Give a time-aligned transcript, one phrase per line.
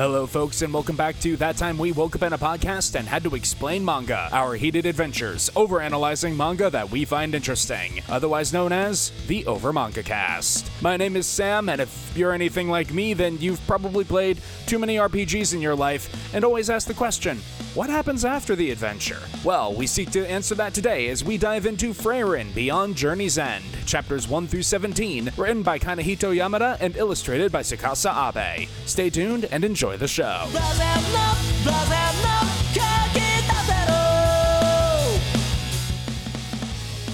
[0.00, 3.06] Hello, folks, and welcome back to That Time We Woke Up in a Podcast and
[3.06, 8.72] Had to Explain Manga, our heated adventures overanalyzing manga that we find interesting, otherwise known
[8.72, 10.70] as the Over Manga Cast.
[10.80, 14.78] My name is Sam, and if you're anything like me, then you've probably played too
[14.78, 17.38] many RPGs in your life and always ask the question,
[17.74, 19.20] what happens after the adventure?
[19.44, 23.64] Well, we seek to answer that today as we dive into Frieren Beyond Journey's End,
[23.86, 28.68] chapters 1 through 17, written by Kanehito Yamada and illustrated by Tsukasa Abe.
[28.86, 30.46] Stay tuned and enjoy the show.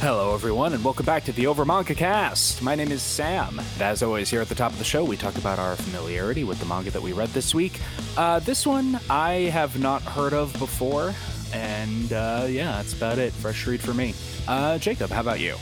[0.07, 2.63] Hello, everyone, and welcome back to the Over Manga Cast.
[2.63, 5.17] My name is Sam, and as always, here at the top of the show, we
[5.17, 7.81] talk about our familiarity with the manga that we read this week.
[8.17, 11.13] Uh, this one I have not heard of before,
[11.53, 13.33] and uh, yeah, that's about it.
[13.33, 14.15] Fresh read for me.
[14.47, 15.57] Uh, Jacob, how about you?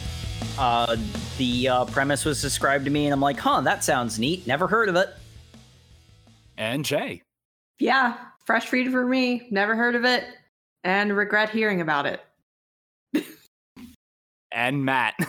[0.59, 0.95] Uh,
[1.39, 4.47] the uh, premise was described to me, and I'm like, huh, that sounds neat.
[4.47, 5.09] Never heard of it.
[6.59, 7.23] And Jay.
[7.79, 9.47] Yeah, fresh read for me.
[9.51, 10.23] Never heard of it,
[10.83, 12.20] and regret hearing about it.
[14.55, 15.14] And Matt.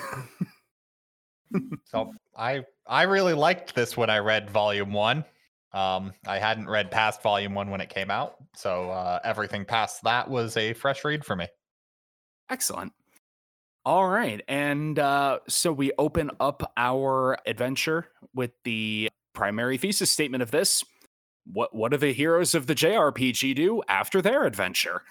[1.86, 5.24] So I I really liked this when I read volume one.
[5.74, 10.04] Um, I hadn't read past volume one when it came out, so uh, everything past
[10.04, 11.48] that was a fresh read for me.
[12.50, 12.94] Excellent.
[13.86, 14.42] All right.
[14.48, 20.84] And uh, so we open up our adventure with the primary thesis statement of this.
[21.46, 25.04] What what do the heroes of the JRPG do after their adventure?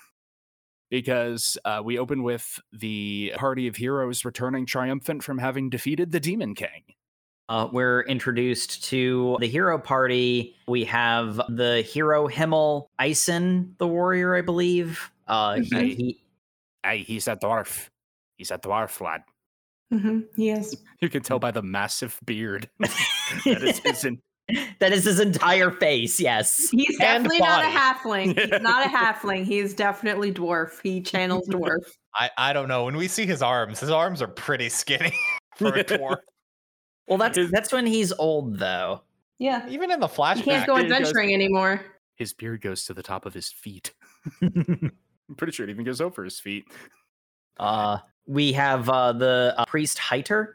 [0.90, 6.20] Because uh, we open with the party of heroes returning triumphant from having defeated the
[6.20, 6.82] Demon King.
[7.48, 10.54] Uh, we're introduced to the hero party.
[10.68, 15.10] We have the hero Himmel Eisen, the warrior, I believe.
[15.26, 15.96] Uh, he, Mhm.
[15.96, 16.20] he,
[16.82, 17.88] Hey, he's a dwarf.
[18.36, 19.22] He's a dwarf lad.
[19.92, 20.20] Mm-hmm.
[20.36, 20.74] Yes.
[21.00, 24.22] You can tell by the massive beard that is his in-
[24.78, 26.20] that is his entire face.
[26.20, 26.68] Yes.
[26.70, 28.38] He's And definitely not a halfling.
[28.38, 29.44] He's not a halfling.
[29.44, 30.80] He's definitely dwarf.
[30.82, 31.78] He channels dwarf.
[32.14, 32.84] I I don't know.
[32.84, 35.14] When we see his arms, his arms are pretty skinny
[35.56, 36.18] for a dwarf.
[37.08, 39.02] Well, that's that's when he's old, though.
[39.38, 39.68] Yeah.
[39.68, 41.80] Even in the He flashback, can't go it goes- adventuring anymore.
[42.16, 43.92] his beard goes to the top of his feet.
[44.40, 44.92] I'm
[45.36, 46.64] pretty sure it even goes over his feet.
[47.58, 50.54] uh, we have uh, the uh, priest Heiter.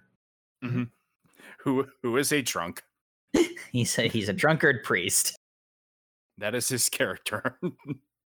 [0.64, 2.84] Who who is a drunk?
[3.72, 5.36] He's a, he's a drunkard priest.
[6.38, 7.60] That is his character.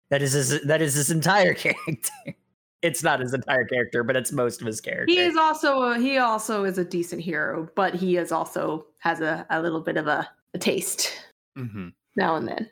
[0.09, 2.35] That is his that is his entire character.
[2.81, 5.11] It's not his entire character, but it's most of his character.
[5.11, 9.19] He is also a, he also is a decent hero, but he is also has
[9.19, 11.11] a, a little bit of a, a taste
[11.57, 11.89] mm-hmm.
[12.15, 12.69] now and then.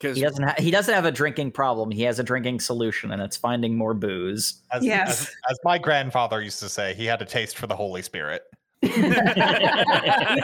[0.00, 1.90] Because He doesn't ha- he doesn't have a drinking problem.
[1.90, 4.62] He has a drinking solution, and it's finding more booze.
[4.70, 5.22] as, Yes.
[5.22, 8.42] as, as my grandfather used to say, he had a taste for the Holy Spirit.
[8.80, 8.90] He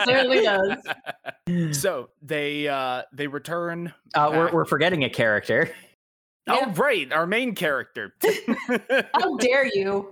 [0.04, 0.78] certainly does.
[1.80, 3.92] so they uh they return.
[4.14, 5.70] Uh, we're we're forgetting a character.
[6.48, 6.74] Oh Yeah.
[6.76, 8.14] right, our main character.
[9.14, 10.10] How dare you?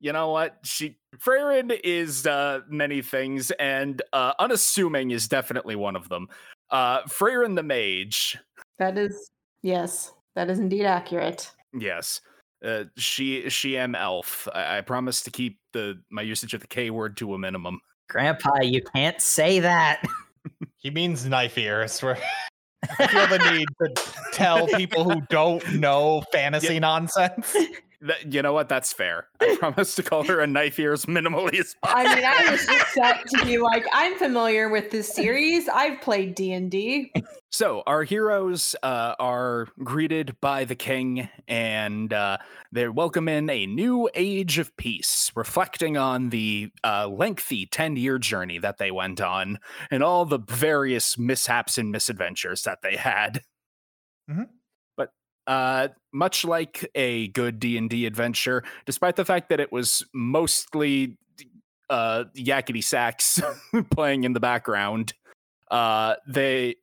[0.00, 0.58] you know what?
[0.64, 6.28] She Frieren is uh many things, and uh unassuming is definitely one of them.
[6.70, 8.38] Uh Frieren the Mage.
[8.78, 9.30] That is
[9.62, 11.50] yes, that is indeed accurate.
[11.78, 12.20] Yes.
[12.64, 14.46] Uh, she she am elf.
[14.54, 17.80] I, I promise to keep the my usage of the K word to a minimum.
[18.08, 20.02] Grandpa, you can't say that.
[20.82, 22.00] He means knife ears.
[22.00, 22.16] Where
[22.98, 27.54] I feel the need to tell people who don't know fantasy nonsense.
[28.02, 28.68] That, you know what?
[28.70, 29.26] That's fair.
[29.40, 32.10] I promise to call her a knife ears minimally as possible.
[32.10, 35.68] I mean, I was just set to be like, I'm familiar with this series.
[35.68, 37.12] I've played D and D.
[37.50, 42.38] So our heroes uh, are greeted by the king, and uh,
[42.72, 48.58] they welcome in a new age of peace, reflecting on the uh, lengthy ten-year journey
[48.58, 49.58] that they went on,
[49.90, 53.42] and all the various mishaps and misadventures that they had.
[54.30, 54.46] Mhm.
[55.46, 60.04] Uh, much like a good D and D adventure, despite the fact that it was
[60.12, 61.16] mostly
[61.88, 63.40] uh, yakety sax
[63.90, 65.12] playing in the background,
[65.70, 66.76] uh, they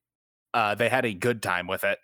[0.54, 2.00] uh, they had a good time with it,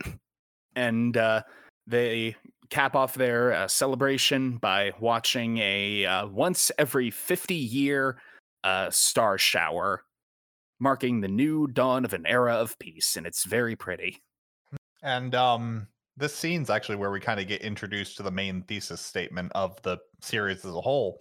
[0.75, 1.41] and uh,
[1.87, 2.35] they
[2.69, 8.17] cap off their uh, celebration by watching a once every fifty year
[8.63, 10.03] uh, star shower,
[10.79, 14.21] marking the new dawn of an era of peace, and it's very pretty.
[15.01, 19.01] And um, this scene's actually where we kind of get introduced to the main thesis
[19.01, 21.19] statement of the series as a whole,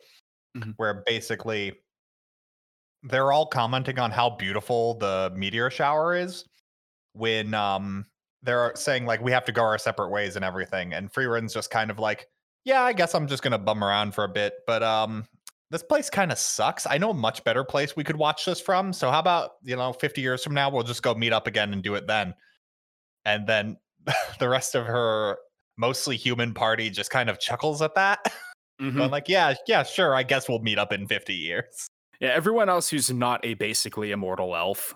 [0.56, 0.74] Mhm.
[0.76, 1.72] where basically
[3.04, 6.44] they're all commenting on how beautiful the meteor shower is
[7.14, 8.06] when um
[8.42, 11.70] they're saying like we have to go our separate ways and everything and Frieren's just
[11.70, 12.28] kind of like
[12.64, 15.26] yeah i guess i'm just gonna bum around for a bit but um
[15.70, 18.60] this place kind of sucks i know a much better place we could watch this
[18.60, 21.46] from so how about you know 50 years from now we'll just go meet up
[21.48, 22.34] again and do it then
[23.24, 23.76] and then
[24.38, 25.38] the rest of her
[25.78, 28.32] mostly human party just kind of chuckles at that.
[28.81, 28.96] Mhm.
[28.96, 30.14] Going like, yeah, yeah, sure.
[30.14, 31.87] I guess we'll meet up in 50 years.
[32.20, 34.94] Yeah, everyone else who's not a basically immortal elf.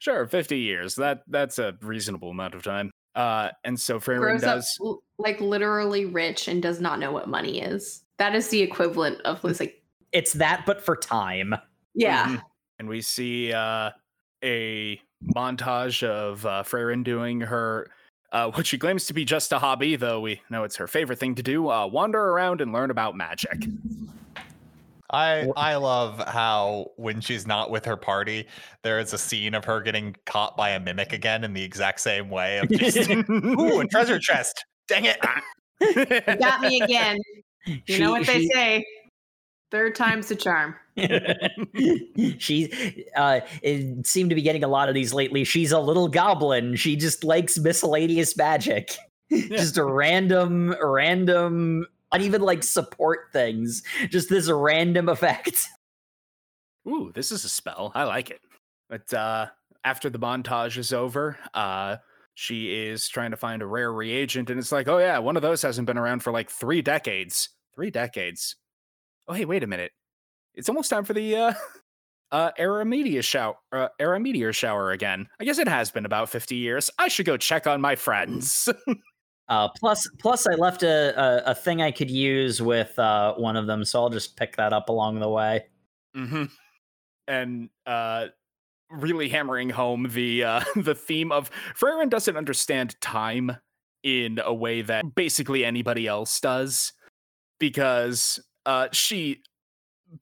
[0.00, 0.94] Sure, 50 years.
[0.94, 2.90] That that's a reasonable amount of time.
[3.14, 4.78] Uh and so Frieren Grows up does
[5.18, 8.04] like literally rich and does not know what money is.
[8.18, 9.82] That is the equivalent of like
[10.12, 11.54] It's that, but for time.
[11.94, 12.26] yeah.
[12.36, 12.42] Mhm.
[12.78, 13.90] and we see uh
[14.44, 15.00] a
[15.34, 17.88] montage of uh Frieren doing her
[18.32, 21.18] uh, what she claims to be just a hobby, though we know it's her favorite
[21.18, 23.64] thing to do, uh, wander around and learn about magic.
[25.10, 28.46] I I love how when she's not with her party,
[28.82, 32.00] there is a scene of her getting caught by a mimic again in the exact
[32.00, 34.64] same way of just ooh a treasure chest.
[34.86, 35.18] Dang it!
[36.28, 37.16] You got me again.
[37.64, 38.84] You She- know what they she- say.
[39.70, 40.74] Third time's the charm.
[42.38, 46.08] she uh it seemed to be getting a lot of these lately she's a little
[46.08, 48.96] goblin she just likes miscellaneous magic
[49.30, 55.68] just a random random not even like support things just this random effect
[56.88, 57.92] Ooh, this is a spell.
[57.94, 58.40] I like it.
[58.88, 59.46] But uh,
[59.84, 61.96] after the montage is over, uh,
[62.34, 65.42] she is trying to find a rare reagent, and it's like, oh yeah, one of
[65.42, 67.50] those hasn't been around for like three decades.
[67.74, 68.56] Three decades.
[69.28, 69.92] Oh hey, wait a minute.
[70.54, 71.52] It's almost time for the uh,
[72.32, 73.56] uh, era meteor shower.
[73.72, 75.28] Uh, era meteor shower again.
[75.40, 76.90] I guess it has been about fifty years.
[76.98, 78.68] I should go check on my friends.
[79.48, 83.56] uh plus plus i left a, a a thing i could use with uh one
[83.56, 85.64] of them so i'll just pick that up along the way
[86.14, 86.44] hmm
[87.26, 88.26] And uh,
[88.90, 93.56] really hammering home the uh, the theme of Frieren doesn't understand time
[94.02, 96.92] in a way that basically anybody else does,
[97.58, 99.40] because uh, she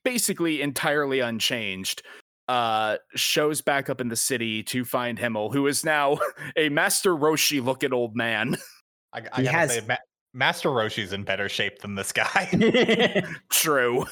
[0.05, 2.03] basically entirely unchanged.
[2.49, 6.17] Uh, shows back up in the city to find Himmel, who is now
[6.57, 8.57] a Master Roshi looking old man.
[9.13, 9.97] I, I He gotta has- say, Ma-
[10.33, 13.25] Master Roshi's in better shape than this guy.
[13.51, 14.07] True.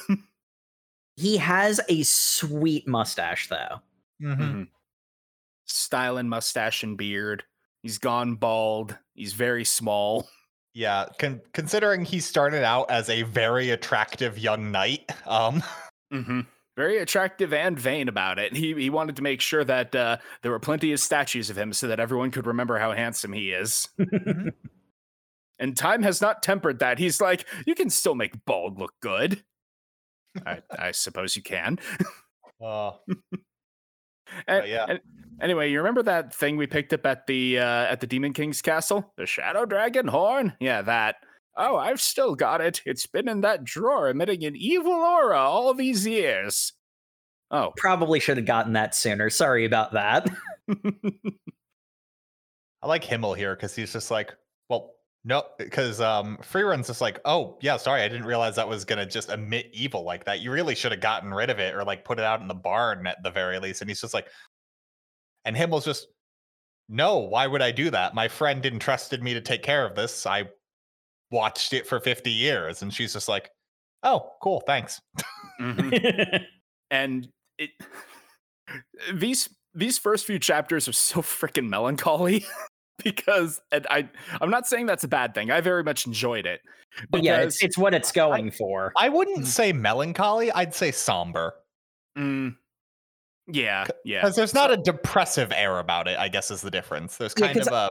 [1.15, 3.79] he has a sweet mustache though
[4.21, 4.37] Mhm.
[4.37, 4.67] Mhm.
[5.65, 7.43] Style and mustache and beard.
[7.83, 8.97] He's gone bald.
[9.13, 10.27] He's very small.
[10.75, 15.63] Yeah, con- considering he started out as a very attractive young knight, um,
[16.11, 16.41] hmm
[16.75, 18.53] Very attractive and vain about it.
[18.55, 21.71] He he wanted to make sure that uh, there were plenty of statues of him
[21.71, 23.87] so that everyone could remember how handsome he is.
[25.59, 26.99] and time has not tempered that.
[26.99, 29.43] He's like, you can still make bald look good.
[30.45, 31.79] I, I suppose you can.
[32.61, 32.91] uh,
[34.47, 34.85] And- yeah.
[34.89, 34.99] and-
[35.41, 38.61] anyway, you remember that thing we picked up at the uh, at the Demon King's
[38.61, 39.13] castle?
[39.17, 40.53] The Shadow Dragon horn?
[40.59, 41.15] Yeah, that.
[41.57, 42.81] Oh, I've still got it.
[42.85, 46.73] It's been in that drawer emitting an evil aura all these years.
[47.51, 47.71] Oh.
[47.77, 50.27] probably should have gotten that sooner sorry about that
[52.81, 54.33] I like Himmel here because he's just like,
[54.67, 54.94] well,
[55.27, 59.07] no, because um, Frieren's just like, oh yeah, sorry, I didn't realize that was gonna
[59.07, 60.39] just emit evil like that.
[60.39, 62.53] You really should have gotten rid of it or like put it out in the
[62.53, 63.81] barn at the very least.
[63.81, 64.27] And he's just like,
[65.43, 66.07] and Himmel's just,
[66.87, 68.13] no, why would I do that?
[68.13, 70.27] My friend entrusted me to take care of this.
[70.27, 70.47] I
[71.31, 73.49] watched it for 50 years, and she's just like,
[74.03, 75.01] oh, cool, thanks.
[75.59, 76.45] Mhm.
[76.91, 77.27] and
[77.57, 77.71] it
[79.13, 82.45] these these first few chapters are so freaking melancholy
[83.03, 84.07] because and I
[84.41, 85.51] I'm not saying that's a bad thing.
[85.51, 86.61] I very much enjoyed it.
[87.09, 89.45] but yeah it's, it's what it's going for I wouldn't Mhm.
[89.47, 90.51] say melancholy.
[90.51, 91.55] I'd say somber
[92.17, 92.55] Mm,
[93.47, 94.21] yeah, yeah.
[94.21, 96.17] because there's not a depressive air about it.
[96.17, 97.17] I guess is the difference.
[97.17, 97.89] There's Yeah, of a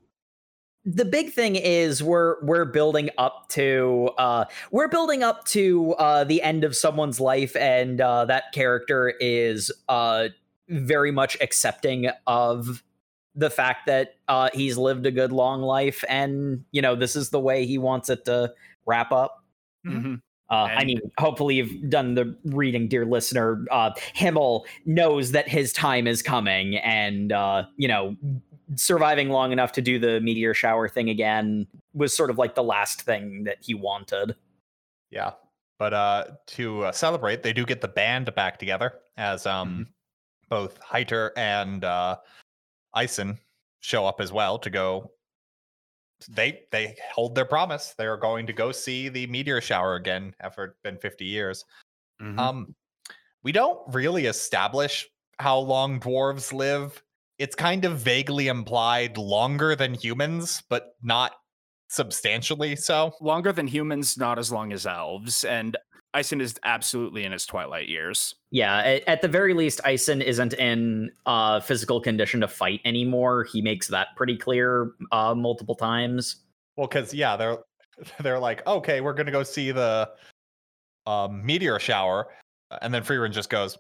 [0.87, 6.25] the big thing is we're we're building up to uh we're building up to uh
[6.25, 10.29] the end of someone's life and uh that character is uh
[10.69, 12.83] very much accepting of
[13.35, 17.31] the fact that uh he's lived a good long life and you know this is
[17.31, 18.53] the way he wants it to
[18.87, 19.43] wrap up
[19.87, 20.21] Mhm.
[20.51, 23.65] uh, I mean, hopefully you've done the reading, dear listener.
[23.71, 28.17] Uh, Himmel knows that his time is coming, and uh, you know,
[28.77, 32.63] surviving long enough to do the meteor shower thing again was sort of like the
[32.63, 34.35] last thing that he wanted.
[35.11, 35.33] Yeah.
[35.79, 39.83] But uh to uh, celebrate, they do get the band back together as um Mm-hmm.
[40.49, 42.17] both Heiter and uh
[42.95, 43.39] Eisen
[43.81, 45.11] show up as well to go
[46.29, 47.95] they they hold their promise.
[47.99, 51.65] They are going to go see the meteor shower again after it's been 50 years.
[52.21, 52.39] Mhm.
[52.39, 52.75] Um
[53.43, 55.07] we don't really establish
[55.39, 57.03] how long dwarves live.
[57.39, 61.33] It's kind of vaguely implied longer than humans, but not
[61.89, 63.13] substantially so.
[63.21, 65.77] Longer than humans, not as long as elves, and
[66.15, 68.37] Eisen is absolutely in his twilight years.
[68.51, 73.45] Yeah, at, at the very least, Eisen isn't in uh, physical condition to fight anymore.
[73.45, 76.37] He makes that pretty clear uh, multiple times.
[76.77, 77.59] Well, because yeah, they're
[78.21, 80.09] they're like, okay, we're gonna go see the
[81.07, 82.29] um, meteor shower,
[82.81, 83.77] and then Frieren just goes,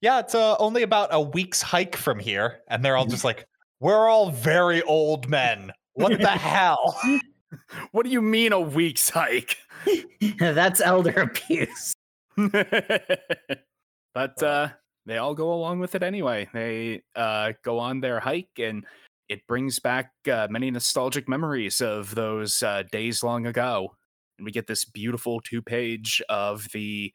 [0.00, 3.46] yeah, it's uh, only about a week's hike from here, and they're all just like,
[3.80, 5.72] we're all very old men.
[5.94, 7.00] What the hell?
[7.92, 9.56] What do you mean a week's hike?
[10.38, 11.94] That's elder abuse.
[14.14, 14.68] but uh,
[15.06, 16.48] they all go along with it anyway.
[16.52, 18.84] They uh, go on their hike, and
[19.28, 23.94] it brings back uh, many nostalgic memories of those uh, days long ago.
[24.38, 27.12] And we get this beautiful two page of the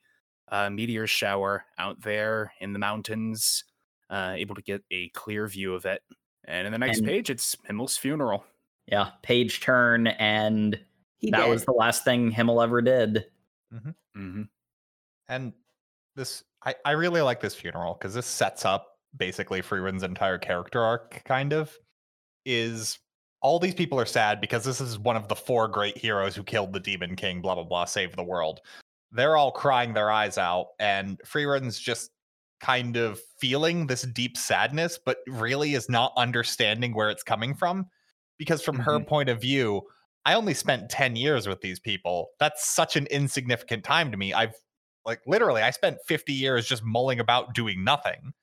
[0.52, 3.64] uh, meteor shower out there in the mountains,
[4.10, 6.02] uh, able to get a clear view of it.
[6.46, 8.44] And in the next And- page, it's Himmel's funeral.
[8.86, 10.78] Yeah, page turn, and
[11.24, 11.50] He that did.
[11.50, 13.26] was the last thing Himmel ever did.
[14.14, 14.44] hmm
[15.30, 15.54] And
[16.18, 20.82] this, I, I really like this funeral because this sets up basically Frieren's entire character
[20.82, 21.72] arc, kind of.
[22.46, 23.00] Is
[23.42, 26.44] all these people are sad because this is one of the four great heroes who
[26.44, 28.60] killed the Demon King, blah, blah, blah, saved the world.
[29.14, 32.12] They're all crying their eyes out, and Frieren's just
[32.60, 37.88] kind of feeling this deep sadness, but really is not understanding where it's coming from.
[38.38, 39.84] Because from her point of view,
[40.26, 42.30] I only spent 10 years with these people.
[42.40, 44.34] That's such an insignificant time to me.
[44.34, 44.56] I've
[45.06, 48.34] like literally I spent 50 years just mulling about doing nothing.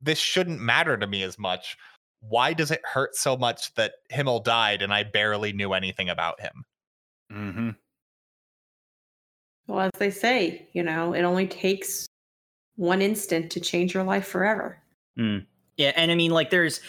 [0.00, 1.76] This shouldn't matter to me as much.
[2.20, 6.40] Why does it hurt so much that Himmel died and I barely knew anything about
[6.40, 6.64] him?
[7.30, 7.70] hmm
[9.70, 12.06] well, as they say, you know, it only takes
[12.74, 14.82] one instant to change your life forever.
[15.76, 16.80] Yeah, and I mean, like, there's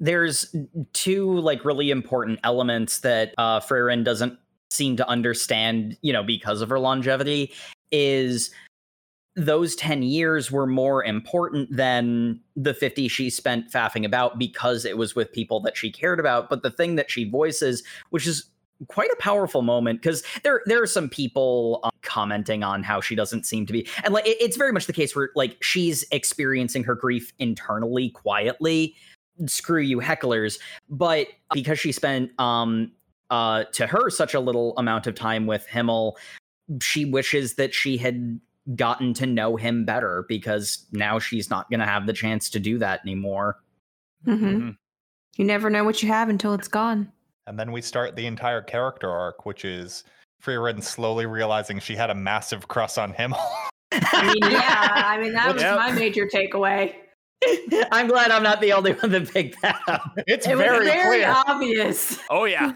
[0.00, 0.54] there's
[0.92, 3.60] two like really important elements that uh
[4.02, 4.38] doesn't
[4.70, 7.52] seem to understand, you know, because of her longevity,
[7.90, 8.50] is
[9.36, 14.98] those 10 years were more important than the 50 she spent faffing about because it
[14.98, 16.50] was with people that she cared about.
[16.50, 18.50] But the thing that she voices, which is
[18.88, 23.14] quite a powerful moment, because there there are some people um, commenting on how she
[23.14, 26.04] doesn't seem to be, and like it- it's very much the case where like she's
[26.10, 28.94] experiencing her grief internally, quietly.
[29.46, 30.58] Screw you, hecklers!
[30.88, 32.92] But because she spent um
[33.30, 36.16] uh to her such a little amount of time with Himmel,
[36.82, 38.40] she wishes that she had
[38.76, 42.60] gotten to know him better because now she's not going to have the chance to
[42.60, 43.56] do that anymore.
[44.26, 44.46] Mm-hmm.
[44.46, 44.76] Mhm.
[45.36, 47.10] You never know what you have until it's gone.
[47.46, 50.04] And then we start the entire character arc, which is
[50.44, 53.34] Frieren slowly realizing she had a massive crush on him.
[53.92, 55.76] I mean, yeah, I mean, that was Yep.
[55.76, 56.94] my major takeaway.
[57.92, 60.12] I'm glad I'm not the only one that picked that up.
[60.26, 61.34] it's It was very, very clear.
[61.46, 62.18] obvious.
[62.30, 62.74] Oh yeah.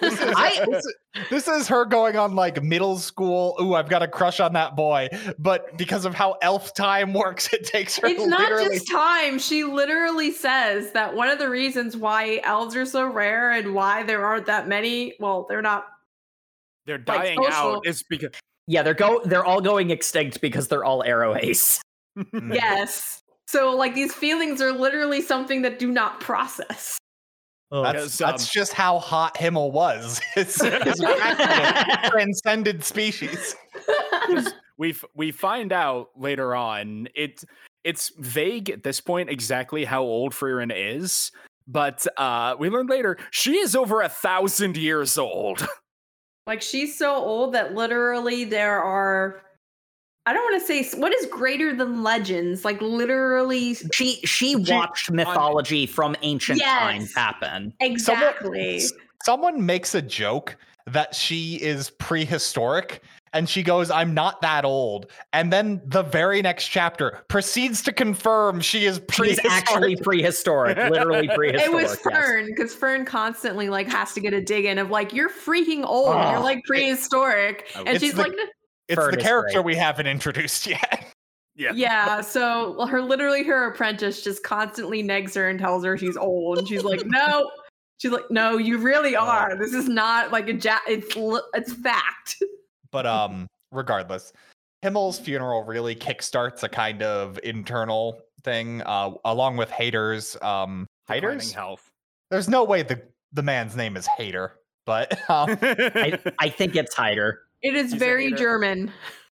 [0.00, 0.94] This is, I- this, is,
[1.30, 3.56] this is her going on like middle school.
[3.60, 5.08] Ooh, I've got a crush on that boy.
[5.38, 9.38] But because of how elf time works, it takes her It's not just time.
[9.38, 14.02] She literally says that one of the reasons why elves are so rare and why
[14.02, 15.86] there aren't that many, well, they're not.
[16.86, 17.86] They're dying social- out.
[17.86, 18.32] It's because
[18.66, 21.80] Yeah, they're go they're all going extinct because they're all aro ace.
[22.52, 23.22] Yes.
[23.46, 26.98] So, like, these feelings are literally something that do not process.
[27.72, 30.20] That's, Because, that's um, just how hot Himmel was.
[30.36, 33.56] It's, it's transcended species.
[34.76, 37.08] we we find out later on.
[37.14, 37.44] It's
[37.84, 41.32] it's vague at this point exactly how old Frieren is,
[41.66, 45.66] but uh, we learn later she is over a thousand years old.
[46.46, 49.42] like, she's so old that literally there are.
[50.24, 52.64] I don't want to say what is greater than legends.
[52.64, 56.80] Like literally, she she watched mythology from ancient Yes.
[56.80, 57.72] times happen.
[57.80, 58.76] exactly.
[58.76, 58.92] s-
[59.24, 63.02] Someone makes a joke that she is prehistoric.
[63.34, 65.06] And she goes, I'm not that old.
[65.32, 71.28] And then the very next chapter proceeds to confirm she is She's actually prehistoric, literally
[71.28, 71.62] prehistoric.
[71.64, 71.96] It was.
[71.98, 75.82] Fern because Fern constantly like has to get a dig in of like you're freaking
[75.86, 76.08] old.
[76.08, 78.32] Oh, you're ah, like prehistoric, Oh, and she's the- like,
[78.88, 79.64] it's Fern the character great.
[79.64, 81.06] we haven't introduced yet.
[81.56, 81.72] yeah.
[81.74, 82.20] yeah.
[82.20, 86.58] So well, her literally her apprentice just constantly negs her and tells her she's old,
[86.58, 87.50] and she's like, no.
[87.98, 89.56] She's like, no, you really are.
[89.56, 91.14] This is not like a ja- It's
[91.54, 92.36] it's fact.
[92.90, 94.32] But um, regardless,
[94.84, 100.36] Himmel's funeral really kickstarts a kind of internal thing, uh, along with haters.
[100.42, 101.52] Um, haters.
[101.52, 101.88] health.
[102.30, 103.00] There's no way the
[103.32, 107.42] the man's name is Hater, but um, I, I think it's Hyder.
[107.62, 108.36] It is very hater.
[108.36, 108.92] German.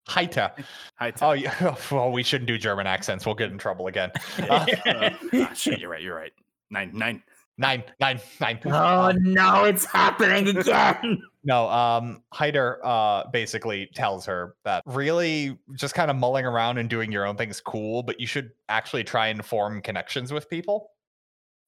[0.09, 0.51] Hater.
[0.95, 1.75] Hi, Oh, yeah.
[1.91, 3.25] Well, we shouldn't do German accents.
[3.25, 4.11] We'll get in trouble again.
[4.49, 6.01] Uh, Uh, ah, shit, you're right.
[6.01, 6.33] You're right.
[6.69, 7.23] Nine, nine,
[7.59, 8.59] Nine, nine, nine.
[8.65, 11.21] Oh no, it's happening again.
[11.43, 16.89] No, um, Heiter uh basically tells her that really just kind of mulling around and
[16.89, 20.49] doing your own thing is cool, but you should actually try and form connections with
[20.49, 20.91] people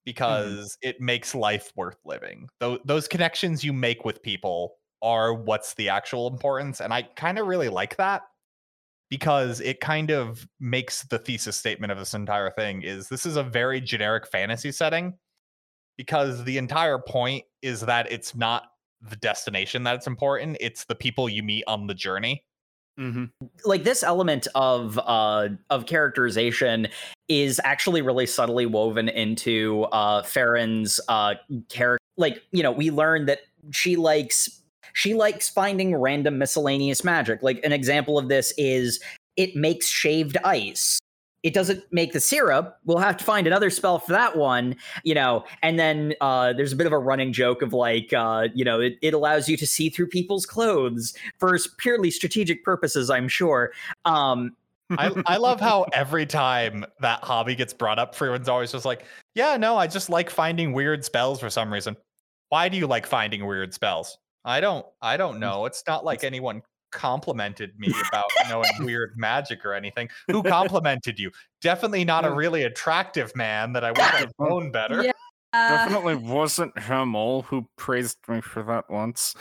[0.03, 2.49] because it makes life worth living.
[2.59, 7.39] Those those connections you make with people are what's the actual importance, and I kind
[7.39, 8.23] of really like that
[9.09, 13.35] because it kind of makes the thesis statement of this entire thing is this is
[13.35, 15.15] a very generic fantasy setting
[15.97, 18.63] because the entire point is that it's not
[19.01, 22.43] the destination that's important it's the people you meet on the journey
[22.99, 23.45] Mm-hmm.
[23.63, 26.89] like this element of uh of characterization
[27.29, 31.35] is actually really subtly woven into uh Frieren's uh
[31.69, 33.39] character like you know we learn that
[33.71, 37.41] she likes she likes finding random miscellaneous magic.
[37.41, 38.99] Like an example of this is
[39.37, 40.99] it makes shaved ice.
[41.41, 42.77] It doesn't make the syrup.
[42.83, 45.45] We'll have to find another spell for that one you know?
[45.61, 48.79] And then uh there's a bit of a running joke of like uh you know
[48.79, 53.71] it, it allows you to see through people's clothes for purely strategic purposes i'm sure.
[54.05, 54.55] Um
[54.97, 59.05] I, I love how every time that hobby gets brought up everyone's always just like
[59.35, 61.95] yeah no i just like finding weird spells for some reason.
[62.49, 66.23] Why do you like finding weird spells i don't i don't know it's not like
[66.23, 71.29] anyone complimented me about knowing weird magic or anything who complimented you
[71.61, 75.11] definitely not a really attractive man that i would have known better Yeah.
[75.51, 79.33] Uh, Definitely wasn't Himmel who praised me for that once.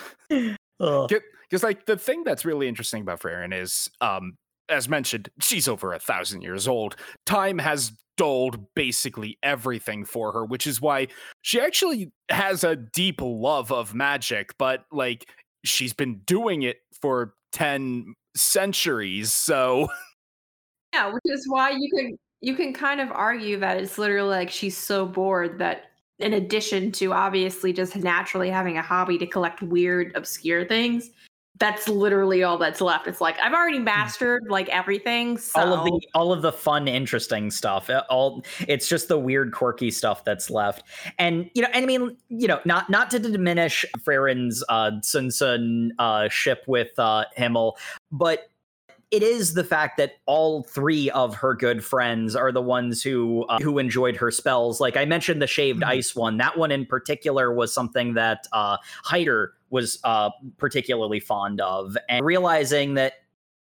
[0.78, 4.38] Because like the thing that's really interesting about Frieren is, um,
[4.70, 6.96] as mentioned, she's over a thousand years old.
[7.26, 11.08] Time has dulled basically everything for her, which is why
[11.40, 15.30] she actually has a deep love of magic, but like
[15.64, 19.32] she's been doing it for 10 centuries.
[19.32, 19.88] So
[20.92, 24.50] Yeah, which is why you can you can kind of argue that it's literally like
[24.50, 29.62] she's so bored that in addition to obviously just naturally having a hobby to collect
[29.62, 31.10] weird obscure things,
[31.58, 33.06] that's literally all that's left.
[33.06, 35.38] It's like I've already mastered like everything.
[35.38, 39.52] So all of the all of the fun interesting stuff all it's just the weird
[39.52, 40.84] quirky stuff that's left
[41.18, 45.30] and you know and i mean you know not not to diminish Frieren's uh sun
[45.30, 47.76] sun uh ship with uh himmel
[48.10, 48.50] but
[49.10, 53.44] it is the fact that all three of her good friends are the ones who
[53.48, 54.80] uh, who enjoyed her spells.
[54.80, 55.88] Like I mentioned, the shaved Mhm.
[55.88, 56.36] ice one.
[56.36, 62.24] That one in particular was something that uh, Heiter was uh, particularly fond of, and
[62.24, 63.14] realizing that.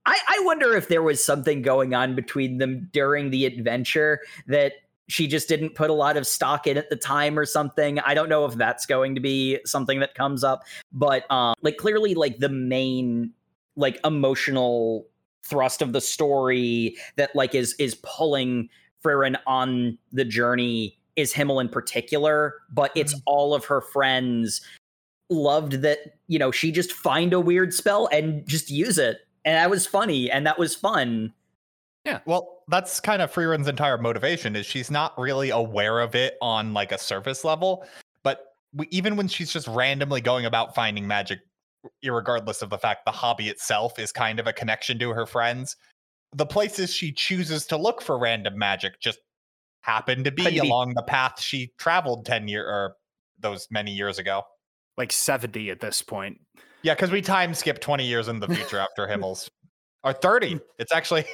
[0.05, 4.19] I, I wonder if there was something going on between them during the adventure
[4.49, 4.73] that
[5.09, 8.01] she just didn't put a lot of stock in at the time or something.
[8.01, 11.77] I don't know if that's going to be something that comes up, but um, like
[11.77, 13.33] clearly, like the main
[13.77, 15.07] like emotional
[15.45, 18.69] thrust of the story that like is is pulling
[19.03, 23.23] Frieren on the journey is Himmel in particular, but it's mm-hmm.
[23.27, 24.61] all of her friends
[25.31, 29.19] loved that, you know, she just find a weird spell and just use it.
[29.45, 31.33] And that was funny and that was fun.
[32.05, 32.21] Yeah.
[32.27, 36.75] Well, that's kind of Frieren's entire motivation is she's not really aware of it on
[36.75, 37.85] like a surface level,
[38.23, 41.41] but we, even when she's just randomly going about finding magic,
[42.05, 45.77] irregardless of the fact the hobby itself is kind of a connection to her friends,
[46.35, 49.19] the places she chooses to look for random magic just
[49.83, 52.97] happen to be along the path she traveled 10 year or
[53.41, 54.43] those many years ago.
[54.97, 56.39] like 70 at this point.
[56.83, 59.51] Yeah, because we time skip 20 years in the future after Himmel's
[60.05, 60.53] or 30.
[60.53, 60.59] Hmm.
[60.79, 61.25] It's actually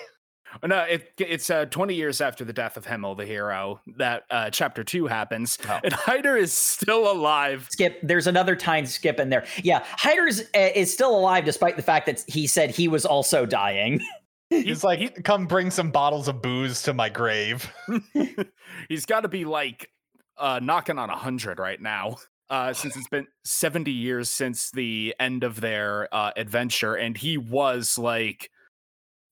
[0.65, 4.51] No, it, it's uh, 20 years after the death of Himmel, the hero, that uh,
[4.51, 5.79] chapter two happens, Oh.
[5.85, 7.67] and Heiter is still alive.
[7.71, 9.45] Skip, there's another time skip in there.
[9.63, 13.47] Yeah, Heiter's uh, is still alive despite the fact that he said he was also
[13.47, 14.01] dying.
[14.51, 17.71] he's like, come bring some bottles of booze to my grave.
[18.89, 19.91] He's got to be like
[20.39, 22.17] uh, knocking on 100 right now.
[22.51, 27.37] Uh, since it's been 70 years since the end of their uh, adventure, and he
[27.37, 28.51] was like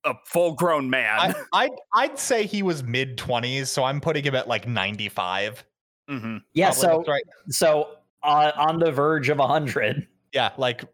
[0.07, 1.19] a full grown man.
[1.21, 5.65] I, I'd I'd say he was mid twenties, so I'm putting him at like 95.
[6.09, 6.41] Mhm.
[6.55, 7.25] Yeah, Probably so right.
[7.49, 7.89] so
[8.23, 10.07] uh, on the verge of 100.
[10.33, 10.85] Yeah, like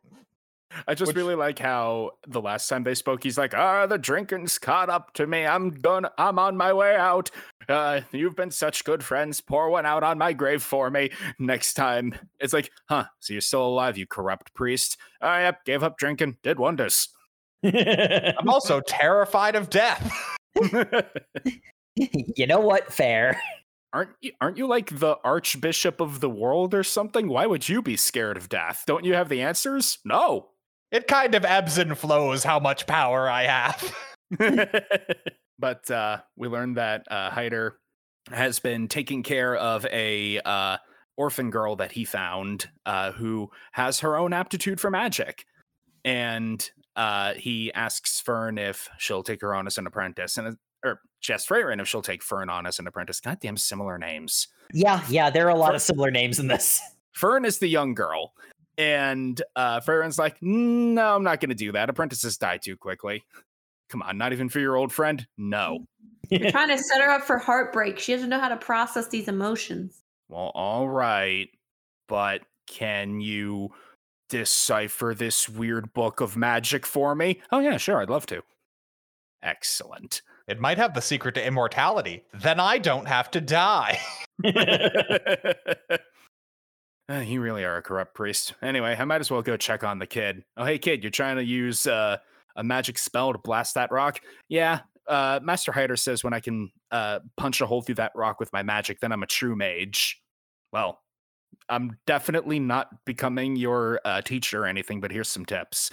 [0.86, 3.98] I just Which- really like how the last time they spoke, he's like, "Ah, the
[3.98, 5.44] drinking's caught up to me.
[5.44, 7.30] I'm gonna, I'm on my way out.
[7.68, 9.40] Uh, you've been such good friends.
[9.42, 13.04] Pour one out on my grave for me next time." It's like, huh?
[13.20, 14.96] So you're still alive, you corrupt priest?
[15.20, 15.64] Ah, yep.
[15.66, 16.38] Gave up drinking.
[16.42, 17.10] Did wonders.
[17.64, 20.12] I'm also terrified of death.
[21.96, 22.92] you know what?
[22.92, 23.40] Fair.
[23.92, 27.28] aren't you, aren't you like the archbishop of the world or something?
[27.28, 28.84] Why would you be scared of death?
[28.86, 29.98] Don't you have the answers?
[30.04, 30.48] No.
[30.90, 33.96] It kind of ebbs and flows how much power I have.
[35.58, 37.72] but uh, we learned that uh, Heiter
[38.30, 40.76] has been taking care of a uh,
[41.16, 45.44] orphan girl that he found uh, who has her own aptitude for magic.
[46.04, 51.00] And uh, he asks Fern if she'll take her on as an apprentice, and or
[51.20, 53.20] Jess Frieren if she'll take Fern on as an apprentice.
[53.20, 54.48] Goddamn similar names.
[54.72, 56.80] Yeah, yeah, there are a lot of similar names in this.
[57.12, 58.32] Fern is the young girl,
[58.78, 61.90] and uh, Frieren's like, no, I'm not going to do that.
[61.90, 63.24] Apprentices die too quickly.
[63.90, 65.26] Come on, not even for your old friend?
[65.36, 65.86] No.
[66.30, 67.98] You're trying to set her up for heartbreak.
[67.98, 70.02] She doesn't know how to process these emotions.
[70.28, 71.50] Well, all right,
[72.08, 73.70] but can you
[74.32, 77.42] decipher this weird book of magic for me?
[77.52, 78.42] Oh, yeah, sure, I'd love to.
[79.42, 80.22] Excellent.
[80.48, 82.24] It might have the secret to immortality.
[82.32, 84.00] Then I don't have to die.
[87.10, 88.54] Uh, you really are a corrupt priest.
[88.62, 90.44] Anyway, I might as well go check on the kid.
[90.56, 92.16] Oh, hey, kid, you're trying to use uh,
[92.56, 94.20] a magic spell to blast that rock?
[94.48, 94.80] Yeah.
[95.06, 98.50] Uh, Master Heiter says when I can uh, punch a hole through that rock with
[98.54, 100.22] my magic, then I'm a true mage.
[100.72, 101.01] Well,
[101.72, 105.90] I'm definitely not becoming your uh, teacher or anything, but here's some tips.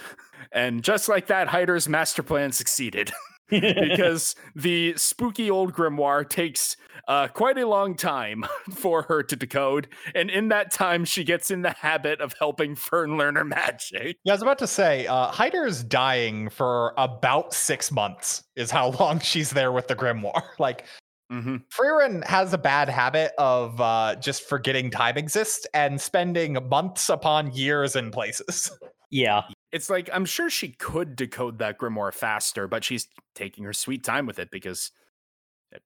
[0.52, 3.10] And just like that, Heiter's master plan succeeded.
[3.50, 6.76] because the spooky old grimoire takes
[7.08, 8.44] uh, quite a long time
[8.76, 9.88] for her to decode.
[10.14, 14.18] And in that time, she gets in the habit of helping Fern learn her magic.
[14.24, 18.70] Yeah, I was about to say, uh, Heiter is dying for about six months, is
[18.70, 20.42] how long she's there with the grimoire.
[20.60, 20.84] Like,
[21.30, 21.56] Mm-hmm.
[21.70, 27.52] Frieren has a bad habit of uh, just forgetting time exists and spending months upon
[27.52, 28.70] years in places.
[29.10, 29.42] Yeah.
[29.72, 34.04] It's like, I'm sure she could decode that grimoire faster, but she's taking her sweet
[34.04, 34.92] time with it because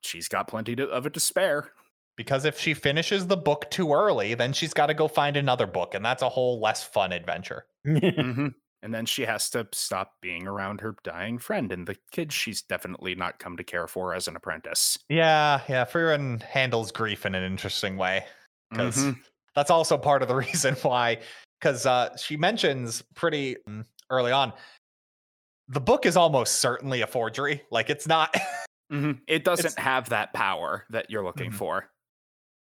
[0.02, 1.70] she's got plenty to, of it to spare.
[2.16, 5.66] Because if she finishes the book too early, then she's got to go find another
[5.66, 7.64] book, and that's a whole less fun adventure.
[7.87, 8.48] mm-hmm.
[8.84, 12.60] And then she has to stop being around her dying friend and the kid she's
[12.60, 14.98] definitely not come to care for as an apprentice.
[15.08, 15.86] Yeah, yeah.
[15.86, 18.26] Frieren handles grief in an interesting way
[18.70, 19.18] because Mhm.
[19.54, 21.18] that's also part of the reason why.
[21.58, 24.52] Because uh, she mentions pretty mm, early on,
[25.68, 27.62] the book is almost certainly a forgery.
[27.70, 28.36] Like it's not.
[28.92, 29.18] Mhm.
[29.26, 31.54] It doesn't It's- have that power that you're looking Mhm.
[31.54, 31.90] for.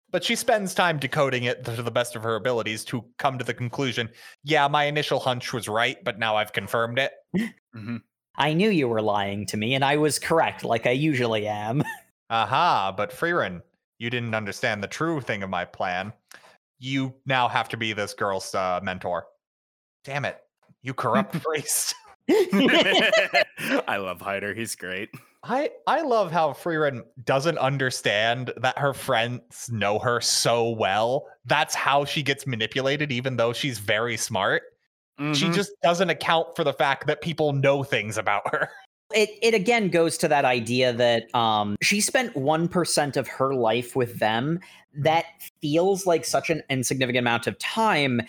[0.09, 3.43] But she spends time decoding it to the best of her abilities to come to
[3.43, 4.09] the conclusion
[4.43, 7.11] yeah my initial hunch was right but now i've confirmed it
[7.75, 8.01] Mhm.
[8.39, 11.83] I knew you were lying to me, and I was correct, like I usually am.
[12.29, 13.61] aha but Frieren,
[13.99, 16.13] you didn't understand the true thing of my plan
[16.79, 19.25] you now have to be this girl's uh, mentor
[20.03, 20.37] damn it
[20.83, 21.95] you corrupt priest
[22.29, 24.53] I love Heiter.
[24.55, 25.09] He's great.
[25.43, 31.27] I I love how Frieren doesn't understand that her friends know her so well.
[31.45, 34.63] That's how she gets manipulated, even though she's very smart.
[35.33, 35.53] She Mhm.
[35.53, 38.69] just doesn't account for the fact that people know things about her.
[39.13, 43.95] it it again goes to that idea that um she spent 1% of her life
[43.95, 44.59] with them
[44.93, 45.25] that
[45.61, 48.19] feels like such an insignificant amount of time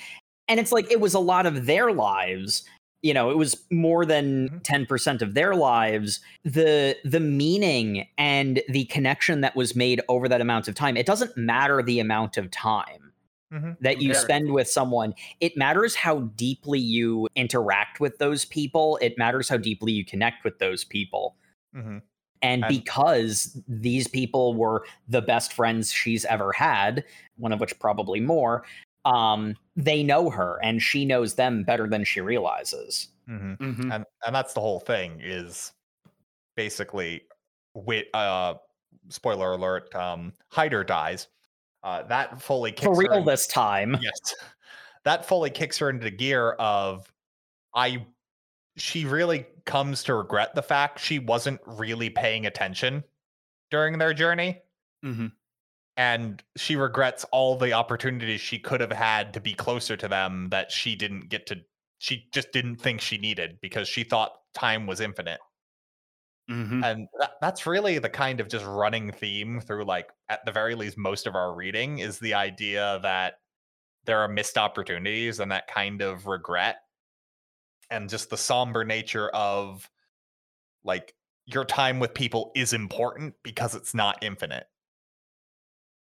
[0.47, 2.63] and it's like it was a lot of their lives
[3.03, 4.63] you know it was more than Mhm.
[4.65, 10.41] 10% of their lives the the meaning and the connection that was made over that
[10.41, 13.13] amount of time it doesn't matter the amount of time
[13.81, 19.17] that you spend with someone it matters how deeply you interact with those people it
[19.17, 21.35] matters how deeply you connect with those people
[21.75, 22.03] Mhm.
[22.43, 27.05] and And- because these people were the best friends she's ever had
[27.39, 28.65] one of which probably more
[29.05, 33.59] um they know her and she knows them better than she realizes Mhm.
[33.59, 33.95] Mhm.
[33.95, 35.73] And and that's the whole thing is
[36.57, 37.23] basically
[37.75, 38.55] with uh
[39.09, 41.29] spoiler alert um Heiter dies.
[41.83, 44.35] Uh that fully kicks for her real in- this time Yes.
[45.05, 47.13] That fully kicks her into gear of
[47.75, 48.07] I
[48.77, 53.05] she really comes to regret the fact she wasn't really paying attention
[53.71, 54.63] during their journey
[55.05, 55.33] Mhm.
[55.99, 60.49] And she regrets all the opportunities she could have had to be closer to them
[60.51, 61.59] that she didn't get to
[61.99, 65.43] she just didn't think she needed because she thought time was infinite
[66.49, 66.83] Mhm.
[66.83, 70.75] and that, that's really the kind of just running theme through like at the very
[70.75, 73.41] least most of our reading is the idea that
[74.05, 76.79] there are missed opportunities and that kind of regret
[77.91, 79.91] and just the somber nature of
[80.85, 81.15] like
[81.47, 84.69] your time with people is important because it's not infinite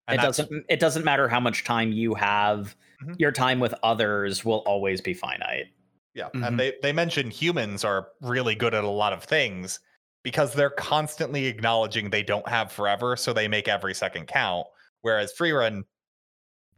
[0.09, 3.19] And it doesn't it doesn't matter how much time you have Mhm.
[3.19, 5.67] your time with others will always be finite
[6.15, 6.47] Yeah, Mhm.
[6.47, 9.81] and they they mention humans are really good at a lot of things
[10.23, 14.67] because they're constantly acknowledging they don't have forever, so they make every second count.
[15.03, 15.83] Whereas Frieren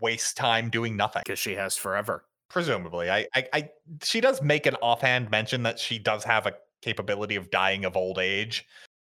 [0.00, 1.22] wastes time doing nothing.
[1.24, 2.26] Because she has forever.
[2.48, 3.70] Presumably, I, I, I,
[4.04, 7.96] she does make an offhand mention that she does have a capability of dying of
[7.96, 8.66] old age.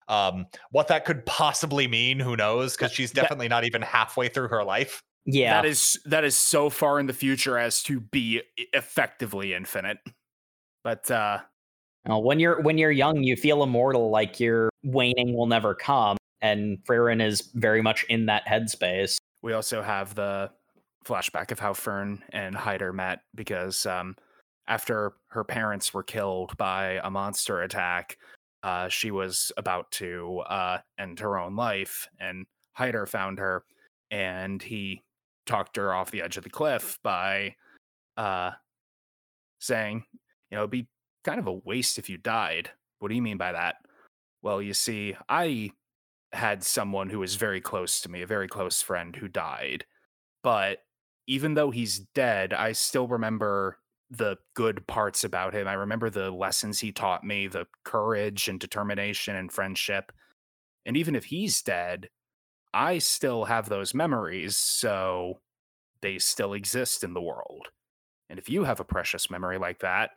[0.09, 2.77] Um, what that could possibly mean, who knows?
[2.77, 5.01] Because she's that- definitely not even halfway through her life.
[5.27, 5.55] Yeah.
[5.63, 8.43] that is that is so far in the future as to be
[8.75, 9.97] effectively infinite.
[10.83, 11.39] But uh
[12.07, 16.77] when you're when you're young, you feel immortal, like your waning will never come, and
[16.87, 19.17] Frieren is very much in that headspace.
[19.41, 20.51] we also have the
[21.07, 24.17] flashback of how Fern and Heiter met because um,
[24.69, 28.19] after her parents were killed by a monster attack,
[28.65, 32.47] uh, she was about to uh, end her own life, and
[32.79, 33.63] Heiter found her,
[34.11, 35.03] and he
[35.45, 37.57] talked her off the edge of the cliff by
[38.17, 38.53] uh,
[39.59, 40.03] saying,
[40.51, 40.89] "You know, it'd be
[41.25, 43.77] kind of a waste if you died." What do you mean by that?
[44.41, 45.73] Well, you see, I
[46.33, 49.85] had someone who was very close to me, a very close friend who died.
[50.43, 50.79] But
[51.27, 53.79] even though he's dead, I still remember
[54.17, 55.69] the good parts about him.
[55.69, 60.13] I remember the lessons he taught me, the courage and determination and friendship.
[60.87, 62.09] And even if he's dead,
[62.73, 65.41] I still have those memories, so
[66.03, 67.69] they still exist in the world.
[68.29, 70.11] And if you have a precious memory like that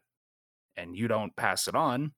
[0.75, 2.13] and you don't pass it on,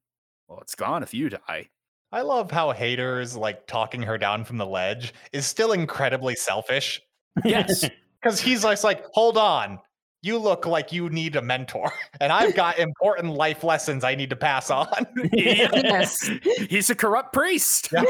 [0.48, 1.70] well, it's gone if you die.
[2.12, 7.02] I love how haters like talking her down from the ledge is still incredibly selfish
[7.44, 7.90] Yes.
[8.22, 9.80] because he's like, like, hold on,
[10.22, 14.30] you look like you need a mentor, and I've got important life lessons I need
[14.30, 14.88] to pass on.
[15.34, 16.30] Yes.
[16.70, 17.90] He's a corrupt priest.
[17.92, 18.04] Yeah.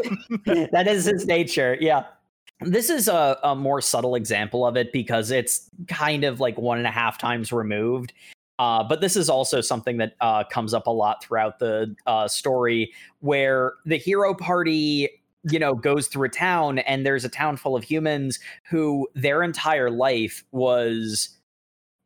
[0.72, 1.78] that is his nature.
[1.80, 2.06] Yeah.
[2.62, 6.78] This is a, a more subtle example of it because it's kind of like one
[6.78, 8.14] and a half times removed.
[8.58, 12.28] Uh, but this is also something that uh, comes up a lot throughout the uh,
[12.28, 12.92] story
[13.22, 15.10] where the hero party,
[15.50, 19.42] you know, goes through a town and there's a town full of humans who their
[19.42, 21.30] entire life was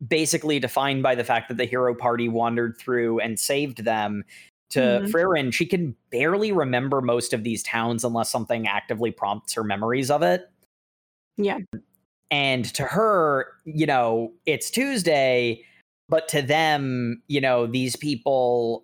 [0.07, 4.23] basically defined by the fact that the hero party wandered through and saved them
[4.69, 5.11] to Mhm.
[5.11, 10.09] Frieren, she can barely remember most of these towns unless something actively prompts her memories
[10.09, 10.49] of it.
[11.37, 11.59] Yeah.
[12.31, 15.63] And to her, you know, it's Tuesday,
[16.09, 18.83] but to them, you know, these people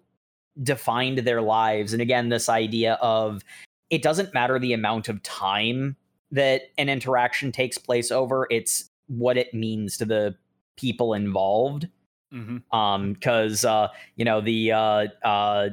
[0.61, 1.93] defined their lives.
[1.93, 3.43] And again, this idea of
[3.89, 5.95] it doesn't matter the amount of time
[6.31, 10.35] that an interaction takes place over, it's what it means to the
[10.79, 11.87] people involved.
[12.31, 15.69] Hmm um because uh you know the uh uh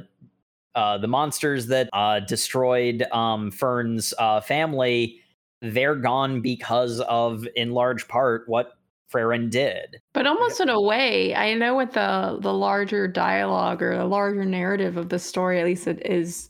[0.73, 5.21] uh the monsters that uh destroyed um fern's uh family
[5.61, 8.73] they're gone because of in large part what
[9.11, 10.01] Frieren did.
[10.13, 14.45] But almost in a way, I know what the the larger dialogue or the larger
[14.45, 16.49] narrative of the story, at least it is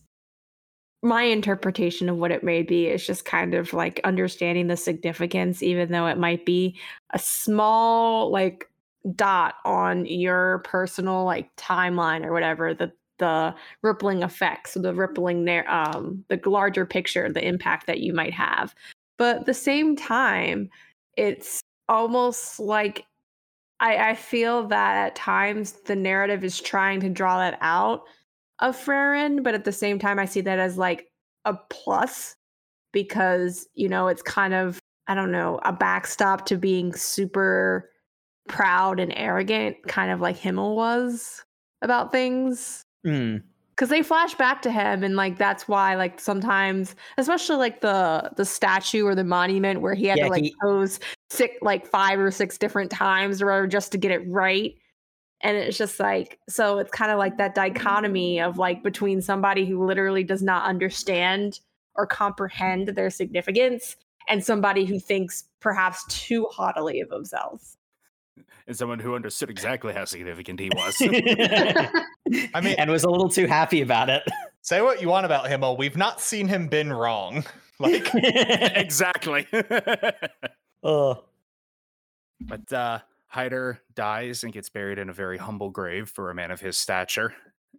[1.08, 5.64] my interpretation of what it may be is just kind of like understanding the significance,
[5.64, 6.78] even though it might be
[7.12, 8.70] a small like
[9.16, 15.68] dot on your personal like timeline or whatever, the the rippling effects, the rippling nar-
[15.70, 18.76] um the larger picture, the impact that you might have.
[19.18, 20.70] But at the same time,
[21.16, 23.06] it's almost like
[23.80, 28.04] I, I feel that at times the narrative is trying to draw that out
[28.60, 31.08] of Frieren, but at the same time, I see that as like
[31.46, 32.36] a plus
[32.92, 37.90] because, you know, it's kind of, I don't know, a backstop to being super
[38.48, 41.44] proud and arrogant, kind of like Himmel was
[41.82, 43.38] about things Hmm.
[43.70, 48.32] because they flash back to him and like that's why like sometimes especially like the
[48.36, 51.86] the statue or the monument where he had Yeah, to like he- pose six like
[51.86, 54.74] five or six different times or just to get it right
[55.42, 59.66] and it's just like so it's kind of like that dichotomy of like between somebody
[59.66, 61.60] who literally does not understand
[61.96, 63.96] or comprehend their significance
[64.30, 67.78] and somebody who thinks perhaps too haughtily of themselves
[68.68, 70.96] And someone who understood exactly how significant he was.
[72.54, 74.24] I mean- and was a little too happy about it
[74.62, 77.46] Say what you want about Himmel, we've not seen him been wrong.
[77.80, 79.46] Like, exactly.
[80.84, 81.18] Ugh.
[82.42, 83.00] but uh
[83.34, 86.78] Heiter dies and gets buried in a very humble grave for a man of his
[86.78, 87.34] stature.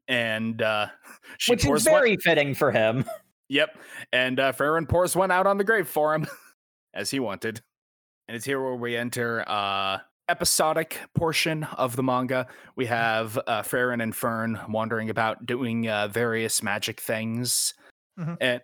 [0.07, 0.89] And uh
[1.49, 3.05] which is pours one- very fitting for him
[3.51, 3.79] Yep.
[4.13, 6.27] And uh Frieren pours one out on the grave for him,
[6.95, 7.63] as he wanted.
[8.29, 12.47] And it's here where we enter uh episodic portion of the manga.
[12.77, 17.73] We have uh Frieren and Fern wandering about doing uh various magic things.
[18.21, 18.37] Mhm.
[18.41, 18.61] And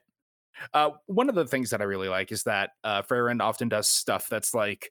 [0.75, 3.89] uh one of the things that I really like is that uh Frieren often does
[3.89, 4.91] stuff that's like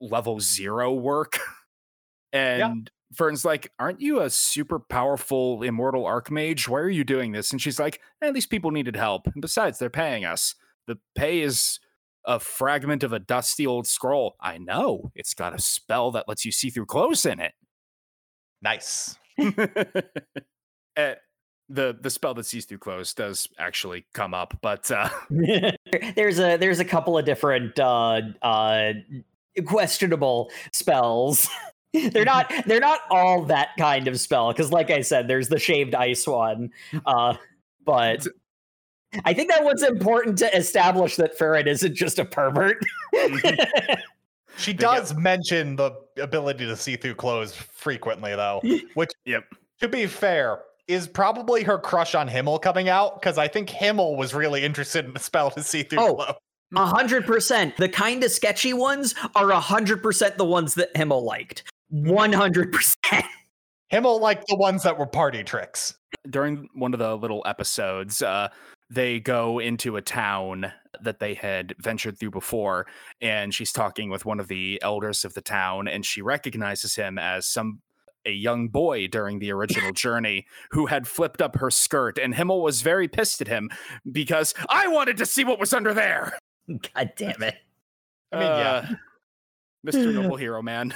[0.00, 1.38] level zero work.
[2.32, 6.68] and Fern's like, Aren't you a super powerful immortal archmage?
[6.68, 7.50] Why are you doing this?
[7.50, 9.26] And she's like, eh, These people needed help.
[9.26, 10.54] And besides, they're paying us.
[10.86, 11.80] The pay is
[12.24, 14.36] a fragment of a dusty old scroll.
[14.40, 15.12] I know.
[15.14, 17.52] It's got a spell that lets you see through clothes in it.
[18.62, 19.16] nice.
[20.96, 21.14] Eh,
[21.68, 25.08] the the spell that sees through clothes does actually come up, but uh
[26.16, 28.92] there's a there's a couple of different uh uh
[29.66, 31.48] questionable spells.
[32.12, 35.58] they're not they're not all that kind of spell because like I said, there's the
[35.58, 36.70] shaved ice one.
[37.06, 37.34] Uh
[37.84, 38.26] but
[39.24, 42.76] I think that what's important to establish that Frieren isn't just a pervert.
[44.56, 48.60] She They get- does mention the ability to see through clothes frequently, though,
[48.94, 49.44] which, Yep.
[49.80, 54.16] to be fair, is probably her crush on Himmel coming out because I think Himmel
[54.16, 56.14] was really interested in the spell to see through Oh.
[56.16, 56.34] clothes.
[56.74, 57.76] A hundred percent.
[57.76, 61.64] The kind of sketchy ones are a hundred percent the ones that Himmel liked.
[61.88, 63.24] One hundred percent.
[63.88, 65.94] Himmel liked the ones that were party tricks.
[66.28, 68.48] during one of the little episodes, uh,
[68.90, 70.70] they go into a town
[71.02, 72.86] that they had ventured through before,
[73.22, 77.18] and she's talking with one of the elders of the town, and she recognizes him
[77.18, 77.80] as some
[78.26, 82.62] a young boy during the original journey who had flipped up her skirt, and Himmel
[82.62, 83.70] was very pissed at him
[84.10, 86.38] because I wanted to see what was under there.
[86.94, 87.54] God damn it.
[88.32, 88.70] I mean, yeah.
[88.70, 88.94] Uh,
[89.86, 90.12] Mr.
[90.14, 90.94] Noble Hero Man.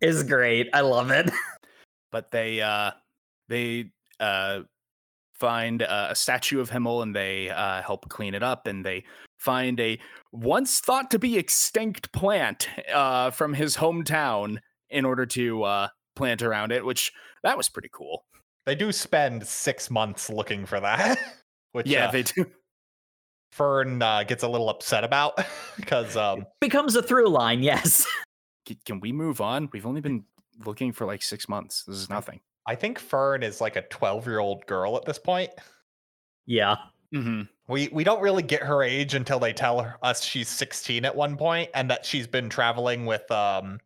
[0.00, 0.68] Is great.
[0.72, 1.30] I love it.
[2.12, 2.92] but they uh
[3.48, 4.60] they uh
[5.34, 9.04] find uh, a statue of Himmel and they uh help clean it up and they
[9.38, 9.98] find a
[10.32, 14.58] once thought to be extinct plant uh from his hometown
[14.90, 17.12] in order to uh plant around it which
[17.44, 18.24] that was pretty cool
[18.66, 21.18] They do spend six months looking for that,
[21.72, 22.46] which yeah uh, they do
[23.52, 25.38] Fern uh, gets a little upset about
[25.76, 28.06] because um, Becomes a through line, yes.
[28.84, 30.24] Can we move on we've only been
[30.66, 34.26] looking for like six months this is nothing I think Fern is like a 12
[34.26, 35.50] year old girl at this point.
[36.44, 36.76] Yeah.
[37.14, 37.42] mm-hmm.
[37.66, 41.16] We we don't really get her age until they tell her, us she's 16 at
[41.16, 43.78] one point and that she's been traveling with um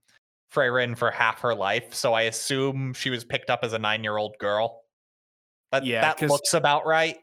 [0.52, 1.94] Frieren for half her life.
[1.94, 4.82] So I assume she was picked up as a nine year old girl.
[5.70, 7.18] That Yeah, that 'cause- looks about right.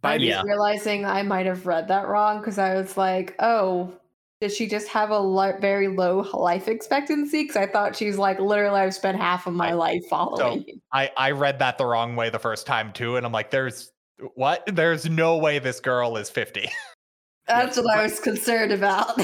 [0.00, 0.42] By I'm the- Yeah.
[0.42, 3.92] realizing I might have read that wrong because I was like, oh,
[4.40, 7.42] did she just have a li- very low life expectancy?
[7.42, 10.80] Because I thought she's like, literally, I've spent half of my I- life following you.
[10.92, 13.90] I I read that the wrong way the first time too, and I'm like, there's
[14.34, 14.62] what?
[14.66, 16.68] There's no way this girl is 50.
[17.48, 19.18] That's what I was concerned about.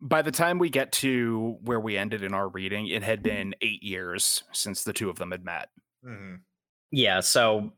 [0.00, 3.54] by the time we get to where we ended in our reading it had been
[3.62, 5.70] eight years since the two of them had met
[6.06, 6.40] Mhm.
[6.90, 7.20] Yeah.
[7.20, 7.72] So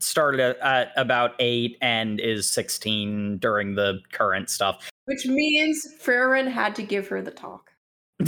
[0.00, 4.90] started at, at about eight and is 16 during the current stuff.
[5.06, 7.70] Which means Frieren had to give her the talk.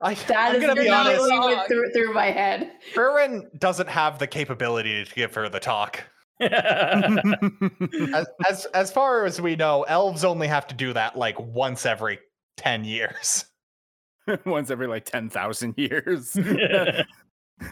[0.00, 1.20] I, That I'm is gonna be honest.
[1.20, 2.72] immediately went through, through my head.
[2.94, 6.02] Frieren doesn't have the capability to give her the talk.
[6.40, 11.86] As, as as far as we know, elves only have to do that like once
[11.86, 12.18] every
[12.56, 13.44] 10 years.
[14.44, 16.36] once every like 10,000 years.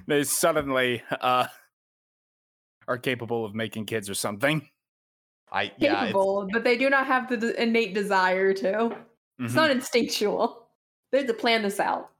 [0.06, 1.48] they suddenly uh,
[2.88, 4.68] are capable of making kids or something.
[5.50, 8.96] I yeah, Capable, but they do not have the d- innate desire to.
[9.38, 9.56] It's Mhm.
[9.56, 10.66] not instinctual.
[11.10, 12.10] They have to plan this out.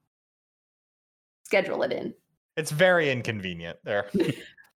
[1.45, 2.15] Schedule it in.
[2.57, 4.07] it's very inconvenient there.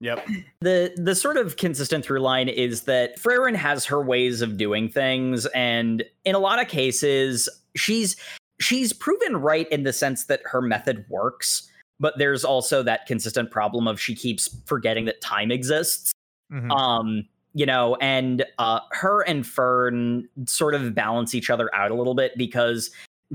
[0.00, 0.26] Yep.
[0.60, 4.90] the the sort of consistent through line is that Frieren has her ways of doing
[4.90, 8.14] things, and in a lot of cases, she's
[8.60, 11.70] she's proven right in the sense that her method works.
[11.98, 16.12] But there's also that consistent problem of she keeps forgetting that time exists.
[16.52, 16.70] Mhm.
[16.70, 21.94] um you know and uh her and fern sort of balance each other out a
[21.94, 22.90] little bit because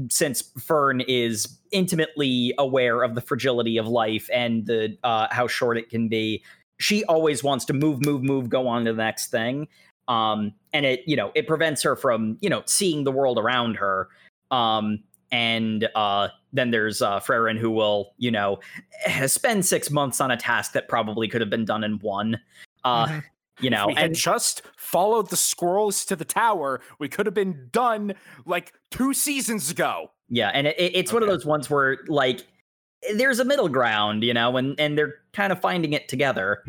[0.09, 5.77] since fern is intimately aware of the fragility of life and the uh how short
[5.77, 6.41] it can be
[6.79, 9.67] she always wants to move move move go on to the next thing
[10.07, 13.75] um and it you know it prevents her from you know seeing the world around
[13.75, 14.07] her
[14.51, 14.99] um
[15.31, 18.59] and uh then there's uh Frieren who will you know
[19.27, 22.39] spend 6 months on a task that probably could have been done in one
[22.83, 23.23] uh Mhm.
[23.59, 27.25] you know if we had and just followed the squirrels to the tower, we could
[27.25, 28.13] have been done
[28.45, 30.11] like two seasons ago.
[30.29, 32.45] yeah and it, it- it's one of those ones where like
[33.15, 36.63] there's a middle ground you know and and they're kind of finding it together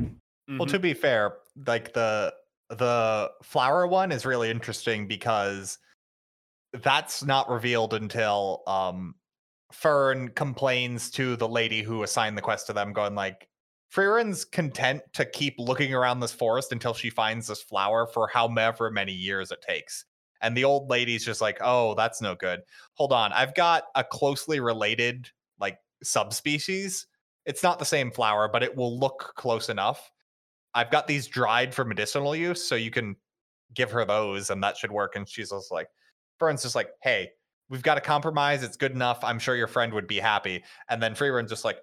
[0.48, 0.70] Well, Mhm.
[0.70, 1.34] to be fair,
[1.66, 2.34] like the
[2.68, 5.78] the flower one is really interesting because
[6.82, 9.14] that's not revealed until um
[9.72, 13.48] Fern complains to the lady who assigned the quest to them, going like,
[13.90, 18.90] Frieren's content to keep looking around this forest until she finds this flower for however
[18.90, 20.04] many years it takes.
[20.40, 22.60] And the old lady's just like, oh, that's no good.
[22.94, 25.30] Hold on, I've got a closely related
[25.60, 27.06] like subspecies.
[27.46, 30.10] It's not the same flower, but it will look close enough.
[30.74, 33.16] I've got these dried for medicinal use, so you can
[33.74, 35.16] give her those, and that should work.
[35.16, 35.88] And she's just like,
[36.42, 37.30] Fern's just like, hey,
[37.68, 38.64] we've got a compromise.
[38.64, 39.22] It's good enough.
[39.22, 40.64] I'm sure your friend would be happy.
[40.88, 41.78] And then Frieren's just like,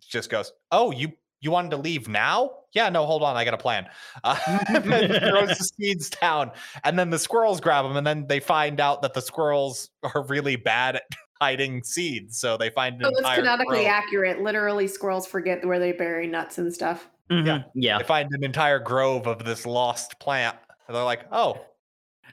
[0.00, 2.50] just goes, oh, you you wanted to leave now?
[2.72, 3.86] Yeah, no, hold on, I got a plan.
[4.24, 4.36] Uh,
[4.68, 6.50] and then throws the seeds down,
[6.82, 10.24] and then the squirrels grab them, and then they find out that the squirrels are
[10.26, 11.02] really bad at
[11.40, 14.40] hiding seeds, so they find an So it's entire canonically grove- accurate.
[14.42, 17.08] Literally, squirrels forget where they bury nuts and stuff.
[17.30, 17.98] Mhm, yeah.
[17.98, 20.56] They find an entire grove of this lost plant,
[20.88, 21.58] and they're like, "Oh,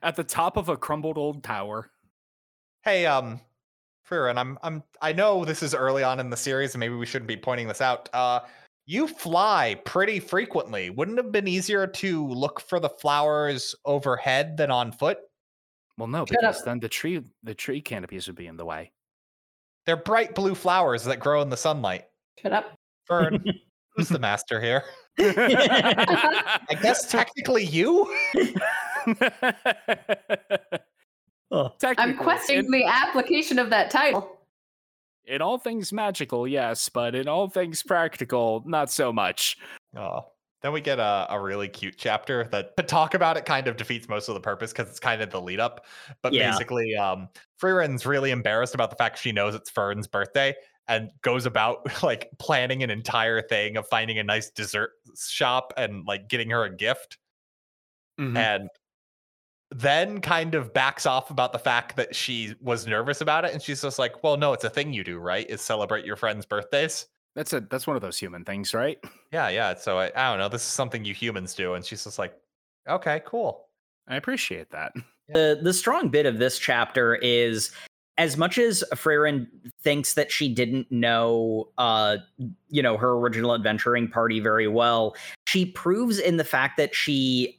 [0.03, 1.91] At the top of a crumbled old tower.
[2.83, 3.39] hey, um,
[4.09, 7.05] Frieren, I'm, I'm, I know this is early on in the series, and maybe we
[7.05, 8.09] shouldn't be pointing this out.
[8.13, 8.41] Uh,
[8.87, 10.89] you fly pretty frequently.
[10.89, 15.19] Wouldn't it have been easier to look for the flowers overhead than on foot?
[15.97, 16.51] Well, no, Shut up.
[16.53, 18.91] because then the tree the tree canopies would be in the way.
[19.85, 22.05] They're bright blue flowers that grow in the sunlight.
[22.41, 22.73] Shut up.
[23.05, 23.43] Fern,
[23.95, 24.83] who's the master here?
[25.19, 28.13] I guess technically you.
[31.53, 31.73] Oh.
[31.83, 34.37] I'm questioning in, the application of that title.
[35.25, 39.57] in all things magical, yes, but in all things practical, not so much.
[39.93, 40.27] Oh.
[40.61, 43.75] Then we get a, a really cute chapter that to talk about it kind of
[43.75, 45.85] defeats most of the purpose because it's kind of the lead up.
[46.21, 46.51] But Yeah.
[46.51, 47.27] basically, um,
[47.61, 50.55] Frieren's really embarrassed about the fact she knows it's Fern's birthday
[50.87, 56.05] and goes about like planning an entire thing of finding a nice dessert shop and
[56.05, 57.17] like getting her a gift.
[58.19, 58.37] Mhm.
[58.37, 58.69] and
[59.73, 63.61] then kind of backs off about the fact that she was nervous about it and
[63.61, 66.45] she's just like well no it's a thing you do right is celebrate your friends
[66.45, 68.97] birthdays That's a that's one of those human things, right?
[69.31, 72.03] yeah yeah so I, I don't know this is something you humans do and she's
[72.03, 72.33] just like
[72.89, 73.67] okay cool
[74.09, 74.91] I appreciate that.
[75.29, 77.71] the the strong bit of this chapter is
[78.17, 79.47] as much as Frieren
[79.81, 82.17] thinks that she didn't know uh
[82.69, 85.15] you know her original adventuring party very well,
[85.47, 87.57] she proves in the fact that she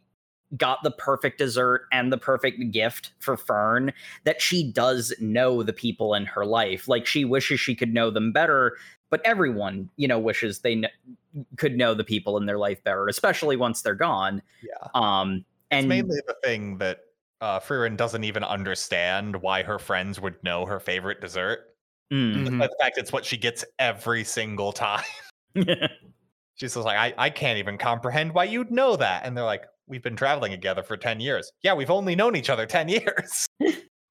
[0.56, 3.92] got the perfect dessert and the perfect gift for Fern
[4.24, 6.88] that she does know the people in her life.
[6.88, 8.76] Like she wishes she could know them better,
[9.08, 13.08] but everyone, you know, wishes they kn- could know the people in their life better,
[13.08, 14.42] especially once they're gone.
[14.62, 17.00] yeah Um it's and mainly the thing that
[17.42, 21.68] uh Frieren doesn't even understand why her friends would know her favorite dessert
[22.10, 22.46] Mm.
[22.46, 22.58] Mhm.
[22.58, 25.04] but the fact it's what she gets every single time
[25.56, 29.64] she's just like I, I can't even comprehend why you'd know that and they're like
[29.86, 33.46] we've been traveling together for 10 years yeah we've only known each other 10 years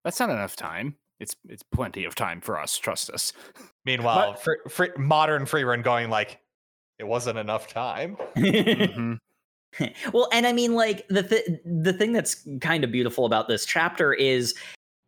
[0.03, 0.95] That's not enough time.
[1.19, 2.75] It's it's plenty of time for us.
[2.75, 3.33] Trust us.
[3.85, 6.39] Meanwhile, fr- fr- modern Frieren going like
[6.97, 8.17] it wasn't enough time.
[8.35, 9.19] Mhm.
[10.13, 13.65] well, and I mean, like the th- the thing that's kind of beautiful about this
[13.65, 14.53] chapter is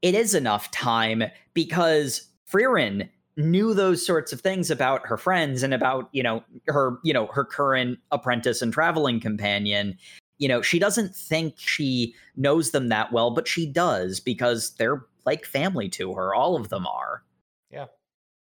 [0.01, 5.74] it is enough time because Frieren knew those sorts of things about her friends and
[5.74, 9.97] about you know her you know her current apprentice and traveling companion.
[10.38, 15.05] You know, she doesn't think she knows them that well, but she does because they're
[15.26, 16.34] like family to her.
[16.34, 17.24] All of them are.
[17.70, 17.86] Yeah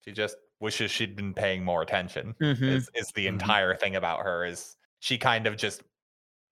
[0.04, 2.36] she just wishes she'd been paying more attention.
[2.42, 2.62] Mhm.
[2.64, 3.30] Is is the Mhm.
[3.30, 5.84] entire thing about her is she kind of just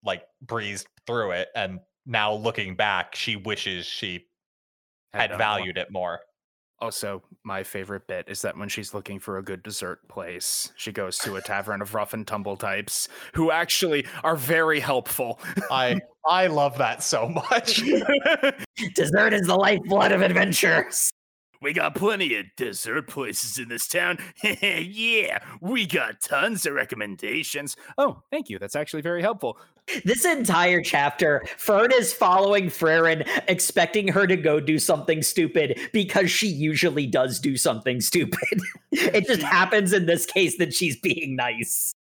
[0.04, 4.26] like breezed through it and now looking back, she wishes she
[5.14, 6.20] had done valued it more.
[6.82, 10.94] Also, my favorite bit is that when she's looking for a good dessert place, she
[10.94, 15.40] goes to a tavern of rough and tumble types who actually are very helpful.
[15.70, 17.78] I I love that so much.
[18.96, 21.12] Dessert is the lifeblood of adventures.
[21.62, 24.18] we got plenty of dessert places in this town.
[24.44, 27.76] yeah, we got tons of recommendations.
[27.98, 28.60] Oh, thank you.
[28.60, 29.58] That's actually very helpful.
[30.06, 36.30] This entire chapter, Fern is following Frieren, expecting her to go do something stupid because
[36.30, 38.62] she usually does do something stupid.
[38.92, 41.94] it just happens in this case that she's being nice.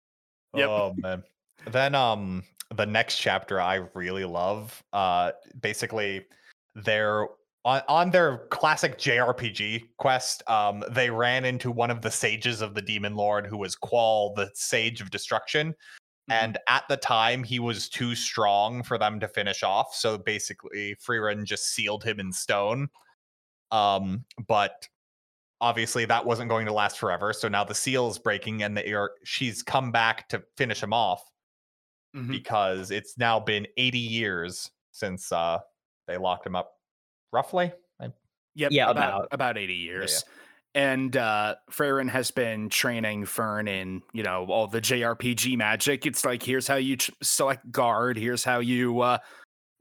[0.55, 0.69] Yep.
[0.69, 1.23] Oh man.
[1.71, 2.43] Then um
[2.75, 4.83] the next chapter I really love.
[4.93, 5.31] Uh
[5.61, 6.25] basically
[6.75, 7.27] they're
[7.65, 12.73] on, on their classic JRPG quest, um, they ran into one of the sages of
[12.73, 15.75] the demon lord who was Qual, the sage of destruction.
[16.29, 19.95] And at the time, he was too strong for them to finish off.
[19.95, 22.89] So basically, Frieren just sealed him in stone.
[23.71, 24.87] Um, but
[25.59, 27.33] obviously that wasn't going to last forever.
[27.33, 30.93] So now the seal is breaking, and they are she's come back to finish him
[30.93, 31.23] off
[32.15, 32.29] Mhm.
[32.29, 35.59] because it's now been 80 years since uh
[36.07, 36.73] they locked him up.
[37.33, 38.13] Roughly, I-
[38.55, 39.27] Yep, Yeah, about about.
[39.31, 40.23] about 80 years.
[40.77, 46.05] And uh Frieren has been training Fern in, you know, all the JRPG magic.
[46.05, 49.17] It's like here's how you ch- select guard, here's how you uh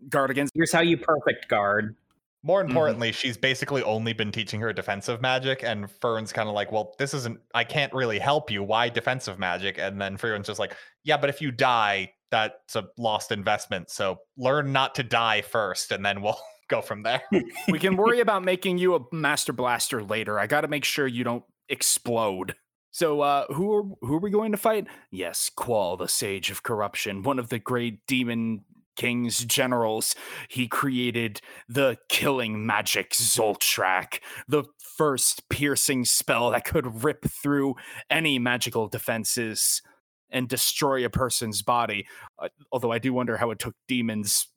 [0.09, 1.97] guard against Here's how you perfect guard.
[2.43, 2.69] More Mhm.
[2.69, 6.95] importantly, she's basically only been teaching her defensive magic, and Fern's kind of like, "Well,
[6.99, 7.41] this isn't.
[7.53, 8.63] I can't really help you.
[8.63, 12.85] Why defensive magic?" And then Fern's just like, "Yeah, but if you die, that's a
[12.97, 13.91] lost investment.
[13.91, 16.39] So learn not to die first, and then we'll
[16.69, 17.23] go from there."
[17.69, 20.39] we can worry about making you a master blaster later.
[20.39, 22.55] I got to make sure you don't explode.
[22.91, 24.87] So, uh, who are who are we going to fight?
[25.11, 28.65] Yes, Qual, the Sage of Corruption, one of the great demon
[28.97, 30.17] king's generals.
[30.49, 37.75] He created the killing magic Zoltraak, the first piercing spell that could rip through
[38.11, 39.83] any magical defenses
[40.31, 42.07] and destroy a person's body.
[42.39, 44.49] Uh, although I do wonder how it took demons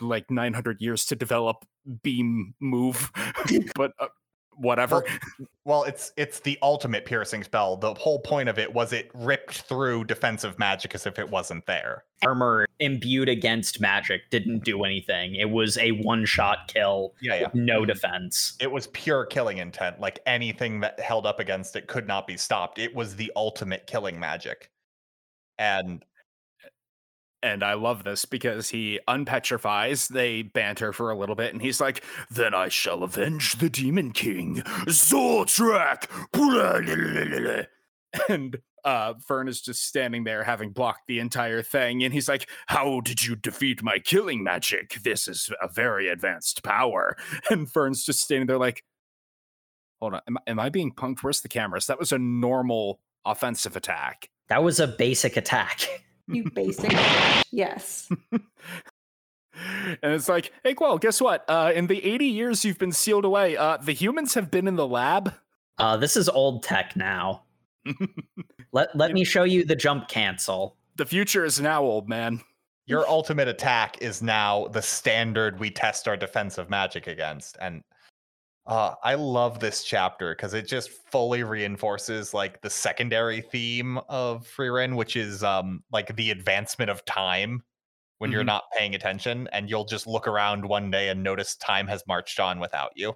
[0.00, 1.64] like 900 years to develop
[2.02, 3.10] beam move,
[3.74, 4.08] but uh,
[4.56, 5.04] whatever.
[5.38, 7.76] Well, well, it's it's the ultimate piercing spell.
[7.76, 11.66] The whole point of it was it ripped through defensive magic as if it wasn't
[11.66, 12.04] there.
[12.24, 15.34] Armor imbued against magic didn't do anything.
[15.34, 17.14] It was a one-shot kill.
[17.20, 17.48] Yeah, yeah.
[17.54, 18.56] No defense.
[18.60, 20.00] It was pure killing intent.
[20.00, 22.78] Like anything that held up against it could not be stopped.
[22.78, 24.70] It was the ultimate killing magic.
[25.58, 26.04] And
[27.42, 30.08] and I love this because he unpetrifies.
[30.08, 34.12] They banter for a little bit, and he's like, "Then I shall avenge the Demon
[34.12, 36.06] King, Zoltraak."
[38.28, 42.48] And uh, Fern is just standing there, having blocked the entire thing, and he's like,
[42.66, 44.94] "How did you defeat my killing magic?
[45.04, 47.16] This is a very advanced power."
[47.50, 48.82] And Fern's just standing there, like,
[50.00, 51.20] "Hold on, am, am I being punked?
[51.20, 51.86] Where's the cameras?
[51.86, 55.88] That was a normal offensive attack." That was a basic attack.
[56.30, 56.92] You basic.
[57.50, 58.08] yes.
[58.32, 58.42] and
[60.02, 61.44] it's like, hey, Qual, guess what?
[61.48, 64.76] Uh, in the 80 years you've been sealed away, uh, the humans have been in
[64.76, 65.34] the lab.
[65.78, 67.42] Uh, this is old tech now.
[68.72, 70.76] let let me show you the jump cancel.
[70.96, 72.40] The future is now, old man.
[72.86, 77.56] Your ultimate attack is now the standard we test our defensive magic against.
[77.60, 77.82] And
[78.70, 84.46] uh, I love this chapter because it just fully reinforces like the secondary theme of
[84.48, 87.62] Frieren, which is um like the advancement of time
[88.18, 88.34] when Mm-hmm.
[88.34, 92.02] you're not paying attention, and you'll just look around one day and notice time has
[92.06, 93.14] marched on without you.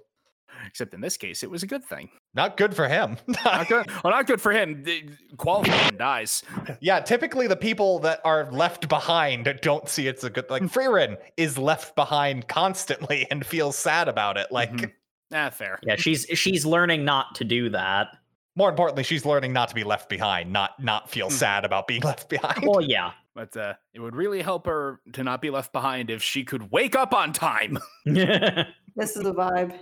[0.65, 2.09] Except in this case, it was a good thing.
[2.33, 3.17] Not good for him.
[3.45, 3.85] Not good.
[4.03, 4.83] well, not good for him.
[4.83, 6.43] The- Qual fucking dies.
[6.81, 11.17] yeah, typically the people that are left behind don't see it's a good like Frieren
[11.37, 14.47] is left behind constantly and feels sad about it.
[14.51, 14.91] Like Mhm.
[15.35, 15.77] Ah, fair.
[15.83, 18.07] Yeah, she's she's learning not to do that.
[18.55, 21.35] more importantly, she's learning not to be left behind, not not feel Hmm.
[21.35, 22.65] sad about being left behind.
[22.65, 23.11] Well, yeah.
[23.33, 26.71] But uh, it would really help her to not be left behind if she could
[26.71, 27.77] wake up on time.
[28.05, 29.73] This is the vibe.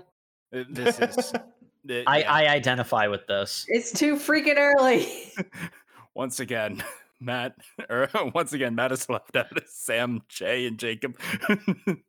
[0.52, 1.34] Uh, This is.
[1.86, 2.34] the- I, yeah.
[2.34, 3.64] I identify with this.
[3.68, 5.08] It's too freaking early.
[6.16, 6.84] once again,
[7.24, 7.56] Matt,
[7.90, 11.18] or once again, Matt is left out Sam, Jay, and Jacob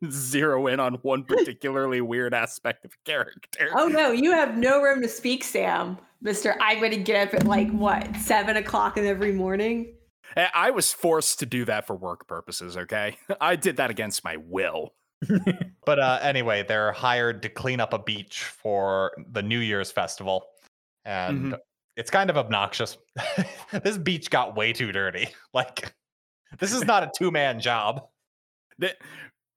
[0.09, 3.69] zero in on one particularly weird aspect of a character.
[3.75, 5.97] oh no, you have no room to speak, Sam.
[6.21, 9.93] Mister, I'm gonna get up at like what seven o'clock in every morning.
[10.35, 13.17] I I was forced to do that for work purposes, okay?
[13.39, 14.93] I did that against my will.
[15.85, 20.45] But uh, anyway, they're hired to clean up a beach for the New Year's festival,
[21.03, 21.57] and Mhm.
[21.97, 22.97] It's kind of obnoxious.
[23.83, 25.27] this beach got way too dirty.
[25.53, 25.93] Like,
[26.59, 28.01] this is not a two man job.
[28.77, 28.95] The-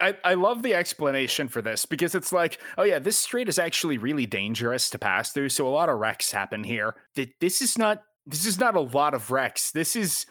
[0.00, 3.58] I, I love the explanation for this because it's like, oh yeah, this street is
[3.58, 6.94] actually really dangerous to pass through, so a lot of wrecks happen here.
[7.16, 9.72] Th- This is not this is not a lot of wrecks.
[9.72, 10.24] This is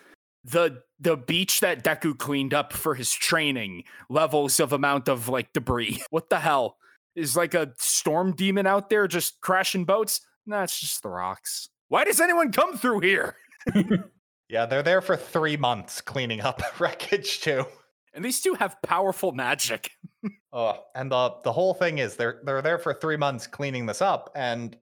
[0.45, 5.51] the the beach that Deku cleaned up for his training levels of amount of like
[5.51, 6.01] debris.
[6.12, 6.78] What the hell?
[7.16, 10.22] Is like a storm demon out there just crashing boats?
[10.45, 11.68] Nah, it's just the rocks.
[11.90, 13.36] Why does anyone come through here?
[14.50, 17.66] Yeah, they're there for three months cleaning up wreckage too.
[18.14, 19.92] And these two have powerful magic.
[20.54, 24.02] Oh, and the the whole thing is they're they're there for three months cleaning this
[24.02, 24.76] up, and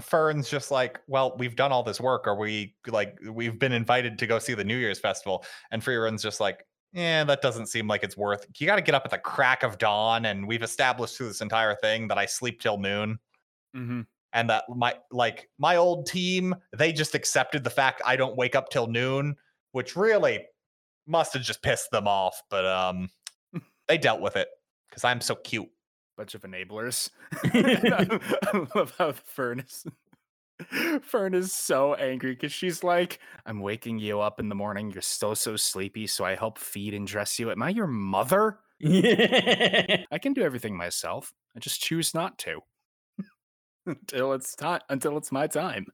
[0.00, 2.26] Fern's just like, well, we've done all this work.
[2.26, 5.44] Are we like we've been invited to go see the New Year's festival?
[5.70, 8.46] And Frieren's just like, yeah, that doesn't seem like it's worth.
[8.58, 11.42] You got to get up at the crack of dawn, and we've established through this
[11.42, 13.18] entire thing that I sleep till noon,
[13.76, 14.00] Mm-hmm.
[14.32, 18.54] And that my like my old team they just accepted the fact I don't wake
[18.54, 19.36] up till noon,
[19.72, 20.40] which really
[21.06, 22.40] must have just pissed them off.
[22.50, 23.08] But um,
[23.88, 24.48] they dealt with it
[24.88, 25.68] because I'm so cute.
[26.16, 27.10] bunch of enablers.
[27.44, 29.86] I love how Fern is.
[31.02, 34.92] Fern is so angry because she's like, I'm waking you up in the morning.
[34.92, 37.50] You're still so sleepy, so I help feed and dress you.
[37.50, 38.58] Am I your mother?
[38.84, 41.32] I can do everything myself.
[41.56, 42.60] I just choose not to.
[43.86, 45.86] Until it's time until it's my time.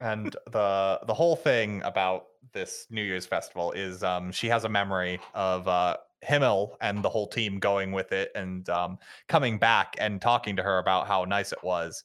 [0.00, 4.68] and the the whole thing about this New Year's festival is um she has a
[4.68, 9.94] memory of uh Himmel and the whole team going with it and um coming back
[9.98, 12.04] and talking to her about how nice it was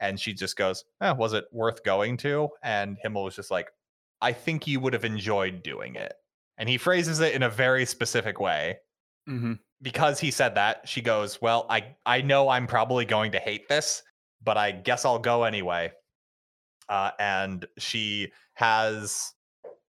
[0.00, 3.70] and she just goes eh, was it worth going to and Himmel was just like
[4.20, 6.14] I think you would have enjoyed doing it
[6.56, 8.78] and he phrases it in a very specific way
[9.28, 9.54] Mm-hmm.
[9.82, 13.68] because he said that she goes well I I know I'm probably going to hate
[13.68, 14.02] this
[14.42, 15.92] but I guess I'll go anyway
[16.88, 19.34] uh, and she has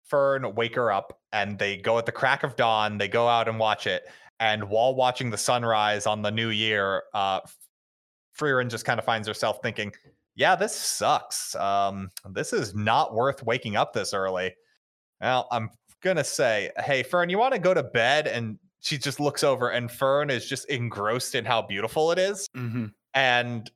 [0.07, 2.97] Fern wake her up, and they go at the crack of dawn.
[2.97, 4.03] They go out and watch it,
[4.39, 7.41] and while watching the sunrise on the new year, uh,
[8.39, 9.93] Frieren just kind of finds herself thinking,
[10.35, 11.55] "Yeah, this sucks.
[11.55, 14.55] Um, this is not worth waking up this early."
[15.19, 15.69] Well, I'm
[16.01, 19.69] gonna say, "Hey, Fern, you want to go to bed?" And she just looks over,
[19.71, 22.85] and Fern is just engrossed in how beautiful it is, Mm-hmm.
[23.13, 23.69] and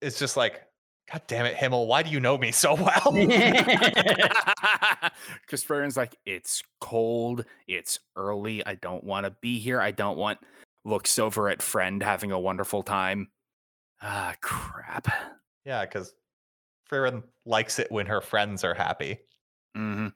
[0.00, 0.62] it's just like,
[1.10, 1.86] "God damn it, Himmel!
[1.86, 3.12] Why do you know me so well?"
[5.42, 9.80] Because Frieren's like, it's cold, it's early, I don't want to be here.
[9.80, 10.38] I don't want
[10.84, 13.28] looks over at friend having a wonderful time.
[14.02, 15.08] Ah, crap.
[15.64, 16.14] yeah, because
[16.90, 19.18] Frieren likes it when her friends are happy.
[19.76, 20.08] Mm-hmm.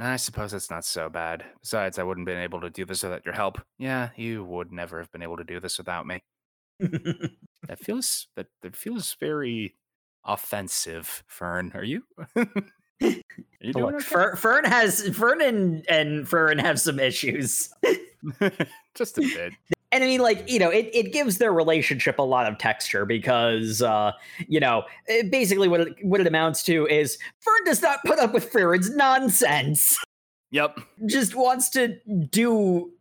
[0.00, 1.44] I suppose it's not so bad.
[1.60, 3.60] Besides, I wouldn't have been able to do this without your help.
[3.78, 6.22] Yeah, you would never have been able to do this without me.
[7.66, 9.74] That feels that that feels very
[10.24, 11.72] offensive, Fern.
[11.74, 12.02] Are you?
[12.36, 12.46] Are
[13.60, 17.68] you doing Look, Fer- Fern has Fern and, and Fern have some issues.
[18.94, 19.52] Just a bit.
[19.92, 23.06] And I mean, like, you know, it, it gives their relationship a lot of texture
[23.06, 24.12] because, uh,
[24.46, 28.18] you know, it, basically what it, what it amounts to is Fern does not put
[28.18, 29.98] up with Frieren's nonsense.
[30.50, 30.80] Yep.
[31.06, 31.98] Just wants to
[32.30, 32.92] do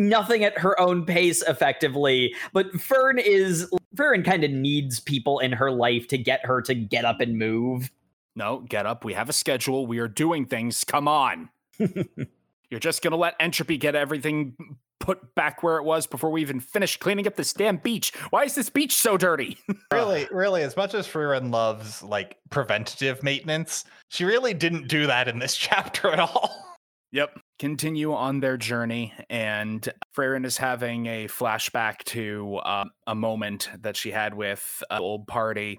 [0.00, 2.34] nothing at her own pace effectively.
[2.52, 6.74] But Fern is, Fern kind of needs people in her life to get her to
[6.74, 7.90] get up and move.
[8.34, 9.04] No, get up.
[9.04, 9.86] We have a schedule.
[9.86, 10.82] We are doing things.
[10.84, 11.50] Come on.
[11.78, 14.54] You're just gonna let entropy get everything
[15.00, 18.12] put back where it was before we even finish cleaning up this damn beach.
[18.30, 19.58] Why is this beach so dirty?
[19.92, 25.26] Really, really, as much as Frieren loves like preventative maintenance, she really didn't do that
[25.26, 26.76] in this chapter at all.
[27.10, 27.40] Yep.
[27.60, 29.86] Continue on their journey, and
[30.16, 35.26] Frieren is having a flashback to uh, a moment that she had with uh, old
[35.26, 35.78] party.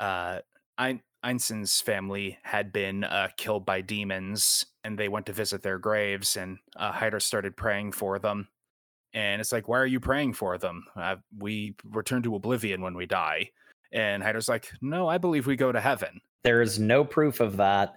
[0.00, 0.40] Uh,
[0.76, 5.78] Ein- Eisen's family had been uh, killed by demons, and they went to visit their
[5.78, 8.48] graves, and uh, Heiter started praying for them.
[9.14, 10.86] And it's like, why are you praying for them?
[10.96, 13.50] Uh, we return to oblivion when we die.
[13.92, 16.20] And Heiter's like, no, I believe we go to heaven.
[16.42, 17.94] There is no proof of that.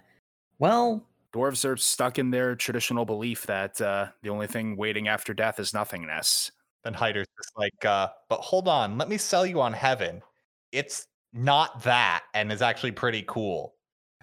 [0.60, 1.04] Well,
[1.34, 5.60] dwarves are stuck in their traditional belief that uh, the only thing waiting after death
[5.60, 6.50] is nothingness.
[6.84, 10.22] Then Heiter's just like, uh, but hold on, let me sell you on heaven.
[10.72, 13.74] It's not that, and is actually pretty cool.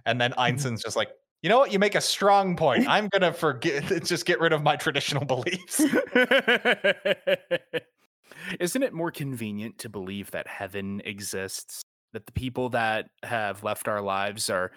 [0.05, 1.10] And then Eisen's just like,
[1.41, 1.72] you know what?
[1.72, 2.88] You make a strong point.
[2.89, 5.82] I'm gonna forget just get rid of my traditional beliefs.
[8.60, 11.82] Isn't it more convenient to believe that heaven exists?
[12.14, 14.72] That the people that have left our lives are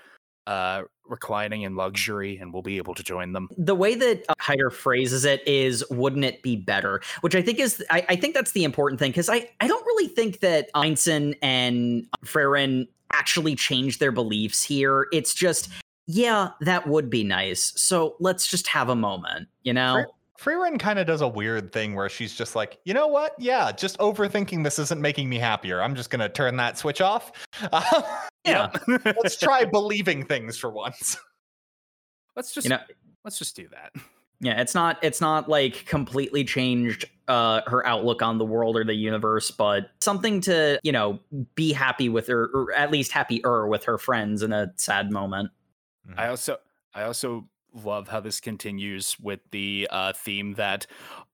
[0.51, 3.49] uh, reclining in luxury and we'll be able to join them.
[3.57, 7.01] the way that uh, Heiter phrases it is, wouldn't it be better?
[7.21, 9.87] Which I think is, I, I think that's the important thing because I, I don't
[9.87, 15.07] really think that Eisen and Frieren actually change their beliefs here.
[15.13, 15.69] It's just,
[16.09, 17.73] yeah, that would be nice.
[17.77, 20.05] So let's just have a moment, you know?
[20.41, 23.35] Frieren kind of does a weird thing where she's just like, you know what?
[23.39, 25.83] Yeah, just overthinking this isn't making me happier.
[25.83, 27.33] I'm just gonna turn that switch off.
[27.73, 28.03] Uh,
[28.47, 28.71] Yeah.
[29.05, 31.19] let's try believing things for once.
[32.37, 32.81] let's just You know,
[33.23, 33.93] let's just do that.
[34.41, 38.85] yeah, it's not, it's not like completely changed uh, her outlook on the world or
[38.85, 41.21] the universe, but something to, you know,
[41.55, 45.51] be happy with her, or at least happier with her friends in a sad moment.
[46.17, 46.57] I also
[46.95, 50.87] I also love how this continues with the uh, theme that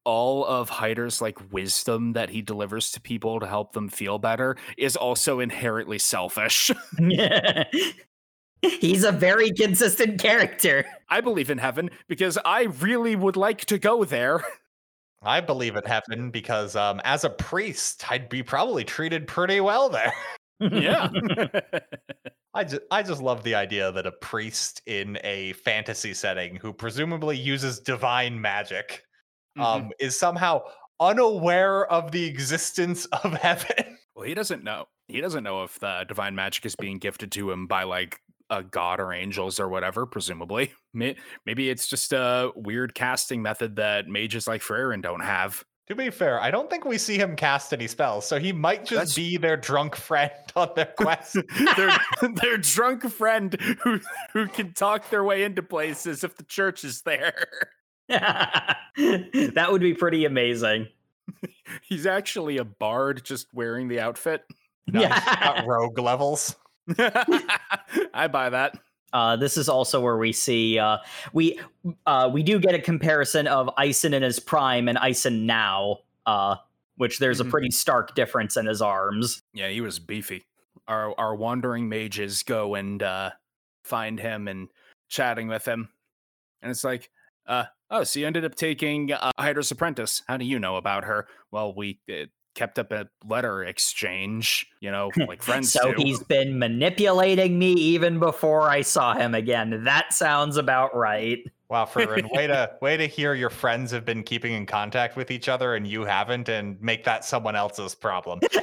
[0.05, 4.57] all of Heiter's like wisdom that he delivers to people to help them feel better
[4.77, 6.71] is also inherently selfish.
[8.63, 10.85] He's a very consistent character.
[11.09, 14.45] I believe in heaven because I really would like to go there.
[15.23, 19.89] I believe in heaven because um, as a priest, I'd be probably treated pretty well
[19.89, 20.13] there.
[20.61, 21.09] yeah.
[22.55, 26.73] I just, I just love the idea that a priest in a fantasy setting who
[26.73, 29.03] presumably uses divine magic
[29.59, 29.63] Mhm.
[29.63, 30.61] um, is somehow
[31.01, 33.99] unaware of the existence of heaven.
[34.15, 34.87] Well, he doesn't know.
[35.09, 38.63] He doesn't know if the divine magic is being gifted to him by like a
[38.63, 40.05] god or angels or whatever.
[40.07, 45.63] Presumably, maybe it's just a weird casting method that mages like Frieren don't have.
[45.89, 48.81] To be fair, I don't think we see him cast any spells, so he might
[48.81, 51.35] just That's- be their drunk friend on their quest.
[51.77, 51.99] their
[52.43, 54.01] their drunk friend who
[54.33, 57.47] who can talk their way into places if the church is there.
[58.09, 60.89] that would be pretty amazing.
[61.83, 64.45] He's actually a bard just wearing the outfit.
[64.89, 65.25] Nice.
[65.25, 66.55] Got rogue levels.
[66.99, 68.79] I buy that.
[69.17, 70.99] Uh, this is also where we see uh,
[71.33, 71.59] we
[72.05, 76.57] uh, we do get a comparison of Eisen in his prime and Eisen now, uh,
[76.97, 77.47] which there's Mhm.
[77.47, 79.41] a pretty stark difference in his arms.
[79.55, 80.45] Yeah, he was beefy.
[80.87, 83.31] Our our wandering mages go and uh
[83.85, 84.69] find him and
[85.09, 85.89] chatting with him.
[86.61, 87.09] And it's like,
[87.47, 90.25] uh, oh, so you ended up taking uh, Heiter's apprentice.
[90.29, 91.27] How do you know about her?
[91.51, 92.27] Well, we uh,
[92.57, 96.03] kept up a letter exchange, you know, like friends so do.
[96.03, 99.85] he's been manipulating me even before I saw him again.
[99.85, 101.39] That sounds about right.
[101.69, 105.31] Wow, Frieren, way to way to hear your friends have been keeping in contact with
[105.31, 108.41] each other and you haven't, and make that someone else's problem.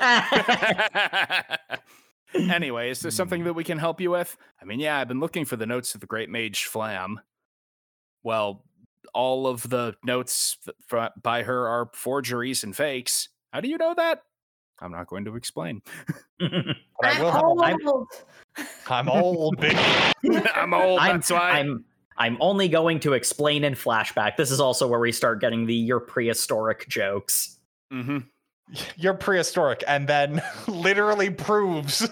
[2.33, 3.47] anyway, is there something hmm.
[3.47, 4.35] that we can help you with?
[4.61, 7.19] I mean, yeah, I've been looking for the notes of the Great Mage Flamme.
[8.23, 8.63] Well,
[9.13, 13.29] all of the notes th- fr- by her are forgeries and fakes.
[13.53, 14.23] How do you know that?
[14.81, 15.81] I'm not going to explain.
[16.39, 18.07] But I will have a, I'm- old.
[18.87, 19.75] I'm old, big.
[20.55, 20.99] I'm old.
[20.99, 21.51] I'm, that's why.
[21.51, 21.85] I'm
[22.17, 24.35] I'm only going to explain in flashback.
[24.37, 27.59] This is also where we start getting the your prehistoric jokes.
[27.91, 28.19] hmm
[28.97, 32.07] You're prehistoric, and then literally proves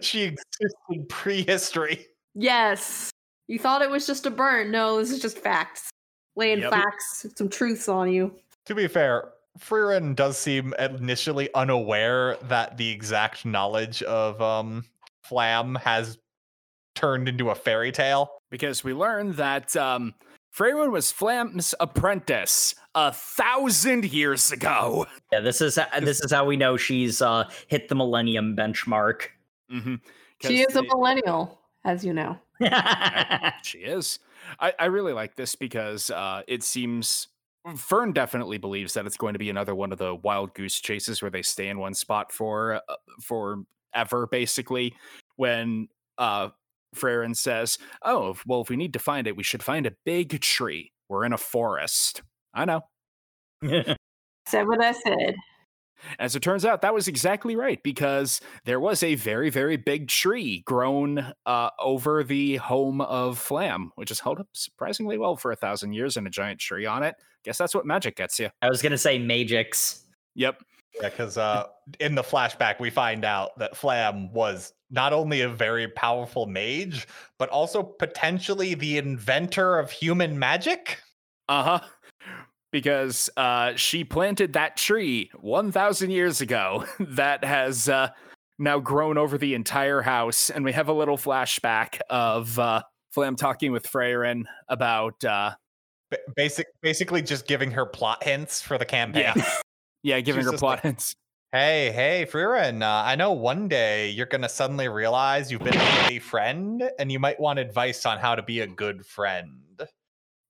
[0.00, 2.06] she existed prehistory.
[2.34, 3.10] Yes.
[3.46, 4.70] You thought it was just a burn.
[4.70, 5.90] No, this is just facts.
[6.36, 6.70] Laying Yep.
[6.72, 8.34] facts, some truths on you.
[8.66, 14.84] To be fair, Frieren does seem initially unaware that the exact knowledge of um
[15.24, 16.18] Flamme has
[16.94, 18.30] turned into a fairy tale.
[18.50, 20.14] Because we learned that um,
[20.54, 25.06] Frieren was Flamme's apprentice a thousand years ago.
[25.32, 29.22] Yeah, this is this is how we know she's uh, hit the millennium benchmark.
[29.68, 29.96] hmm
[30.40, 32.38] She is a millennial, as you know.
[33.62, 34.20] She is.
[34.60, 37.28] I, I really like this because uh, it seems
[37.76, 41.22] Fern definitely believes that it's going to be another one of the wild goose chases
[41.22, 44.94] where they stay in one spot for uh, for ever, basically.
[45.36, 45.88] When
[46.18, 46.50] uh,
[46.94, 50.40] Frieren says, "Oh, well, if we need to find it, we should find a big
[50.40, 50.92] tree.
[51.08, 52.82] We're in a forest." I know.
[54.46, 55.34] Said what I said.
[56.18, 60.08] As it turns out, that was exactly right because there was a very, very big
[60.08, 65.50] tree grown uh, over the home of Flamme, which has held up surprisingly well for
[65.50, 67.14] a thousand years and a giant tree on it.
[67.44, 68.50] Guess that's what magic gets you.
[68.62, 70.00] I was gonna say Magix.
[70.34, 70.62] Yep.
[71.00, 71.66] Yeah, because uh,
[71.98, 77.08] in the flashback, we find out that Flamme was not only a very powerful mage,
[77.38, 81.00] but also potentially the inventor of human magic.
[81.48, 81.80] Uh huh.
[82.70, 88.08] Because uh, she planted that tree 1,000 years ago that has uh,
[88.58, 90.48] now grown over the entire house.
[90.50, 92.82] And we have a little flashback of uh,
[93.14, 95.24] Flamme talking with Frieren about.
[96.36, 99.32] Basic, basically, just giving her plot hints for the campaign.
[99.36, 99.52] Yeah.
[100.02, 101.14] Yeah, giving She's her plot like- hints.
[101.52, 105.76] Hey, hey, Frieren, uh, I know one day you're going to suddenly realize you've been
[106.10, 109.60] a friend and you might want advice on how to be a good friend.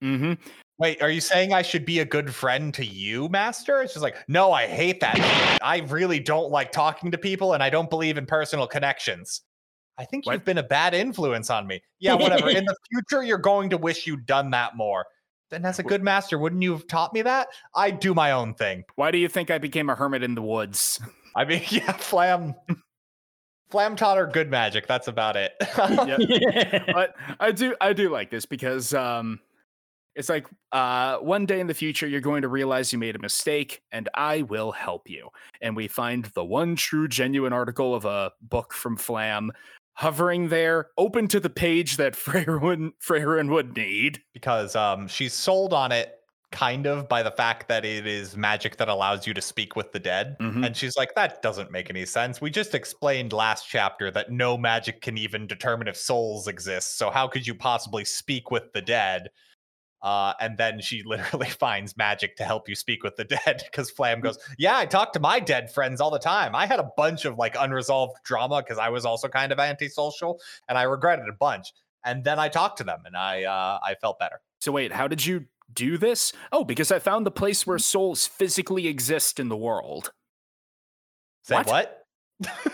[0.02, 0.32] Mm-hmm.
[0.78, 3.82] Wait, are you saying I should be a good friend to you, Master?
[3.82, 5.58] It's just like, no, I hate that.
[5.62, 9.42] I really don't like talking to people and I don't believe in personal connections.
[9.98, 10.32] I think What?
[10.32, 11.82] you've been a bad influence on me.
[12.00, 12.48] Yeah, whatever.
[12.48, 15.04] in the future, you're going to wish you'd done that more.
[15.54, 17.46] Then, as a good master, wouldn't you have taught me that?
[17.76, 18.82] I do my own thing.
[18.96, 20.98] Why do you think I became a hermit in the woods?
[21.36, 22.56] I mean, yeah, Flamme.
[23.70, 24.88] Flamme taught her good magic.
[24.88, 25.52] That's about it.
[26.92, 29.38] but I do I do like this because um
[30.16, 33.20] it's like uh one day in the future you're going to realize you made a
[33.20, 35.28] mistake and I will help you.
[35.62, 39.50] And we find the one true genuine article of a book from Flamme
[39.94, 44.20] hovering there, open to the page that Frieren Frieren would need.
[44.32, 46.14] because um, she's sold on it
[46.52, 49.90] kind of by the fact that it is magic that allows you to speak with
[49.90, 50.36] the dead.
[50.40, 50.64] Mhm.
[50.64, 52.40] And she's like, that doesn't make any sense.
[52.40, 56.96] We just explained last chapter that no magic can even determine if souls exist.
[56.96, 59.30] So how could you possibly speak with the dead?
[60.04, 63.90] Uh, and then she literally finds magic to help you speak with the dead because
[63.90, 66.54] Flamme goes, Yeah, I talk to my dead friends all the time.
[66.54, 70.38] I had a bunch of like unresolved drama because I was also kind of antisocial
[70.68, 71.72] and I regretted a bunch.
[72.04, 74.40] And then I talked to them and I uh, I felt better.
[74.60, 76.34] So wait, how did you do this?
[76.52, 80.12] Oh, because I found the place where souls physically exist in the world.
[81.44, 81.66] Say What?
[81.66, 82.06] what?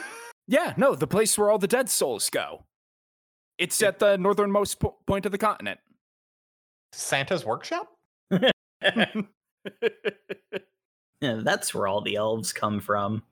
[0.50, 2.64] Yeah, no, the place where all the dead souls go.
[3.56, 5.78] It's at the northernmost po- point of the continent.
[6.92, 7.88] Santa's workshop?
[11.22, 13.22] Yeah, that's where all the elves come from.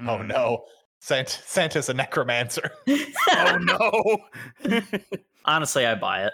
[0.00, 0.28] Oh Hmm.
[0.28, 0.64] no.
[1.00, 2.70] Sant- Santa's a necromancer.
[3.30, 4.78] Oh no.
[5.44, 6.32] Honestly, I buy it.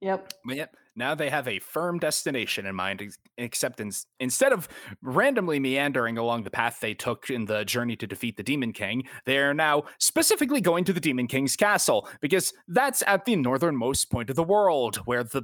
[0.00, 0.32] Yep.
[0.44, 4.68] But yet, now they have a firm destination in mind, ex- except in, instead of
[5.00, 9.04] randomly meandering along the path they took in the journey to defeat the Demon King,
[9.26, 14.10] they are now specifically going to the Demon King's castle, because that's at the northernmost
[14.10, 15.42] point of the world, where the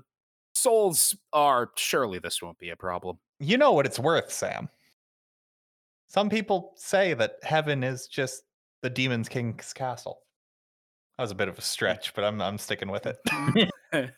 [0.57, 1.71] souls are.
[1.77, 3.19] Surely this won't be a problem.
[3.39, 4.69] You know what it's worth, Sam.
[6.09, 8.43] Some people say that heaven is just
[8.83, 10.21] the demon's king's castle.
[11.17, 11.65] That was a bit of a mm.
[11.65, 13.19] stretch, but I'm I'm sticking with it.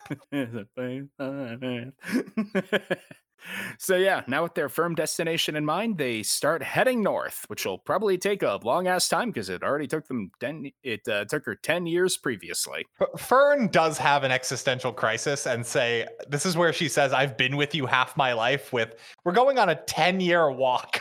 [3.79, 7.79] so yeah, now with their firm destination in mind, they start heading north, which will
[7.79, 10.71] probably take a long ass time because it already took them ten.
[10.83, 12.87] It uh, took her ten years previously.
[13.17, 17.57] Fern does have an existential crisis and say this is where she says, "I've been
[17.57, 21.01] with you half my life." With we're going on a ten year walk.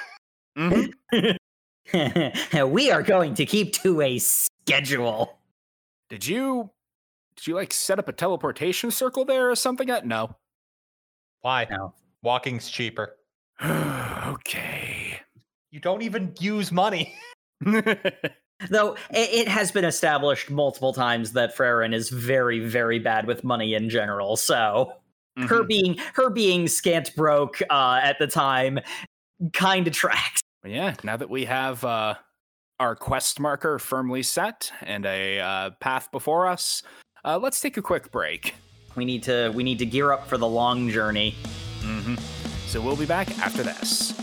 [0.57, 0.91] Mhm.
[2.71, 5.39] we are going to keep to a schedule.
[6.09, 6.71] Did you
[7.35, 9.89] did you like set up a teleportation circle there or something?
[9.89, 10.35] Uh, No.
[11.41, 11.67] Why?
[11.69, 11.93] No.
[12.28, 13.15] Walking's cheaper.
[13.63, 15.17] okay.
[15.71, 17.15] You don't even use money.
[17.65, 23.45] Though it, it has been established multiple times that Frieren is very, very bad with
[23.45, 24.36] money in general.
[24.36, 24.91] So
[25.38, 25.67] her Mhm.
[25.67, 28.80] being her being scant broke uh, at the time
[29.53, 30.41] kind of tracks.
[30.65, 32.15] Yeah, now that we have uh,
[32.78, 36.84] our quest marker firmly set and a uh, path before us,
[37.23, 38.53] uh, let's take a quick break.
[38.95, 41.36] We need to we need to gear up for the long journey.
[41.88, 42.15] Mm-hmm.
[42.67, 44.13] So we'll be back after this.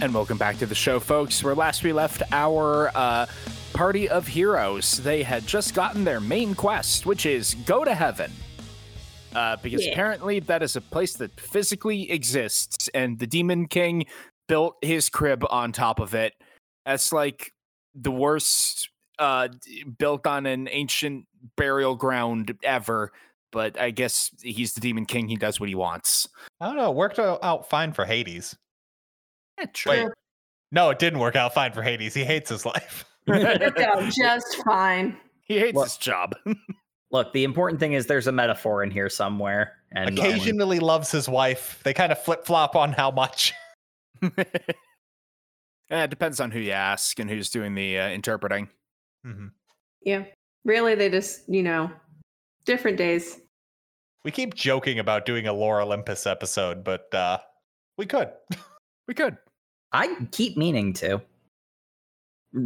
[0.00, 1.44] And welcome back to the show, folks.
[1.44, 3.26] Where last we left our uh,
[3.74, 8.32] party of heroes, they had just gotten their main quest, which is go to heaven.
[9.34, 9.92] Uh, because Yeah.
[9.92, 14.06] apparently that is a place that physically exists, and the Demon King
[14.48, 16.32] built his crib on top of it.
[16.86, 17.52] That's like
[17.94, 18.88] the worst
[19.18, 19.48] uh,
[19.98, 21.26] built on an ancient
[21.56, 23.12] burial ground ever.
[23.52, 25.28] But I guess he's the Demon King.
[25.28, 26.26] He does what he wants.
[26.60, 26.90] I don't know.
[26.90, 28.56] It worked out out fine for Hades.
[29.74, 29.92] True.
[29.92, 30.08] Wait.
[30.72, 32.14] No, it didn't work out fine for Hades.
[32.14, 33.04] He hates his life.
[33.28, 35.16] Just fine.
[35.42, 36.34] He hates What- his job.
[37.12, 39.72] Look, the important thing is there's a metaphor in here somewhere.
[39.92, 41.80] And um, Occasionally loves his wife.
[41.82, 43.52] They kind of flip flop on how much.
[44.22, 48.68] Eh, it depends on who you ask and who's doing the uh, interpreting.
[49.26, 49.50] Mhm.
[50.02, 50.24] Yeah.
[50.64, 51.90] Really, they just, you know,
[52.64, 53.40] different days.
[54.24, 57.38] We keep joking about doing a Lore Olympus episode, but uh,
[57.98, 58.30] we could.
[59.08, 59.36] We could.
[59.92, 61.20] I keep meaning to.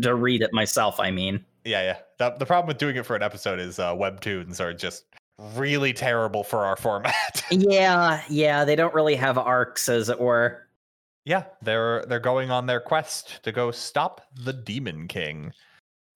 [0.02, 1.44] To read it myself, I mean.
[1.64, 1.98] Yeah, yeah.
[2.18, 5.04] The, the problem with doing it for an episode is uh, webtoons are just
[5.56, 7.42] really terrible for our format.
[7.50, 10.66] Yeah, yeah, they don't really have arcs, as it were.
[11.26, 15.52] yeah, they're they're going on their quest to go stop the Demon King,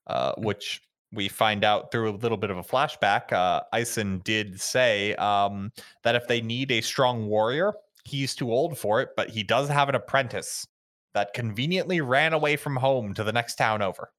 [0.06, 0.82] uh, which
[1.12, 3.32] we find out through a little bit of a flashback.
[3.32, 7.72] Uh, Eisen did say um, that if they need a strong warrior,
[8.04, 10.66] he's too old for it, but he does have an apprentice
[11.14, 14.10] that conveniently ran away from home to the next town over.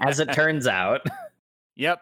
[0.00, 1.02] As it turns out.
[1.76, 2.00] Yep.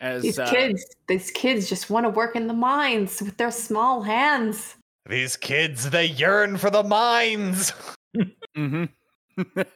[0.00, 3.50] As These uh, kids, these kids just want to work in the mines with their
[3.50, 4.76] small hands.
[5.08, 7.72] These kids, they yearn for the mines.
[8.56, 8.88] mhm.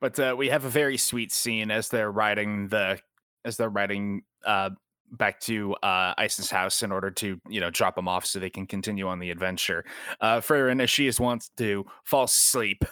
[0.00, 2.98] but uh, we have a very sweet scene as they're riding the
[3.44, 4.70] as they're riding uh,
[5.12, 8.50] back to uh, Eisen's house in order to you know drop him off so they
[8.50, 9.84] can continue on the adventure.
[10.20, 12.84] Uh, Frieren, as she is wants to fall asleep,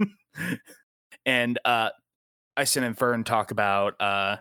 [1.26, 1.90] and uh,
[2.56, 4.36] Eisen and Fern talk about uh,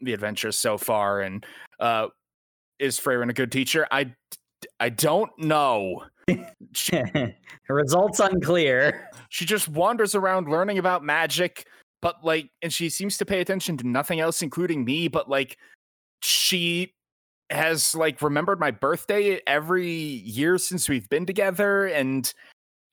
[0.00, 1.44] the adventure so far, and
[1.78, 2.08] uh,
[2.78, 3.86] is Frieren a good teacher?
[3.90, 4.14] I
[4.78, 6.04] I don't know.
[6.72, 7.02] She,
[7.68, 9.08] Results unclear.
[9.28, 11.66] she just wanders around learning about magic,
[12.02, 15.08] but like, and she seems to pay attention to nothing else, including me.
[15.08, 15.56] But like,
[16.22, 16.94] she
[17.50, 22.32] has like remembered my birthday every year since we've been together, and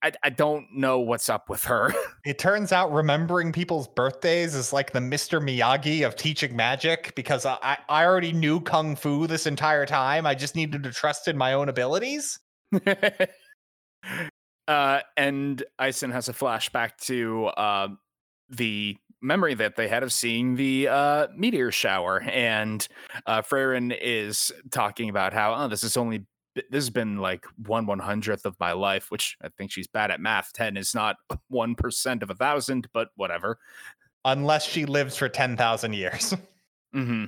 [0.04, 1.94] I, I don't know what's up with her.
[2.26, 5.42] It turns out remembering people's birthdays is like the Mr.
[5.42, 7.58] Miyagi of teaching magic because I,
[7.88, 10.26] I- already knew Kung Fu this entire time.
[10.26, 12.38] I just needed to trust in my own abilities.
[14.68, 17.88] uh, and Eisen has a flashback to uh,
[18.50, 22.88] the memory that they had of seeing the uh, meteor shower, and
[23.26, 27.86] uh, Frieren is talking about how oh, this is only this has been like one
[27.86, 30.54] one hundredth of my life, which I think she's bad at math.
[30.54, 31.18] Ten is not
[31.50, 33.58] one percent of a thousand, but whatever.
[34.26, 36.34] Unless she lives for 10,000 years.
[36.94, 37.26] hmm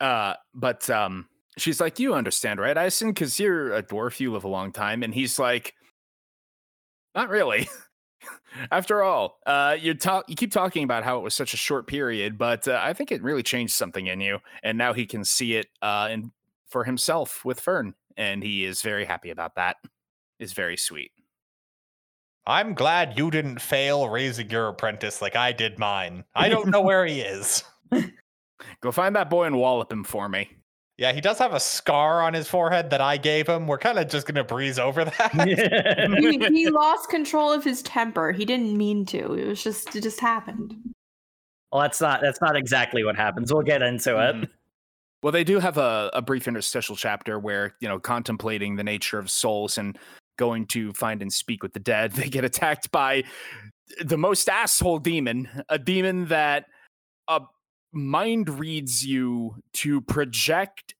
[0.00, 3.10] Uh, but um, she's like, "You understand, right, Eisen?
[3.10, 5.74] Because you're a dwarf, you live a long time." And he's like,
[7.14, 7.68] "Not really."
[8.70, 11.86] After all, uh, you talk, you keep talking about how it was such a short
[11.86, 15.24] period, but uh, I think it really changed something in you, and now he can
[15.24, 16.32] see it uh, in
[16.68, 19.76] for himself with Fern, and he is very happy about that.
[20.38, 21.12] Is very sweet.
[22.46, 26.24] I'm glad you didn't fail raising your apprentice like I did mine.
[26.34, 27.64] I don't know where he is.
[28.80, 30.50] Go find that boy and wallop him for me.
[30.98, 33.66] Yeah, he does have a scar on his forehead that I gave him.
[33.66, 35.32] We're kind of just gonna breeze over that.
[36.50, 38.32] he, he lost control of his temper.
[38.32, 39.34] He didn't mean to.
[39.34, 40.74] It was just it just happened.
[41.70, 43.52] well, that's not that's not exactly what happens.
[43.52, 44.36] We'll get into it.
[44.36, 44.48] Mhm.
[45.22, 49.18] Well, they do have a, a brief interstitial chapter where, you know, contemplating the nature
[49.18, 49.98] of souls and
[50.38, 53.24] going to find and speak with the dead, they get attacked by
[54.04, 56.66] the most asshole demon, a demon that
[57.28, 57.40] uh,
[57.96, 60.94] mind reads you to project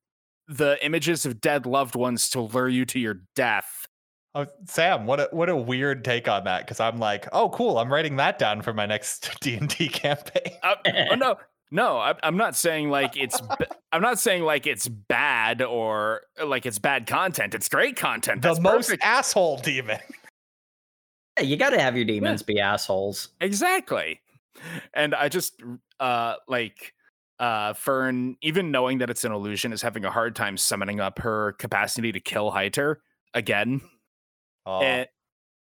[0.49, 3.86] the images of dead loved ones to lure you to your death.
[4.34, 6.64] oh, Sam, what a what a weird take on that.
[6.64, 7.78] Because I'm like, oh, cool.
[7.78, 10.53] I'm writing that down for my next D and D campaign.
[10.62, 10.74] Uh,
[11.11, 11.36] oh, no,
[11.70, 13.40] no, I, I'm not saying like it's.
[13.40, 17.55] b- I'm not saying like it's bad or like it's bad content.
[17.55, 18.42] It's great content.
[18.42, 19.05] The most perfect.
[19.05, 19.99] asshole demon.
[21.38, 23.28] Yeah, you got to have your demons be assholes.
[23.40, 24.20] Exactly.
[24.94, 25.62] And I just
[26.00, 26.92] uh like
[27.38, 31.18] uh Fern, even knowing that it's an illusion, is having a hard time summoning up
[31.20, 32.96] her capacity to kill Heiter
[33.34, 33.80] again.
[34.64, 35.07] Oh, And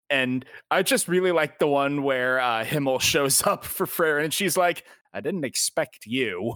[0.08, 4.32] and I just really like the one where uh Himmel shows up for Frieren and
[4.34, 6.54] she's like, I didn't expect you.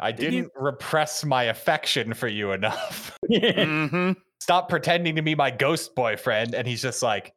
[0.00, 3.16] I did you- didn't repress my affection for you enough.
[3.32, 6.54] hmm Stop pretending to be my ghost boyfriend.
[6.54, 7.32] And he's just like,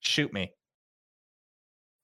[0.00, 0.50] shoot me.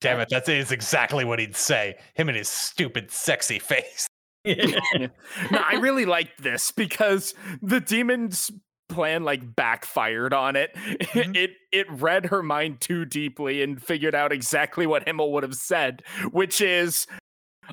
[0.07, 1.97] Damn it, that is exactly what he'd say.
[2.15, 4.07] Him and his stupid, sexy face.
[4.47, 5.09] no,
[5.53, 8.51] I really liked this because the demon's
[8.89, 10.75] plan like backfired on it.
[10.75, 11.37] Mhm.
[11.37, 15.57] It it read her mind too deeply and figured out exactly what Himmel would have
[15.57, 17.07] said, which is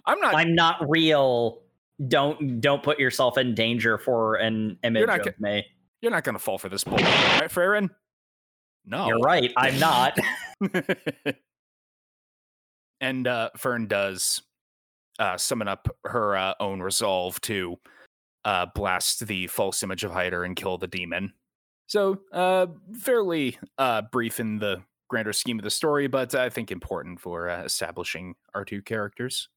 [0.08, 1.62] I'm not I'm not real.
[2.08, 5.64] Don't don't put yourself in danger for an image not of me.
[6.02, 7.90] you're not gonna fall for this bull, right, Frieren?
[8.86, 9.08] No.
[9.08, 9.54] You're right.
[9.56, 10.18] I'm not.
[13.04, 14.42] and uh Fern does
[15.20, 17.78] uh summon up her uh, own resolve to
[18.46, 21.34] uh blast the false image of Heiter and kill the demon.
[21.88, 26.72] So uh fairly uh brief in the grander scheme of the story, but I think
[26.72, 29.50] important for uh, establishing our two characters.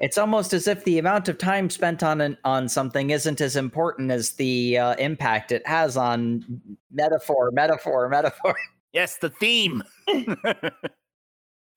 [0.00, 3.56] It's almost as if the amount of time spent on an, on something isn't as
[3.56, 6.44] important as the uh, impact it has on
[6.92, 8.54] metaphor, metaphor, metaphor.
[8.92, 9.82] Yes, the theme.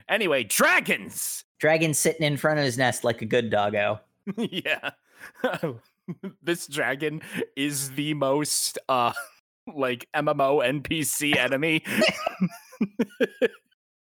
[0.08, 1.44] anyway, dragons.
[1.58, 4.00] Dragon sitting in front of his nest like a good doggo.
[4.36, 4.90] yeah.
[6.42, 7.22] this dragon
[7.56, 9.12] is the most uh
[9.74, 11.82] like MMO NPC enemy.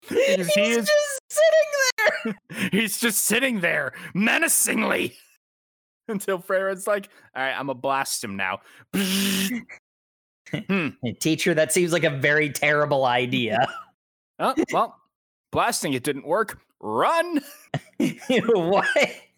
[0.08, 2.70] Because he He's is just sitting there.
[2.72, 5.16] he's just sitting there menacingly
[6.08, 8.60] until Frieren's like, all right, I'm gonna blast him now.
[10.52, 13.68] Hey, Teacher, that seems like a very terrible idea.
[14.40, 14.99] oh, well,
[15.52, 16.60] blasting it didn't work.
[16.80, 17.42] Run!
[18.00, 18.88] what?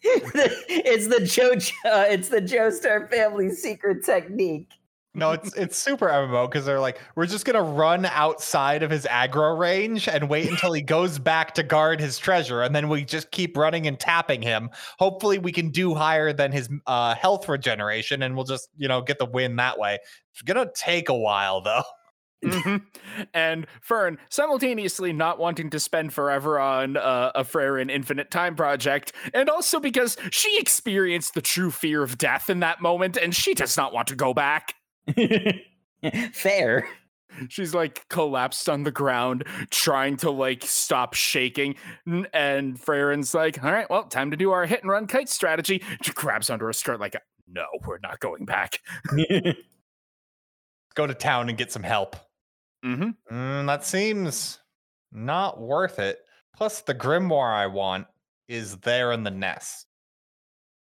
[0.03, 1.51] it's the Joe.
[1.89, 4.69] Uh, it's the Joestar family secret technique.
[5.13, 9.05] No, it's it's super MMO because they're like, we're just gonna run outside of his
[9.05, 13.03] aggro range and wait until he goes back to guard his treasure, and then we
[13.03, 14.69] just keep running and tapping him.
[14.99, 19.01] Hopefully, we can do higher than his uh, health regeneration, and we'll just you know
[19.01, 19.99] get the win that way.
[20.31, 21.83] It's gonna take a while though.
[22.43, 22.81] Mhm.
[23.33, 28.55] And Fern, simultaneously not wanting to spend forever on uh, a Freyr in Infinite Time
[28.55, 33.35] project, and also because she experienced the true fear of death in that moment, and
[33.35, 34.73] she does not want to go back.
[36.33, 36.87] Fair.
[37.47, 41.75] She's like collapsed on the ground, trying to like stop shaking.
[42.07, 45.29] N- And Frieren's like, all right, well, time to do our hit and run kite
[45.29, 45.81] strategy.
[46.01, 47.15] She grabs under her skirt, like,
[47.47, 48.79] no, we're not going back.
[50.95, 52.15] Go to town and get some help.
[52.83, 54.59] Hmm Mm, that seems
[55.11, 56.19] not worth it.
[56.55, 58.07] Plus, the grimoire I want
[58.47, 59.87] is there in the nest.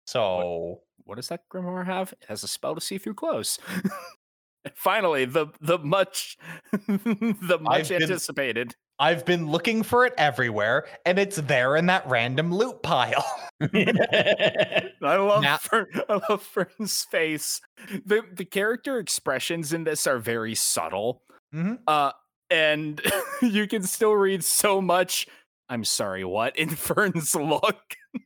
[0.05, 2.13] So What does that grimoire have?
[2.13, 3.59] It has a spell to see through clothes.
[4.75, 6.37] Finally, the the much
[6.87, 8.75] the much been- anticipated.
[8.99, 13.23] I've been looking for it everywhere, and it's there in that random loot pile.
[13.61, 17.61] I love Now- Fern, I love Fern's face.
[18.05, 21.21] The the character expressions in this are very subtle.
[21.57, 21.79] Mhm.
[21.87, 22.11] Uh
[22.49, 23.01] and
[23.41, 25.27] you can still read so much
[25.69, 27.81] I'm sorry, what in Fern's look.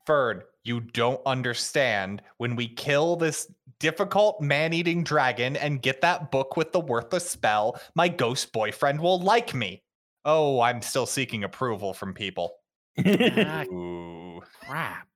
[0.05, 2.21] Fern, you don't understand.
[2.37, 7.27] When we kill this difficult man eating dragon and get that book with the worthless
[7.27, 9.81] spell, my ghost boyfriend will like me.
[10.23, 12.57] Oh, I'm still seeking approval from people.
[13.03, 14.41] Ah, Ooh.
[14.67, 15.07] crap.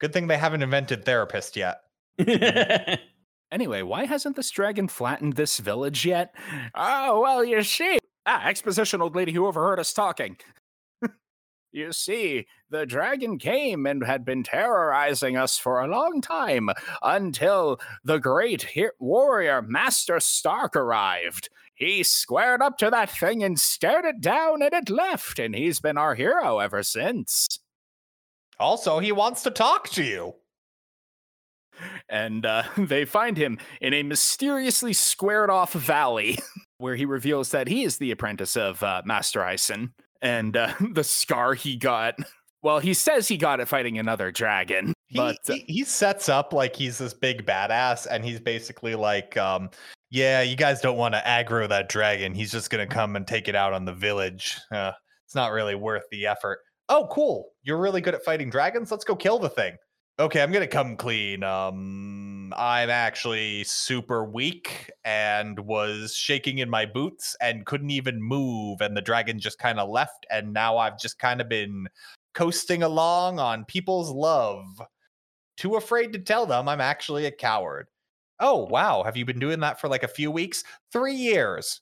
[0.00, 1.80] Good thing they haven't invented therapist yet.
[3.54, 6.34] Anyway, why hasn't this dragon flattened this village yet?
[6.74, 8.00] Oh, well, you see.
[8.26, 10.36] Ah, exposition, old lady who overheard us talking.
[11.72, 16.68] you see, the dragon came and had been terrorizing us for a long time
[17.00, 18.66] until the great
[18.98, 21.48] warrior Master Stark arrived.
[21.76, 25.78] He squared up to that thing and stared it down, and it left, and he's
[25.78, 27.60] been our hero ever since.
[28.58, 30.34] Also, he wants to talk to you.
[32.08, 36.38] And uh, they find him in a mysteriously squared off valley
[36.78, 39.92] where he reveals that he is the apprentice of uh, Master Eisen.
[40.22, 42.14] And uh, the scar he got,
[42.62, 44.94] well, he says he got it fighting another dragon.
[45.08, 48.94] He, but uh, he, he sets up like he's this big badass, and he's basically
[48.94, 49.68] like, um,
[50.10, 52.34] "Yeah, you guys don't want to aggro that dragon.
[52.34, 54.58] He's just gonna come and take it out on the village.
[54.72, 54.92] Uh,
[55.26, 57.50] it's not really worth the effort." Oh, cool!
[57.62, 58.90] You're really good at fighting dragons.
[58.90, 59.76] Let's go kill the thing.
[60.18, 61.42] Okay, I'm gonna come clean.
[61.42, 68.80] Um, I'm actually super weak and was shaking in my boots and couldn't even move,
[68.80, 71.88] and the dragon just kind of left, and now I've just kind of been
[72.32, 74.64] coasting along on people's love.
[75.56, 77.88] Too afraid to tell them I'm actually a coward.
[78.40, 79.02] Oh, wow.
[79.04, 80.64] Have you been doing that for like a few weeks?
[80.92, 81.80] Three years.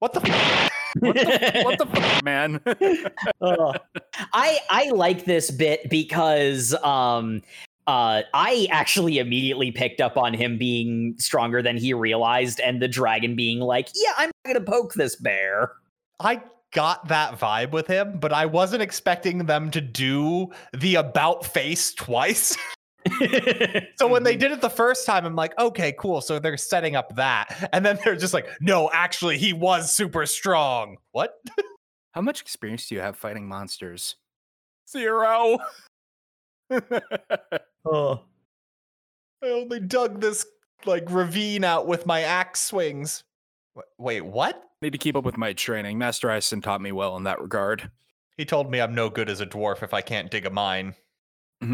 [0.00, 0.69] What the?
[0.96, 2.60] F- what the, what the fuck, man?
[3.40, 3.80] Ugh.
[4.32, 7.42] I I like this bit because um
[7.86, 12.88] uh I actually immediately picked up on him being stronger than he realized and the
[12.88, 15.72] dragon being like, "Yeah, I'm not going to poke this bear."
[16.20, 21.44] I got that vibe with him, but I wasn't expecting them to do the about
[21.44, 22.56] face twice.
[23.96, 26.20] so when they did it the first time, I'm like, okay, cool.
[26.20, 27.70] So they're setting up that.
[27.72, 30.96] And then they're just like, no, actually, he was super strong.
[31.12, 31.40] What?
[32.12, 34.16] How much experience do you have fighting monsters?
[34.88, 35.58] Zero.
[37.84, 38.20] Oh.
[39.42, 40.44] I only dug this
[40.84, 43.24] like ravine out with my axe swings.
[43.74, 44.62] Wh- Wait, what?
[44.82, 45.96] Need to keep up with my training.
[45.98, 47.90] Master Eisen taught me well in that regard.
[48.36, 50.94] He told me I'm no good as a dwarf if I can't dig a mine.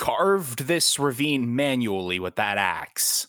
[0.00, 3.26] Carved this ravine manually with that axe.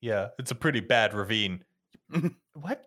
[0.00, 1.62] Yeah, it's a pretty bad ravine.
[2.54, 2.86] what?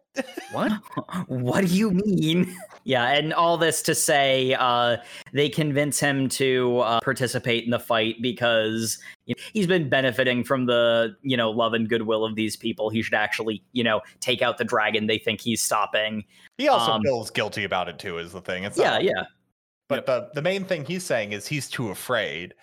[0.51, 0.71] What?
[1.27, 2.55] what do you mean?
[2.83, 4.97] Yeah, and all this to say, uh,
[5.33, 10.43] they convince him to uh, participate in the fight because you know, he's been benefiting
[10.43, 12.89] from the you know love and goodwill of these people.
[12.89, 16.23] He should actually you know take out the dragon they think he's stopping.
[16.57, 18.63] He also Um, feels guilty about it too, is the thing.
[18.63, 19.23] It's Yeah, like- yeah.
[19.89, 22.53] But the, the main thing he's saying is he's too afraid.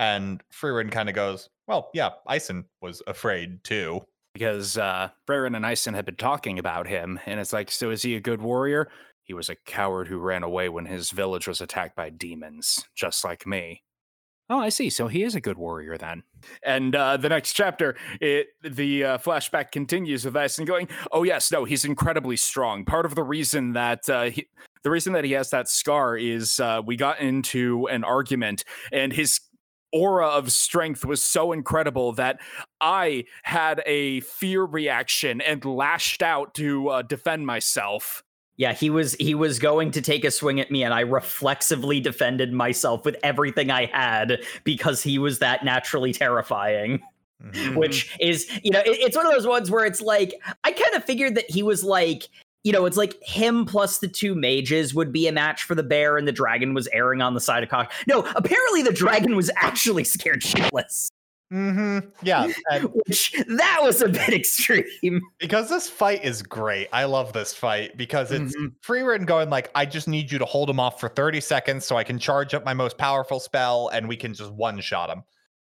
[0.00, 4.00] And Frieren kind of goes, Well, yeah, Eisen was afraid too.
[4.32, 8.02] because uh Frieren and Eisen had been talking about him, and it's like, so is
[8.02, 8.88] he a good warrior?
[9.24, 13.24] He was a coward who ran away when his village was attacked by demons, just
[13.24, 13.82] like me.
[14.48, 14.90] Oh, I see.
[14.90, 16.24] So he is a good warrior then.
[16.64, 21.52] And uh, the next chapter, it the uh, flashback continues with Eisen going, "Oh yes,
[21.52, 22.84] no, he's incredibly strong.
[22.84, 24.48] Part of the reason that uh, he,
[24.82, 29.12] the reason that he has that scar is uh, we got into an argument, and
[29.12, 29.38] his
[29.92, 32.40] aura of strength was so incredible that
[32.80, 38.22] I had a fear reaction and lashed out to uh, defend myself.
[38.56, 41.98] Yeah, he was he was going to take a swing at me, and I reflexively
[42.00, 47.00] defended myself with everything I had because he was that naturally terrifying.
[47.42, 47.76] Mhm.
[47.76, 50.94] Which is, you know, it- it's one of those ones where it's like I kind
[50.94, 52.28] of figured that he was like,
[52.64, 55.82] you know, it's like him plus the two mages would be a match for the
[55.82, 57.90] bear, and the dragon was erring on the side of caution.
[58.06, 61.08] No, apparently the dragon was actually scared shitless,
[61.52, 62.08] Mm-hmm.
[62.22, 62.52] Yeah.
[63.06, 65.20] Which that was a bit extreme.
[65.38, 66.86] because this fight is great.
[66.92, 68.72] I love this fight because it's Mhm.
[68.86, 71.96] Frieren going like, I just need you to hold him off for 30 seconds so
[71.96, 75.24] I can charge up my most powerful spell and we can just one shot him.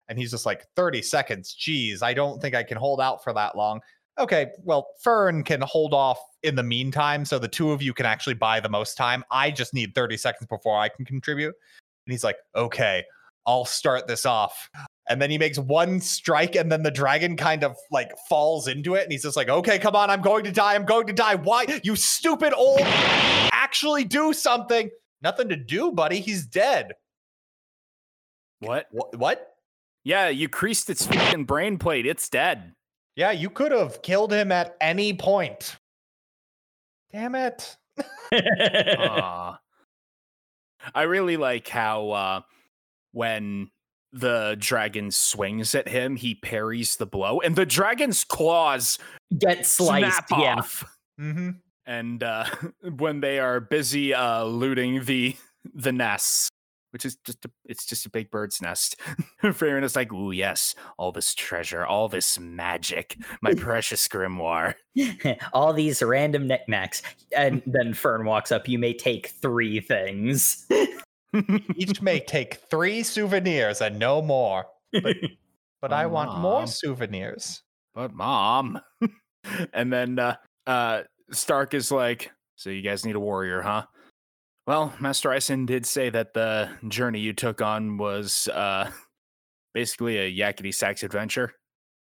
[0.10, 1.54] And he's just like, 30 seconds.
[1.54, 3.80] Geez, I don't think I can hold out for that long.
[4.20, 8.06] Okay, well, Fern can hold off in the meantime, so the two of you can
[8.06, 9.24] actually buy the most time.
[9.32, 11.56] I just need 30 seconds before I can contribute.
[12.06, 13.04] And he's like, okay,
[13.46, 14.70] I'll start this off.
[15.10, 18.96] And then he makes one strike, and then the dragon kind of like falls into
[18.96, 19.04] it.
[19.04, 20.76] And he's just like, okay, come on, I'm going to die.
[20.76, 21.36] I'm going to die.
[21.36, 21.66] Why?
[21.84, 22.82] You stupid old.
[22.84, 24.90] Actually, do something.
[25.22, 26.20] Nothing to do, buddy.
[26.20, 26.94] He's dead.
[28.60, 28.88] What?
[28.92, 29.18] What?
[29.18, 29.48] what?
[30.04, 32.06] Yeah, you creased its fucking brain plate.
[32.06, 32.74] It's dead.
[33.22, 35.78] Yeah, you could have killed him at any point.
[37.12, 37.78] Damn it.
[38.34, 39.60] Aw.
[40.96, 42.42] I really like how uh,
[43.12, 43.70] when
[44.12, 48.98] the dragon swings at him, he parries the blow, and the dragon's claws
[49.38, 50.56] Get sliced, snap yeah.
[50.56, 50.84] off.
[51.20, 51.50] Mm-hmm.
[51.86, 52.46] And uh,
[52.98, 55.36] when they are busy uh, looting the
[55.76, 56.50] the nests,
[56.92, 58.96] which is just a, it's just a big bird's nest.
[59.44, 64.76] Frieren is like, "Ooh, yes, all this treasure, all this magic, my precious grimoire."
[65.54, 67.02] All these random knickknacks.
[67.36, 68.68] And then Fern walks up.
[68.68, 70.68] You may take three things.
[71.78, 74.66] Each may take three souvenirs and no more.
[74.92, 75.16] But,
[75.82, 77.64] but I want more souvenirs.
[77.96, 78.82] but mom,
[79.74, 80.36] and then uh,
[80.68, 83.86] uh, Stark is like, "So you guys need a warrior, huh?"
[84.68, 88.92] Well, Master Eisen did say that the journey you took on was uh,
[89.74, 91.54] basically a yakety sax adventure.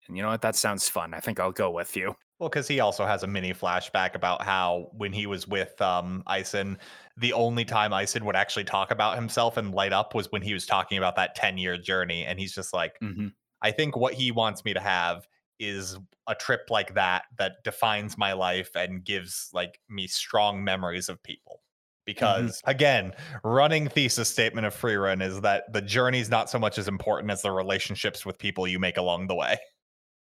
[0.07, 0.41] And you know what?
[0.41, 1.14] That sounds fun.
[1.14, 2.15] I think I'll go with you.
[2.40, 6.24] Well, because he also has a mini flashback about how when he was with um
[6.28, 6.78] Eisen,
[7.18, 10.53] the only time Eisen would actually talk about himself and light up was when he
[10.53, 12.24] was talking about that 10 year journey.
[12.26, 13.28] And he's just like, Mm-hmm.
[13.61, 15.28] I think what he wants me to have
[15.60, 15.98] is
[16.28, 21.22] a trip like that that defines my life and gives like me strong memories of
[21.24, 21.61] people.
[22.07, 23.13] Because again,
[23.43, 27.43] running thesis statement of Frieren is that the journey's not so much as important as
[27.43, 29.57] the relationships with people you make along the way.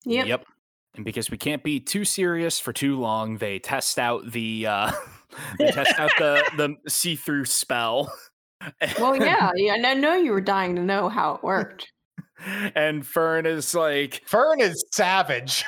[0.04, 0.44] Yep.
[0.96, 4.92] And because we can't be too serious for too long, they test out the uh,
[5.58, 8.12] they test out the the see through spell.
[8.98, 9.74] Well, yeah, yeah.
[9.74, 11.92] and I know you were dying to know how it worked.
[12.74, 15.64] and Fern is like, Fern is savage.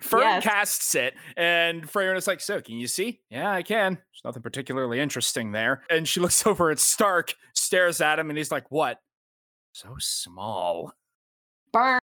[0.00, 0.42] Fern Yes.
[0.44, 3.20] casts it, and Frieren is like, "So, can you see?
[3.30, 3.94] Yeah, I can.
[3.94, 8.36] There's nothing particularly interesting there." And she looks over at Stark, stares at him, and
[8.38, 8.98] he's like, "What?
[9.72, 10.92] So small."
[11.72, 11.98] Burn.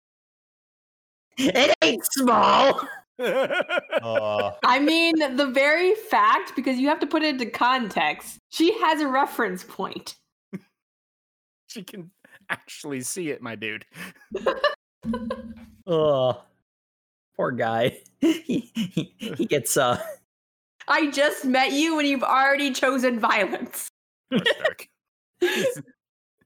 [1.38, 2.82] it ain't small.
[3.20, 8.74] Uh, I mean, the very fact, because you have to put it into context, she
[8.80, 10.16] has a reference point.
[11.68, 12.12] she can
[12.50, 13.86] actually see it, my dude.
[15.92, 16.42] Oh,
[17.40, 17.98] poor guy.
[18.20, 19.98] he, he, he gets uh
[20.90, 23.88] I just met you and you've already chosen violence.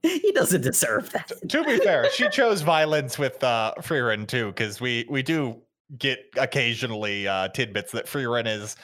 [0.05, 1.31] He doesn't deserve that.
[1.47, 5.55] to be fair, she chose violence with uh Frieren too, because we we do
[5.97, 8.75] get occasionally uh tidbits that Frieren is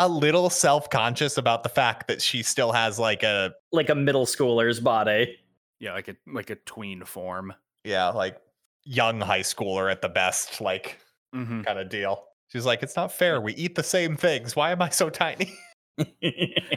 [0.00, 4.26] a little self-conscious about the fact that she still has like a Like a middle
[4.26, 5.38] schooler's body.
[5.78, 7.54] yeah, like a like a tween form.
[7.84, 8.40] yeah, like
[8.82, 10.98] young high schooler at the best, like
[11.36, 11.62] Mm-hmm.
[11.62, 12.24] kind of deal.
[12.48, 13.40] She's like, it's not fair.
[13.40, 14.54] We eat the same things.
[14.56, 15.52] Why am I so tiny?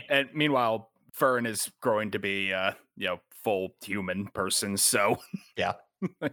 [0.09, 4.77] And meanwhile, Fern is growing to be, uh, you know, full human person.
[4.77, 5.17] So
[5.57, 5.73] Yeah.
[6.21, 6.31] Wait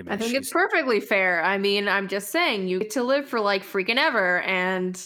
[0.00, 0.08] a minute.
[0.10, 1.42] I think it's perfectly fair.
[1.42, 5.00] I mean, I'm just saying, you get to live for like freaking ever, and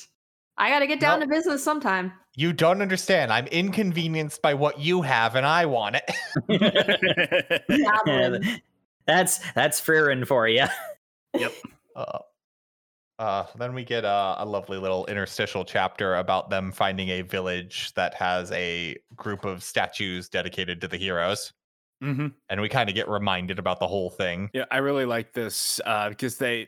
[0.57, 1.27] I got to get down No.
[1.27, 2.12] to business sometime.
[2.35, 3.32] You don't understand.
[3.32, 7.65] I'm inconvenienced by what you have, and I want it.
[8.07, 8.61] Goblin.
[9.07, 10.65] that's that's Frieren for you.
[11.35, 11.48] Uh,
[13.20, 17.93] uh, then we get uh, a lovely little interstitial chapter about them finding a village
[17.94, 21.52] that has a group of statues dedicated to the heroes.
[22.02, 22.32] Mhm.
[22.48, 24.48] And we kind of get reminded about the whole thing.
[24.55, 26.66] Yeah, I really like this uh, because they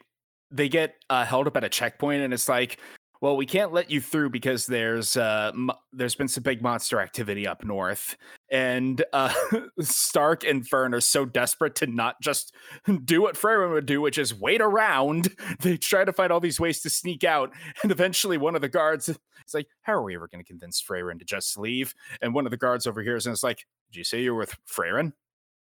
[0.51, 2.79] they get uh, held up at a checkpoint, and it's like,
[3.23, 7.01] well, we can't let you through because there's uh, mo- there's been some big monster
[7.01, 8.17] activity up north,
[8.51, 9.33] and uh,
[9.81, 12.53] Stark and Fern are so desperate to not just
[13.05, 15.35] do what Frieren would do, which is wait around.
[15.61, 17.53] They try to find all these ways to sneak out,
[17.85, 19.19] and eventually one of the guards is
[19.55, 22.51] like, "How are we ever going to convince Frieren to just leave?" And one of
[22.51, 25.13] the guards overhears and it's like, "Did you say you were with Frieren?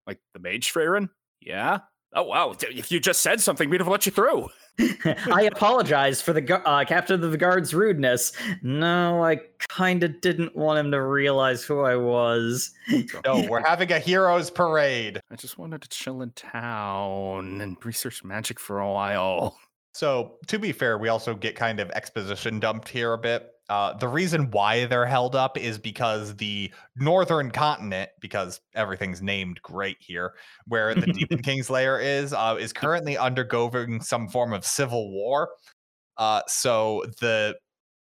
[0.07, 1.09] Like the mage Frieren?
[1.41, 1.78] Yeah."
[2.15, 2.55] Oh wow!
[2.61, 4.51] If you just said something, we'd have let you through.
[5.32, 8.32] I apologize for the uh, captain of the guard's rudeness.
[8.62, 12.73] No, I kind of didn't want him to realize who I was.
[13.24, 15.20] No, we're having a heroes parade.
[15.31, 19.59] I just wanted to chill in town and research magic for a while.
[19.93, 23.51] So, to be fair, we also get kind of exposition dumped here a bit.
[23.68, 29.60] Uh, the reason why they're held up is because the northern continent, because everything's named
[29.62, 30.34] great here,
[30.66, 35.51] where the Demon King's lair is, uh, is currently undergoing some form of civil war.
[36.16, 37.56] Uh, so the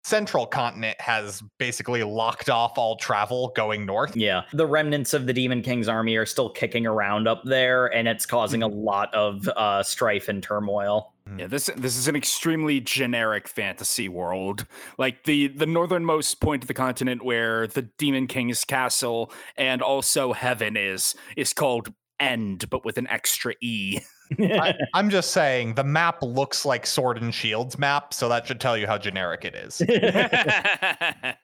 [0.02, 4.16] central continent has basically locked off all travel going north.
[4.16, 8.08] Yeah, the remnants of the Demon King's army are still kicking around up there, and
[8.08, 11.12] it's causing a lot of uh, strife and turmoil.
[11.38, 14.66] Yeah, this this is an extremely generic fantasy world.
[14.98, 20.32] Like the the northernmost point of the continent where the Demon King's castle and also
[20.32, 24.00] heaven is is called End, but with an extra e.
[24.38, 28.60] I, I'm just saying the map looks like Sword and Shield's map, so that should
[28.60, 29.78] tell you how generic it is.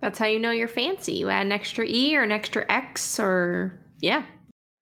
[0.00, 1.12] That's how you know you're fancy.
[1.14, 4.24] You add an extra E or an extra X or, yeah,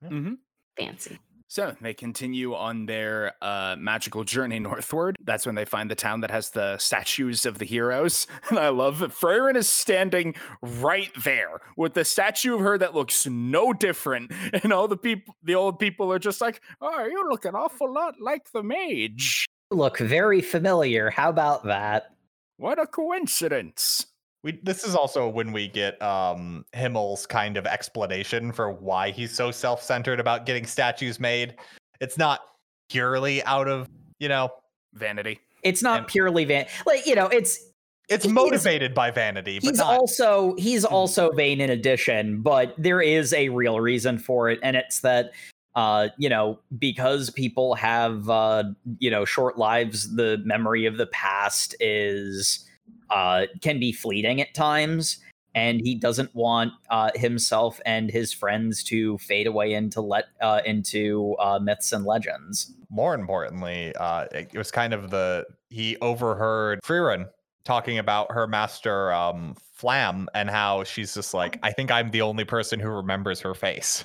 [0.06, 0.34] hmm
[0.80, 1.18] fancy.
[1.50, 5.16] So they continue on their uh, magical journey northward.
[5.24, 8.28] That's when they find the town that has the statues of the heroes.
[8.50, 12.94] And I love that Frieren is standing right there with the statue of her that
[12.94, 14.32] looks no different.
[14.62, 17.92] And all the people, the old people are just like, oh, you look an awful
[17.92, 19.46] lot like the mage.
[19.72, 21.10] Look very familiar.
[21.10, 22.14] How about that?
[22.58, 24.06] What a coincidence.
[24.42, 29.34] We this is also when we get um Himmel's kind of explanation for why he's
[29.34, 31.56] so self-centered about getting statues made.
[32.00, 32.40] It's not
[32.88, 33.88] purely out of,
[34.18, 34.48] you know,
[34.94, 35.38] Vanity.
[35.62, 37.66] It's not And- purely van like you know, it's
[38.08, 40.90] it's motivated by vanity, but he's not also he's Mhm.
[40.90, 45.32] also vain in addition, but there is a real reason for it, and it's that
[45.76, 48.64] uh you know because people have uh
[48.98, 52.66] you know short lives the memory of the past is
[53.10, 55.18] uh can be fleeting at times
[55.54, 60.60] and he doesn't want uh himself and his friends to fade away into let uh
[60.64, 65.96] into uh myths and legends more importantly, uh, it it was kind of the he
[65.98, 67.28] overheard Frieren
[67.64, 72.22] talking about her master um, Flamme and how she's just like, I think I'm the
[72.22, 74.04] only person who remembers her face.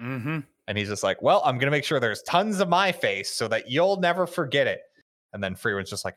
[0.00, 0.40] Mm-hmm.
[0.66, 3.48] And he's just like, Well, I'm gonna make sure there's tons of my face so
[3.48, 4.80] that you'll never forget it.
[5.34, 6.16] And then Frieren's just like,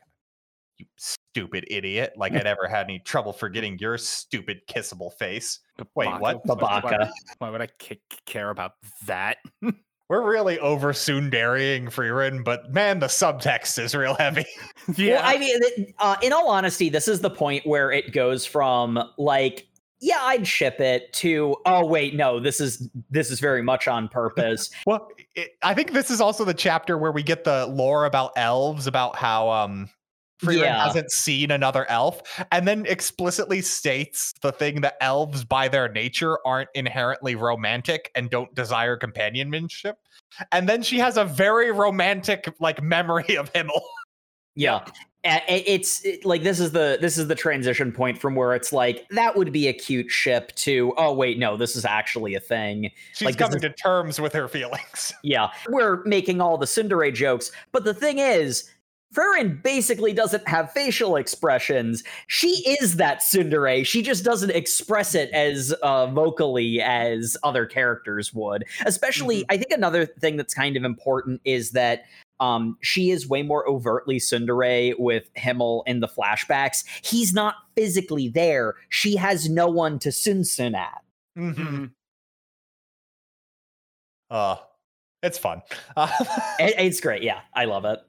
[0.78, 2.14] You stupid idiot!
[2.16, 5.60] Like I never had any trouble forgetting your stupid kissable face.
[5.94, 6.44] Wait, what?
[6.44, 7.10] Babaka.
[7.38, 8.72] Why would I k- care about
[9.06, 9.38] that?
[10.08, 14.44] We're really over Sundarying Frieren, but man, the subtext is real heavy.
[14.96, 15.58] Well, I mean,
[15.98, 19.66] uh, in all honesty, this is the point where it goes from like,
[20.00, 24.06] yeah, I'd ship it to, oh wait, no, this is this is very much on
[24.06, 24.70] purpose.
[24.86, 28.30] Well, it, I think this is also the chapter where we get the lore about
[28.36, 29.90] elves, about how um
[30.42, 30.84] Frieren Yeah.
[30.86, 32.20] hasn't seen another elf,
[32.52, 38.28] and then explicitly states the thing that elves, by their nature, aren't inherently romantic and
[38.28, 39.96] don't desire companionship.
[40.52, 43.82] And then she has a very romantic like memory of Himmel.
[44.54, 44.84] yeah.
[45.24, 49.08] It's it- like this is the this is the transition point from where it's like
[49.10, 52.92] that would be a cute ship to oh wait no this is actually a thing
[53.12, 55.12] She's Like, coming is- to terms with her feelings.
[55.24, 58.70] yeah we're making all the tsundere jokes but the thing is
[59.14, 62.02] Frieren basically doesn't have facial expressions.
[62.26, 63.86] She is that tsundere.
[63.86, 68.64] She just doesn't express it as uh, vocally as other characters would.
[68.84, 72.04] Especially, I think another thing that's kind of important is that
[72.40, 76.84] um, she is way more overtly tsundere with Himmel in the flashbacks.
[77.02, 78.74] He's not physically there.
[78.90, 81.02] She has no one to Sunsun at.
[81.38, 81.92] Mhm.
[84.30, 84.56] Uh,
[85.22, 85.62] it's fun.
[85.96, 86.10] Uh,
[86.58, 87.22] It- it's great.
[87.22, 88.00] Yeah, I love it.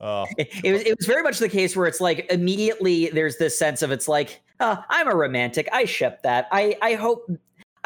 [0.00, 3.36] Uh, it, it was it was very much the case where it's like immediately there's
[3.38, 5.68] this sense of it's like uh, I'm a romantic.
[5.72, 6.48] I ship that.
[6.52, 7.30] I I hope.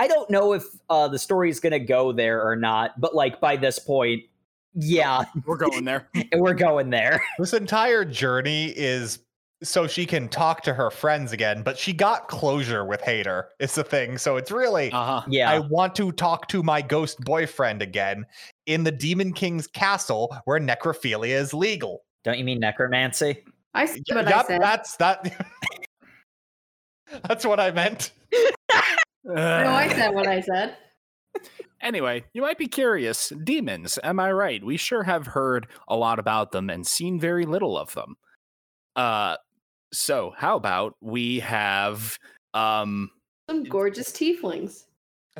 [0.01, 3.56] I don't know if uh, the story's gonna go there or not, but like by
[3.56, 4.22] this point,
[4.74, 6.09] yeah, We're going there.
[6.35, 7.22] we're going there.
[7.39, 9.20] This entire journey is
[9.62, 13.44] so she can talk to her friends again, but she got closure with Heiter.
[13.59, 14.16] It's the thing.
[14.18, 15.22] So it's really Uh huh.
[15.28, 18.24] Yeah, I want to talk to my ghost boyfriend again
[18.66, 22.05] in the Demon King's castle where necrophilia is legal.
[22.24, 23.44] don't you mean necromancy?
[23.74, 24.60] I see Y- what yup, I said.
[24.62, 25.44] that's that.
[27.26, 28.12] that's what I meant.
[29.24, 30.76] No, I said what I said.
[31.80, 33.32] Anyway, you might be curious.
[33.44, 34.64] Demons, am I right?
[34.64, 38.16] We sure have heard a lot about them and seen very little of them.
[38.97, 39.36] Uh
[39.93, 42.19] so how about we have
[42.55, 43.10] um
[43.48, 44.85] Some gorgeous tieflings.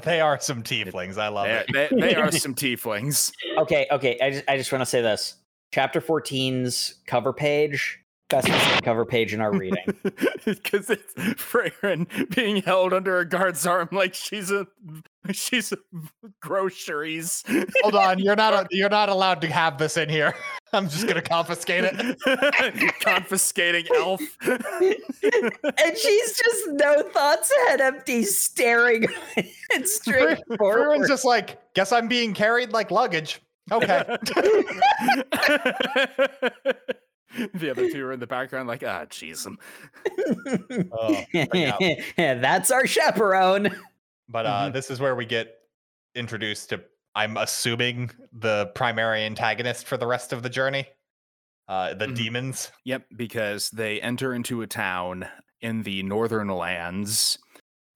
[0.03, 1.19] They are some tieflings.
[1.19, 1.91] I love they, it.
[1.91, 3.33] they, they are some tieflings.
[3.59, 4.19] Okay, okay.
[4.21, 5.37] I just I just want to say this.
[5.73, 8.01] Chapter 14's cover page,
[8.31, 8.49] best
[8.83, 9.85] cover page in our reading.
[10.45, 14.67] Because it's Frieren being held under a guard's arm like she's a
[15.31, 15.79] she's a
[16.41, 17.45] groceries.
[17.83, 20.35] Hold on, you're not a, you're not allowed to have this in here.
[20.73, 22.95] I'm just gonna confiscate it.
[23.01, 24.21] Confiscating elf.
[24.43, 29.07] and she's just no thoughts, head empty, staring
[29.75, 30.99] and straight Fir- forward.
[30.99, 33.41] Frieren's just like, guess I'm being carried like luggage.
[33.71, 34.03] Okay.
[37.55, 39.47] the other two are in the background, like, ah, jeez.
[40.93, 42.35] Oh, yeah.
[42.35, 43.71] That's our chaperone.
[44.29, 44.73] But uh, Mhm.
[44.73, 45.55] this is where we get
[46.15, 46.83] introduced to,
[47.19, 50.87] I'm assuming, the primary antagonist for the rest of the journey.
[51.67, 52.17] Uh, the Mhm.
[52.17, 52.73] demons.
[52.85, 55.29] Yep, because they enter into a town
[55.61, 57.39] in the northern lands,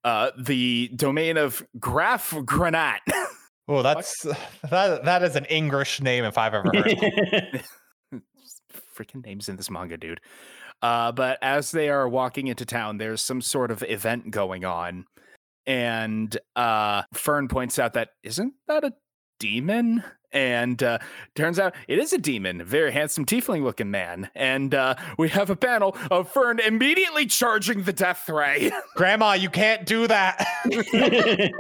[0.05, 2.99] uh, the domain of Graf Granat.
[3.69, 4.23] Oh, that's
[4.71, 5.05] that.
[5.05, 6.85] That is an English name if I've ever heard.
[6.87, 7.65] it.
[8.97, 10.21] Freaking names in this manga, dude.
[10.83, 15.07] Uh, but as they are walking into town, there's some sort of event going on,
[15.67, 18.93] and uh, Fern points out that isn't that a
[19.43, 20.05] demon?
[20.31, 20.99] And uh,
[21.35, 24.31] turns out it is a demon, a very handsome tiefling looking man.
[24.35, 28.71] And uh, we have a panel of Fern immediately charging the death ray.
[28.97, 30.47] Grandma, you can't do that.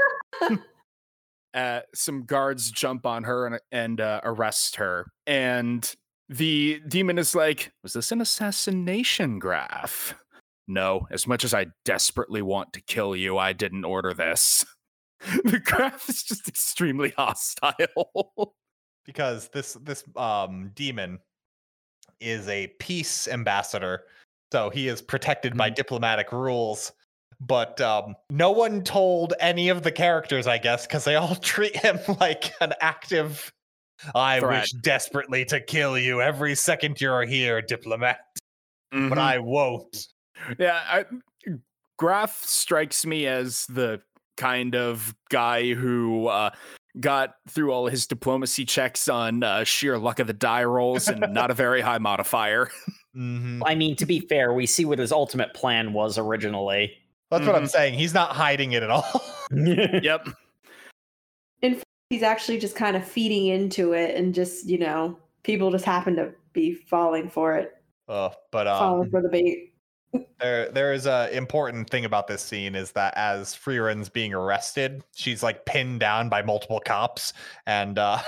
[1.54, 5.06] uh, some guards jump on her and, and uh, arrest her.
[5.26, 5.94] And
[6.28, 10.14] the demon is like, Was this an assassination Graf?
[10.68, 14.64] No, as much as I desperately want to kill you, I didn't order this.
[15.44, 18.54] the Graf is just extremely hostile.
[19.04, 21.18] because this this um demon
[22.20, 24.04] is a peace ambassador
[24.52, 26.92] so he is protected by diplomatic rules
[27.40, 31.74] but um no one told any of the characters i guess because they all treat
[31.76, 33.52] him like an active
[34.14, 34.60] i Threat.
[34.62, 38.20] wish desperately to kill you every second you're here diplomat
[38.92, 39.18] but Mhm.
[39.18, 40.06] i won't
[40.60, 41.04] Yeah, I,
[41.98, 44.00] Graf strikes me as the
[44.36, 46.50] kind of guy who uh,
[47.00, 51.20] got through all his diplomacy checks on uh, sheer luck of the die rolls and
[51.32, 52.70] not a very high modifier.
[53.14, 53.60] Mhm.
[53.66, 56.96] I mean, to be fair, we see what his ultimate plan was originally.
[57.30, 59.22] that's what i'm saying he's not hiding it at all
[59.52, 60.26] yep.
[61.60, 65.70] In fact, he's actually just kind of feeding into it, and just you know, people
[65.70, 67.74] just happen to be falling for it,
[68.08, 69.71] uh, but um falling for the bait.
[70.40, 75.04] There, there is a important thing about this scene is that as Frieren's being arrested,
[75.14, 77.32] she's like pinned down by multiple cops,
[77.66, 78.18] and uh,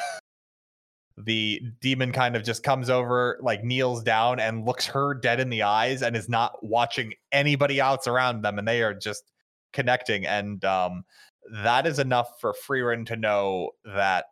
[1.18, 5.50] the demon kind of just comes over, like kneels down and looks her dead in
[5.50, 9.32] the eyes, and is not watching anybody else around them, and they are just
[9.72, 11.04] connecting, and um,
[11.50, 14.26] that is enough for Frieren to know that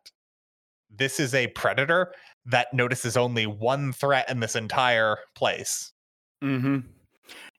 [0.94, 2.14] this is a predator
[2.46, 5.92] that notices only one threat in this entire place.
[6.42, 6.78] Mm-hmm.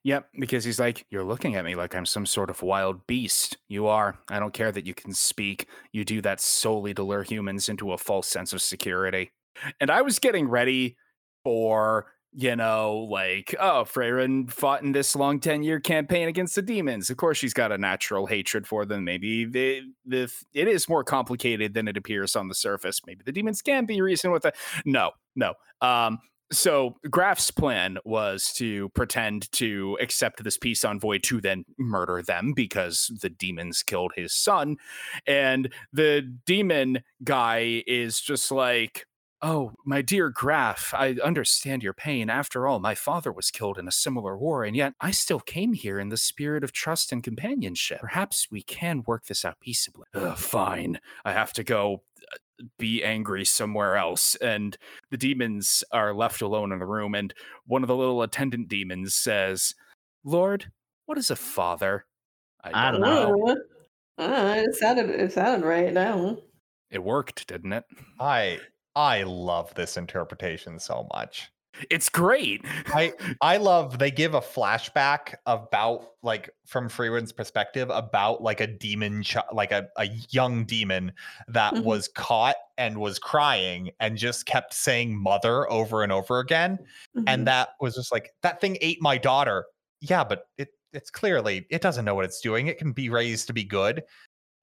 [0.04, 3.56] Yep, because he's like, You're looking at me like I'm some sort of wild beast.
[3.68, 4.18] You are.
[4.28, 5.66] I don't care that you can speak.
[5.92, 9.32] You do that solely to lure humans into a false sense of security.
[9.80, 10.96] And I was getting ready
[11.42, 16.62] for, you know, like, oh, Frieren fought in this long 10 year campaign against the
[16.62, 17.08] demons.
[17.08, 19.04] Of course, she's got a natural hatred for them.
[19.04, 23.00] Maybe the, the, it is more complicated than it appears on the surface.
[23.06, 24.54] Maybe the demons can be reasoned with it.
[24.84, 25.54] No, no.
[25.80, 26.18] Um,
[26.52, 32.52] so Graf's plan was to pretend to accept this peace envoy to then murder them
[32.54, 34.76] because the demons killed his son.
[35.26, 39.06] And the demon guy is just like,
[39.46, 42.30] Oh, my dear Graf, I understand your pain.
[42.30, 45.74] After all, my father was killed in a similar war, and yet I still came
[45.74, 48.00] here in the spirit of trust and companionship.
[48.00, 50.06] Perhaps we can work this out peaceably.
[50.14, 50.98] Ugh, fine.
[51.26, 52.04] I have to go
[52.78, 54.34] be angry somewhere else.
[54.36, 54.76] And
[55.10, 57.34] the demons are left alone in the room, and
[57.66, 59.74] one of the little attendant demons says,
[60.24, 60.70] Lord,
[61.06, 62.06] what is a father?
[62.62, 63.56] I don't know.
[64.16, 66.38] Uh, it sounded it sounded right now.
[66.90, 67.84] It worked, didn't it?
[68.20, 68.60] I
[68.94, 71.50] I love this interpretation so much.
[71.90, 72.64] It's great.
[72.88, 78.66] I I love they give a flashback about like from Frieren's perspective about like a
[78.66, 81.12] demon ch- like a, a young demon
[81.48, 81.82] that Mhm.
[81.84, 86.78] was caught and was crying and just kept saying mother over and over again
[87.16, 87.24] Mhm.
[87.26, 89.66] and that was just like that thing ate my daughter.
[90.00, 92.68] Yeah, but it it's clearly it doesn't know what it's doing.
[92.68, 94.04] It can be raised to be good.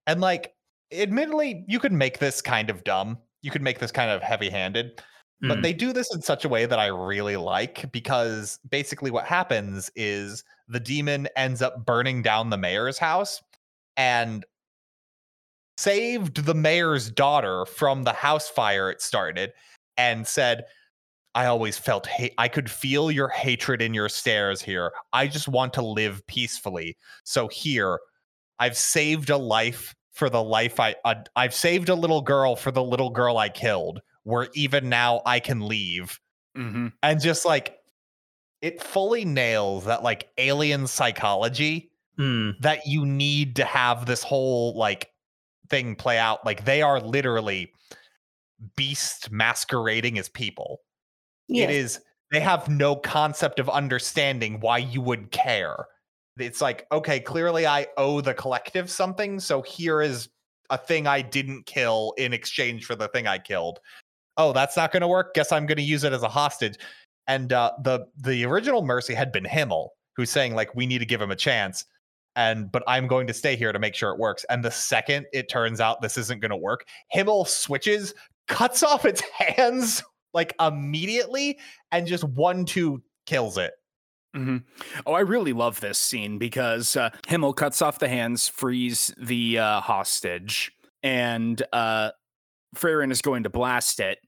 [0.06, 0.54] And like
[0.92, 3.18] admittedly, you could make this kind of dumb.
[3.42, 5.02] You could make this kind of heavy-handed
[5.42, 5.62] but Hmm.
[5.62, 9.90] they do this in such a way that I really like because basically what happens
[9.96, 13.42] is the demon ends up burning down the mayor's house
[13.96, 14.44] and
[15.76, 19.52] saved the mayor's daughter from the house fire it started
[19.96, 20.64] and said
[21.34, 24.92] I always felt hate I could feel your hatred in your stares here.
[25.12, 26.96] I just want to live peacefully.
[27.24, 27.98] So here
[28.58, 32.70] I've saved a life for the life I uh, I've saved a little girl for
[32.70, 36.18] the little girl I killed where even now I can leave.
[36.56, 36.88] Mm-hmm.
[37.02, 37.78] And just like
[38.60, 42.50] it fully nails that like alien psychology Hmm.
[42.60, 45.08] that you need to have this whole like
[45.70, 46.44] thing play out.
[46.44, 47.72] Like they are literally
[48.76, 50.80] beast masquerading as people.
[51.48, 51.70] Yes.
[51.70, 52.00] It is
[52.30, 55.86] they have no concept of understanding why you would care.
[56.38, 60.28] It's like, okay, clearly I owe the collective something, so here is
[60.70, 63.80] a thing I didn't kill in exchange for the thing I killed.
[64.36, 65.34] Oh, that's not going to work.
[65.34, 66.76] Guess I'm going to use it as a hostage.
[67.26, 71.06] And uh, the the original mercy had been Himmel, who's saying like we need to
[71.06, 71.84] give him a chance.
[72.34, 74.44] And but I'm going to stay here to make sure it works.
[74.48, 78.14] And the second it turns out this isn't going to work, Himmel switches,
[78.48, 80.02] cuts off its hands
[80.34, 81.58] like immediately,
[81.92, 83.72] and just one two kills it.
[84.34, 84.58] hmm
[85.06, 89.58] Oh, I really love this scene because uh, Himmel cuts off the hands, frees the
[89.58, 90.72] uh, hostage,
[91.02, 92.10] and uh,
[92.76, 94.18] Frieren is going to blast it,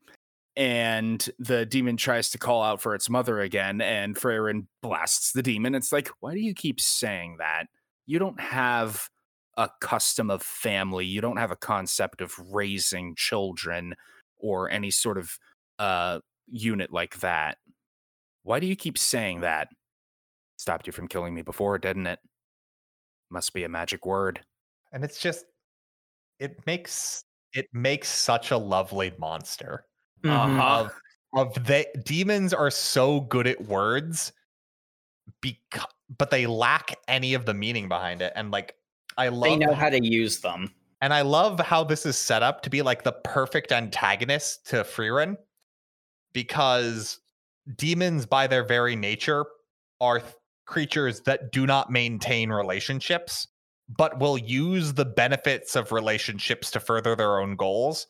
[0.56, 5.42] and the demon tries to call out for its mother again, and Frieren blasts the
[5.42, 5.74] demon.
[5.74, 7.66] It's like, why do you keep saying that?
[8.06, 9.08] You don't have
[9.56, 11.06] a custom of family.
[11.06, 13.94] You don't have a concept of raising children
[14.36, 15.38] or any sort of
[15.78, 16.18] uh
[16.48, 17.58] unit like that.
[18.42, 19.68] Why do you keep saying that?
[20.56, 22.18] Stopped you from killing me before, didn't it?
[23.30, 24.40] Must be a magic word.
[24.92, 25.46] And it's just
[26.38, 29.86] it makes it makes such a lovely monster.
[30.22, 30.30] Mhm.
[30.30, 30.84] Uh-huh.
[30.84, 30.92] Of
[31.36, 34.32] of they demons are so good at words
[35.40, 35.86] because
[36.18, 38.32] but they lack any of the meaning behind it.
[38.36, 38.76] And like
[39.16, 40.72] I love They know how to use them.
[41.00, 44.76] And I love how this is set up to be like the perfect antagonist to
[44.84, 45.36] Frieren
[46.32, 47.20] because
[47.76, 49.44] demons, by their very nature,
[50.00, 50.32] are th-
[50.66, 53.48] creatures that do not maintain relationships,
[53.88, 58.06] but will use the benefits of relationships to further their own goals.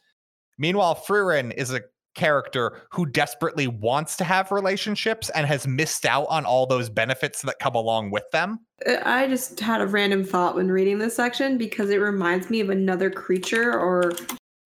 [0.58, 1.82] Meanwhile, Frieren is a
[2.14, 7.42] character who desperately wants to have relationships and has missed out on all those benefits
[7.42, 8.60] that come along with them.
[8.86, 12.60] Uh, I just had a random thought when reading this section because it reminds me
[12.60, 14.12] of another creature or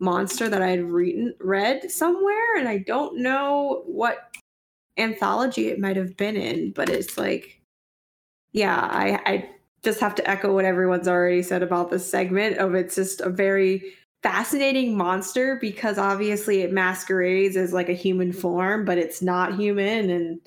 [0.00, 4.18] monster that I had re- read somewhere, and I don't know what
[4.96, 7.60] anthology it might have been in, but it's like,
[8.52, 9.50] yeah, I, I
[9.82, 13.30] just have to echo what everyone's already said about this segment of it's just a
[13.30, 13.82] very
[14.22, 20.10] fascinating monster because obviously it masquerades as like a human form, but it's not human
[20.10, 20.40] and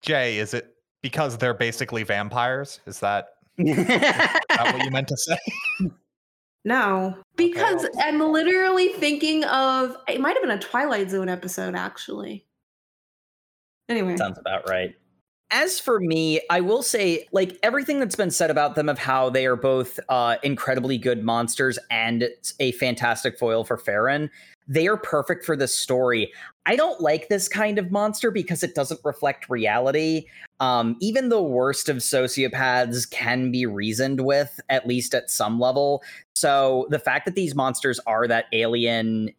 [0.00, 2.80] Jay, is it because they're basically vampires?
[2.86, 4.40] Is that, is that
[4.72, 5.38] what you meant to say?
[6.64, 12.46] No, because I'm literally thinking of it might have been a Twilight Zone episode actually.
[13.88, 14.94] Anyway, Sounds about right.
[15.50, 19.30] As for me, I will say, like everything that's been said about them, of how
[19.30, 22.28] they are both uh, incredibly good monsters and
[22.60, 24.28] a fantastic foil for Frieren,
[24.66, 26.30] they are perfect for this story.
[26.66, 30.26] I don't like this kind of monster because it doesn't reflect reality.
[30.60, 36.02] Um, even the worst of sociopaths can be reasoned with, at least at some level.
[36.34, 39.30] So the fact that these monsters are that alien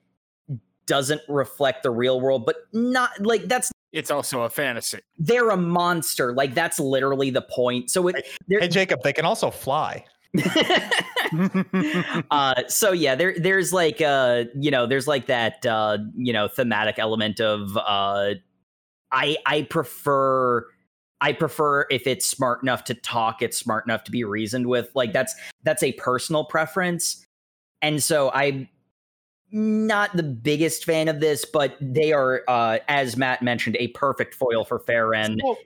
[0.88, 5.00] doesn't reflect the real world, but not like that's It's also a fantasy.
[5.18, 6.34] they're a monster.
[6.34, 7.90] Like that's literally the point.
[7.90, 10.06] So it, they're, Hey, Jacob, they can also fly.
[12.32, 16.48] uh, so yeah, there there's like uh you know there's like that uh you know
[16.48, 18.36] thematic element of uh
[19.12, 20.66] I I prefer
[21.22, 24.90] I prefer if it's smart enough to talk, it's smart enough to be reasoned with.
[24.96, 27.26] Like that's that's a personal preference,
[27.82, 28.70] and so I'm
[29.52, 34.36] not the biggest fan of this, but they are, uh, as Matt mentioned, a perfect
[34.36, 35.38] foil for Frieren.
[35.42, 35.58] So,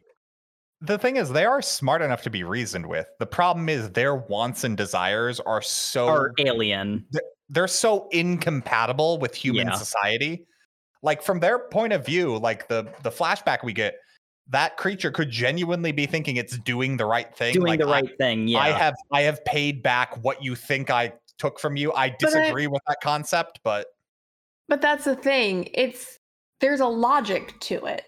[0.82, 3.08] the thing is, they are smart enough to be reasoned with.
[3.20, 7.06] The problem is their wants and desires are so Or alien.
[7.50, 9.74] they're so incompatible with human Yeah.
[9.76, 10.46] society.
[11.02, 13.96] Like from their point of view, like the the flashback we get,
[14.50, 17.54] that creature could genuinely be thinking it's doing the right thing.
[17.54, 18.48] doing like, the I- right thing.
[18.48, 18.60] Yeah.
[18.60, 21.94] I have I have paid back what you think I took from you.
[21.94, 23.88] I disagree with that concept, but
[24.68, 25.70] but that's the thing.
[25.74, 26.20] It's
[26.60, 28.06] there's a logic to it.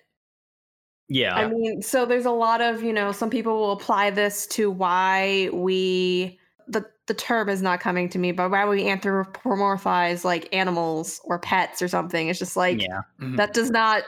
[1.10, 1.36] yeah.
[1.36, 4.72] I mean, so there's a lot of, you know, some people will apply this to
[4.72, 10.54] why we the the term is not coming to me, but why we anthropomorphize like
[10.54, 12.30] animals or pets or something.
[12.30, 13.02] It's just like yeah.
[13.22, 13.36] Mm-hmm.
[13.36, 14.04] that does not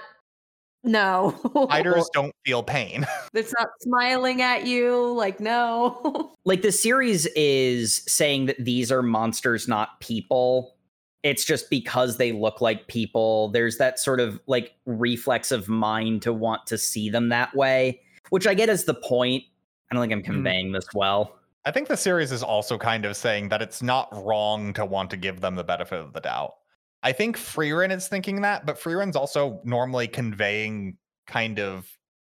[0.83, 1.35] no.
[1.65, 3.05] spiders don't feel pain.
[3.33, 6.33] it's not smiling at you, like no.
[6.45, 10.73] like the series is saying that these are monsters not people
[11.23, 16.21] it's just because they look like people there's that sort of like reflex of mind
[16.21, 17.99] to want to see them that way
[18.29, 19.43] which i get as the point
[19.91, 20.31] i don't think i'm mm-hmm.
[20.31, 21.37] conveying this well
[21.67, 25.09] I think the series is also kind of saying that it's not wrong to want
[25.09, 26.55] to give them the benefit of the doubt.
[27.07, 31.88] I think Frieren is thinking that, but Frieren's also normally conveying kind of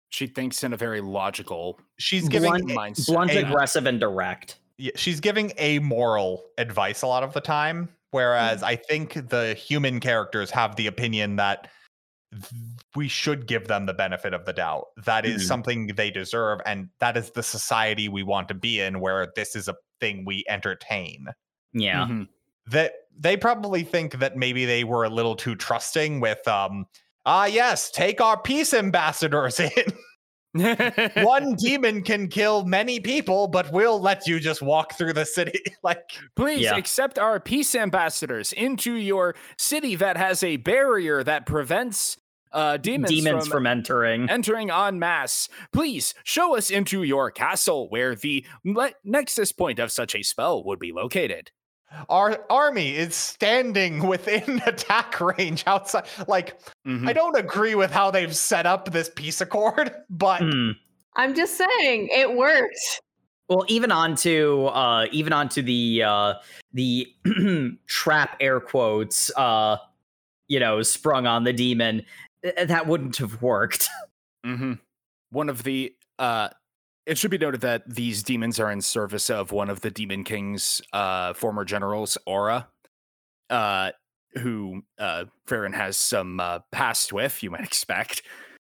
[0.09, 3.07] She thinks in a very logical she's giving Blunt- mindset.
[3.07, 7.89] blunt a- aggressive and direct yeah, she's giving amoral advice a lot of the time
[8.11, 11.67] whereas i think the human characters have the opinion that
[12.95, 15.47] we should give them the benefit of the doubt That is Mhm.
[15.47, 19.55] something they deserve and that is the society we want to be in where this
[19.55, 21.27] is a thing we entertain
[21.73, 22.27] yeah Mhm.
[22.67, 26.85] that they probably think that maybe they were a little too trusting with um
[27.25, 29.71] ah yes take our peace ambassadors in
[31.23, 35.59] one demon can kill many people but we'll let you just walk through the city
[35.83, 35.99] like
[36.35, 36.77] Please Yeah.
[36.77, 42.17] accept our peace ambassadors into your city that has a barrier that prevents
[42.53, 45.49] uh, demons, demons from, from entering entering en masse.
[45.73, 50.63] Please show us into your castle where the le- nexus point of such a spell
[50.63, 51.51] would be located.
[52.09, 56.05] Our army is standing within attack range outside.
[56.27, 57.07] Like, Mhm.
[57.07, 60.71] I don't agree with how they've set up this peace accord, but Hmm.
[61.15, 63.01] I'm just saying it worked.
[63.49, 66.33] Well, even onto uh even onto the uh
[66.73, 67.07] the
[67.87, 69.77] trap air quotes uh
[70.49, 72.05] you know sprung on the demon
[72.43, 73.87] that wouldn't have worked.
[74.43, 74.73] hmm
[75.31, 76.49] One of the uh
[77.07, 80.25] it should be noted that these demons are in service of one of the Demon
[80.25, 82.67] King's uh former generals, Aura,
[83.49, 83.91] uh
[84.33, 88.23] who uh Frieren has some uh past with, you might expect.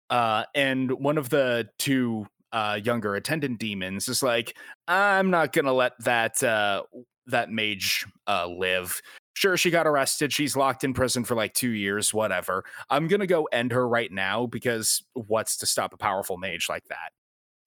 [0.08, 4.56] Uh and one of the two uh younger attendant demons is like,
[4.88, 6.84] I'm not gonna let that uh
[7.26, 9.00] that mage uh live.
[9.34, 10.32] Sure, she got arrested.
[10.32, 12.64] She's locked in prison for like two years, whatever.
[12.88, 16.84] I'm gonna go end her right now because what's to stop a powerful mage like
[16.88, 17.12] that?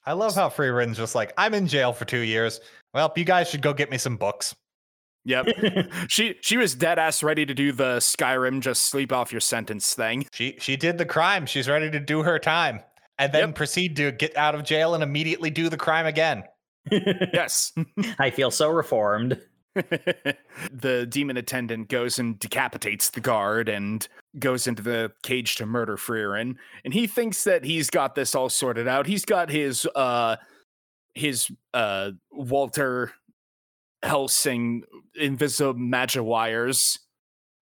[0.05, 2.59] I love how Frieren's just like, I'm in jail for two years.
[2.93, 4.55] Well, you guys should go get me some books.
[5.25, 5.47] Yep.
[6.07, 9.95] she she was dead ass ready to do the Skyrim just sleep off your sentence
[9.95, 10.27] thing.
[10.31, 11.47] She she did the crime.
[11.47, 12.81] She's ready to do her time.
[13.17, 13.55] And then Yep.
[13.55, 16.43] proceed to get out of jail and immediately do the crime again.
[16.91, 17.73] Yes.
[18.19, 19.41] I feel so reformed.
[20.71, 24.07] the demon attendant goes and decapitates the guard and
[24.39, 26.55] goes into the cage to murder Frieren.
[26.83, 29.07] And he thinks that he's got this all sorted out.
[29.07, 30.37] He's got his uh
[31.13, 33.11] his uh Walter
[34.03, 34.83] Hellsing
[35.15, 36.99] invisible magic wires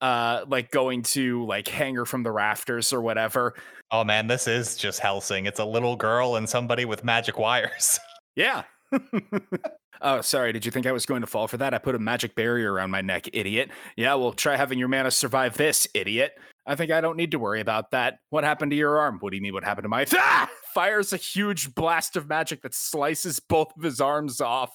[0.01, 3.53] uh like going to like hang her from the rafters or whatever.
[3.91, 5.45] Oh man, this is just Hellsing.
[5.45, 7.99] It's a little girl and somebody with magic wires.
[8.35, 8.63] Yeah.
[10.01, 10.53] oh, sorry.
[10.53, 11.73] Did you think I was going to fall for that?
[11.73, 13.69] I put a magic barrier around my neck, idiot.
[13.95, 16.33] Yeah, well, try having your mana survive this, idiot.
[16.65, 18.19] I think I don't need to worry about that.
[18.29, 19.17] What happened to your arm?
[19.19, 20.05] What do you mean, what happened to my.
[20.15, 20.49] Ah!
[20.73, 24.71] Fires a huge blast of magic that slices both of his arms off.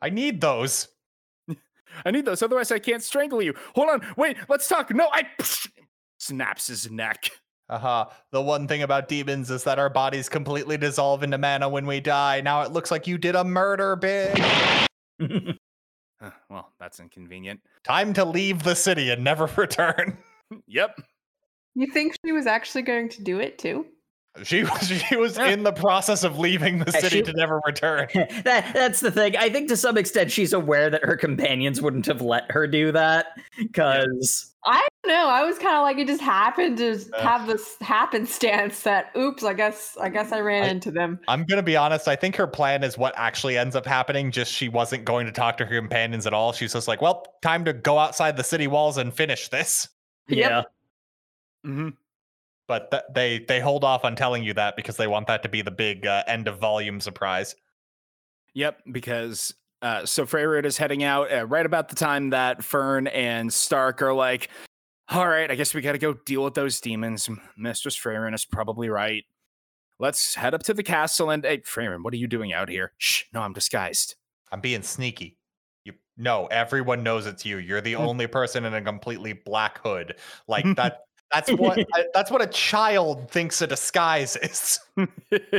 [0.00, 0.88] I need those.
[2.04, 3.54] I need those, otherwise, I can't strangle you.
[3.74, 4.06] Hold on.
[4.16, 4.94] Wait, let's talk.
[4.94, 5.24] No, I.
[6.18, 7.30] Snaps his neck.
[7.68, 8.06] Uh-huh.
[8.32, 12.00] The one thing about demons is that our bodies completely dissolve into mana when we
[12.00, 12.40] die.
[12.40, 14.40] Now it looks like you did a murder bid.
[16.20, 17.60] Uh, well, that's inconvenient.
[17.84, 20.18] Time to leave the city and never return.
[20.66, 21.00] Yep.
[21.74, 23.86] You think she was actually going to do it too?
[24.44, 25.48] She was she was Yeah.
[25.48, 28.06] in the process of leaving the Yeah, city she- to never return.
[28.44, 29.36] that that's the thing.
[29.36, 32.92] I think to some extent she's aware that her companions wouldn't have let her do
[32.92, 33.26] that
[33.56, 35.28] because I don't know.
[35.28, 37.20] I was kind of like it just happened to Uh.
[37.22, 41.18] have this happenstance that oops, I guess I guess I ran I- into them.
[41.26, 42.06] I'm gonna be honest.
[42.06, 44.30] I think her plan is what actually ends up happening.
[44.30, 46.52] Just she wasn't going to talk to her companions at all.
[46.52, 49.88] She's just like, well, time to go outside the city walls and finish this.
[50.28, 50.50] Yep.
[50.50, 50.62] yeah.
[51.64, 51.88] hmm
[52.66, 55.48] But th- they they hold off on telling you that because they want that to
[55.48, 57.56] be the big uh, end of volume surprise.
[58.54, 63.06] Yep, because uh, so Frieren is heading out uh, right about the time that Fern
[63.06, 64.50] and Stark are like,
[65.08, 68.44] "All right, I guess we got to go deal with those demons." Mistress Frieren is
[68.44, 69.24] probably right.
[70.00, 72.92] Let's head up to the castle and hey, Frieren, what are you doing out here?
[72.98, 74.14] Shh, no, I'm disguised.
[74.52, 75.37] I'm being sneaky.
[76.18, 77.58] No, everyone knows it's you.
[77.58, 80.16] You're the only person in a completely black hood.
[80.46, 81.02] Like that.
[81.30, 81.78] That's what
[82.14, 84.80] that's what a child thinks a disguise is.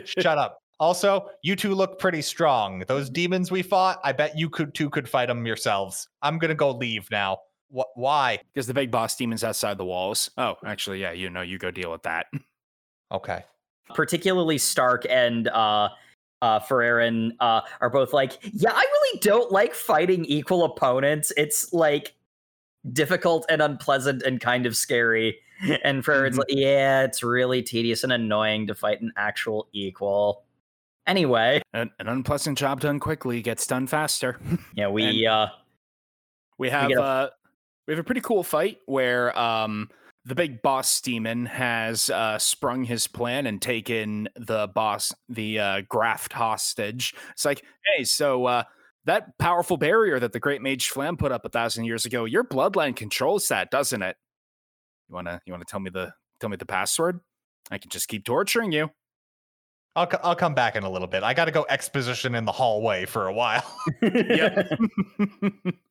[0.06, 0.64] Shut up.
[0.80, 2.84] Also, you two look pretty strong.
[2.88, 6.08] Those demons we fought, I bet you could two could fight them yourselves.
[6.24, 7.38] I'm gonna go leave now.
[7.70, 7.90] What?
[7.94, 8.40] Why?
[8.52, 10.32] Because the big boss demon's outside the walls.
[10.38, 12.26] Oh, actually, yeah, you know, you go deal with that.
[13.12, 13.44] Okay.
[13.94, 15.90] particularly Stark and uh
[16.42, 16.60] uh
[17.40, 21.32] uh are both like, yeah, I really don't like fighting equal opponents.
[21.38, 22.16] It's like
[22.94, 25.38] difficult and unpleasant and kind of scary.
[25.84, 26.40] And Frieren's Mhm.
[26.40, 30.44] like, yeah, it's really tedious and annoying to fight an actual equal.
[31.06, 34.40] Anyway, An, an unpleasant job done quickly gets done faster.
[34.76, 35.48] yeah, we uh
[36.58, 37.30] We have get a- uh
[37.88, 39.90] we have a pretty cool fight where um
[40.30, 45.82] the big boss demon has uh sprung his plan and taken the boss the uh
[45.90, 47.16] Graf hostage.
[47.32, 48.64] It's like, hey, so uh
[49.06, 52.44] that powerful barrier that the great mage Flamme put up a thousand years ago, your
[52.44, 54.16] bloodline controls that, doesn't it?
[55.10, 57.20] You wanna you wanna tell me the tell me the password?
[57.72, 58.92] I can just keep torturing you.
[59.96, 61.24] I'll co- I'll come back in a little bit.
[61.24, 63.66] I got to go exposition in the hallway for a while.
[64.02, 64.70] Yep.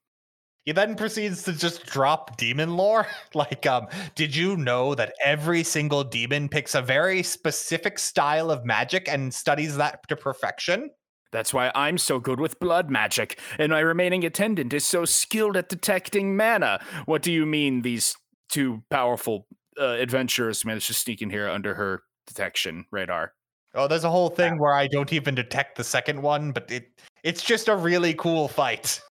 [0.68, 3.06] He then proceeds to just drop demon lore.
[3.34, 8.66] like, um, did you know that every single demon picks a very specific style of
[8.66, 10.90] magic and studies that to perfection?
[11.32, 15.56] That's why I'm so good with blood magic, and my remaining attendant is so skilled
[15.56, 16.84] at detecting mana.
[17.06, 18.14] What do you mean these
[18.50, 19.46] two powerful
[19.80, 23.32] uh, adventurers managed to sneak in here under her detection radar?
[23.74, 26.90] Oh, there's a whole thing where I don't even detect the second one, but it
[27.22, 29.00] it's just a really cool fight.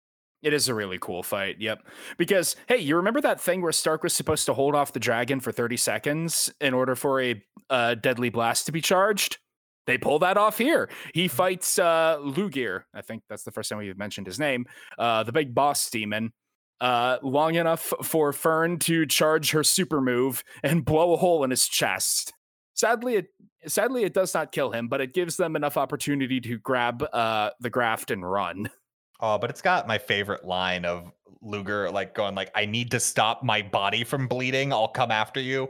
[0.44, 1.56] It is a really cool fight.
[1.60, 1.88] Yep.
[2.18, 5.40] Because hey, you remember that thing where Stark was supposed to hold off the dragon
[5.40, 9.38] for 30 seconds in order for a uh, deadly blast to be charged?
[9.86, 10.90] They pull that off here.
[11.14, 12.84] He fights uh Lugir.
[12.94, 14.66] I think that's the first time we've mentioned his name.
[14.98, 16.32] Uh the big boss demon.
[16.80, 21.50] Uh long enough for Fern to charge her super move and blow a hole in
[21.50, 22.34] his chest.
[22.76, 23.28] Sadly it
[23.68, 27.50] sadly it does not kill him, but it gives them enough opportunity to grab uh
[27.60, 28.70] the Graf and run.
[29.24, 31.10] Oh, but it's got my favorite line of
[31.42, 34.74] Luger like going like, "I need to stop my body from bleeding.
[34.74, 35.70] I'll come after you.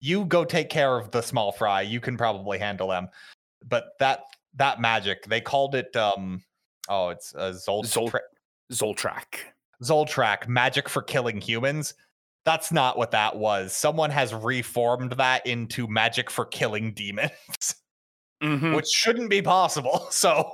[0.00, 1.82] You go take care of the small fry.
[1.82, 3.08] You can probably handle them."
[3.68, 4.20] But that
[4.54, 6.44] that magic, they called it um
[6.88, 8.20] oh, it's uh, Zol- Zol- Tra-
[8.72, 9.34] Zoltraak.
[9.82, 11.94] Zoltraak, magic for killing humans.
[12.44, 13.72] That's not what that was.
[13.72, 17.74] Someone has reformed that into magic for killing demons,
[18.42, 18.76] Mhm.
[18.76, 20.06] which shouldn't be possible.
[20.12, 20.52] So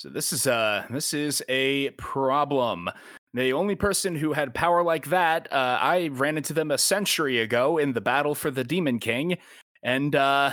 [0.00, 2.88] So this is uh this is a problem.
[3.34, 7.38] The only person who had power like that, uh, I ran into them a century
[7.38, 9.36] ago in the battle for the Demon King,
[9.82, 10.52] and uh,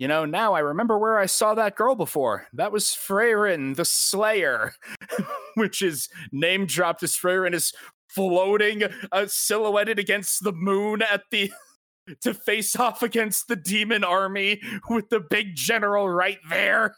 [0.00, 2.48] you know now I remember where I saw that girl before.
[2.52, 4.72] That was Frieren, the Slayer,
[5.54, 7.72] which is name dropped as Frieren is
[8.08, 8.82] floating,
[9.12, 11.52] uh, silhouetted against the moon at the
[12.22, 14.60] to face off against the demon army
[14.90, 16.96] with the big general right there.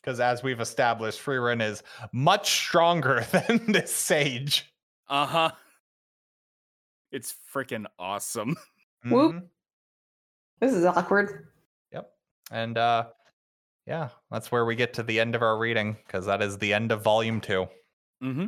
[0.00, 1.82] Because as we've established, Frieren is
[2.12, 4.72] much stronger than this sage.
[5.08, 5.50] Uh huh.
[7.12, 8.56] It's freaking awesome.
[9.04, 9.34] Whoop.
[9.34, 9.42] Mhm.
[10.60, 11.48] This is awkward.
[11.92, 12.10] Yep.
[12.50, 13.06] And uh
[13.86, 16.72] yeah, that's where we get to the end of our reading because that is the
[16.72, 17.66] end of volume two.
[18.22, 18.46] Mm-hmm.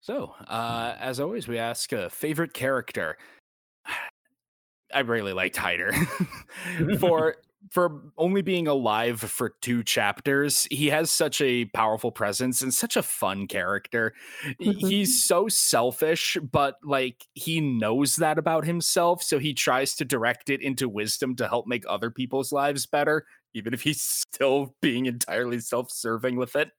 [0.00, 3.16] So, uh, as always, we ask a favorite character.
[4.94, 5.94] I really liked Heiter
[6.98, 7.36] for
[7.70, 10.66] for only being alive for two chapters.
[10.70, 14.14] He has such a powerful presence and such a fun character.
[14.58, 20.04] He- He's so selfish, but like he knows that about himself, so he tries to
[20.04, 23.24] direct it into wisdom to help make other people's lives better,
[23.54, 24.00] even if he's
[24.34, 26.70] still being entirely self-serving with it.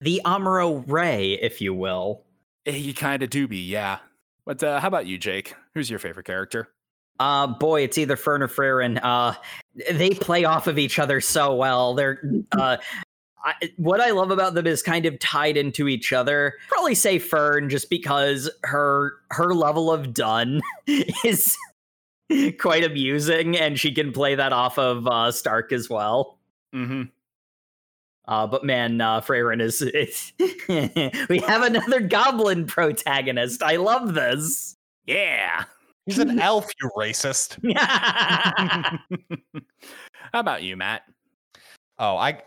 [0.00, 2.24] The Amuro Ray, if you will.
[2.64, 3.98] He kind of do be, yeah.
[4.44, 5.54] But uh, how about you, Jake?
[5.74, 6.68] Who's your favorite character?
[7.22, 8.98] Uh boy, it's either Fern or Frieren.
[9.00, 9.34] Uh
[9.90, 11.94] they play off of each other so well.
[11.94, 12.20] They're
[12.52, 12.78] uh
[13.44, 16.54] I, what I love about them is kind of tied into each other.
[16.68, 20.62] Probably say Fern just because her her level of done
[21.24, 21.56] is
[22.58, 26.38] quite amusing and she can play that off of uh Stark as well.
[26.74, 27.02] Mm-hmm.
[28.26, 30.32] Uh, but man, uh, Frieren is, is
[31.28, 33.62] we have another goblin protagonist.
[33.62, 34.76] I love this.
[35.06, 35.64] Yeah.
[36.06, 37.58] He's an elf, you racist.
[40.32, 41.02] how about you, Matt?
[41.98, 42.42] Oh, I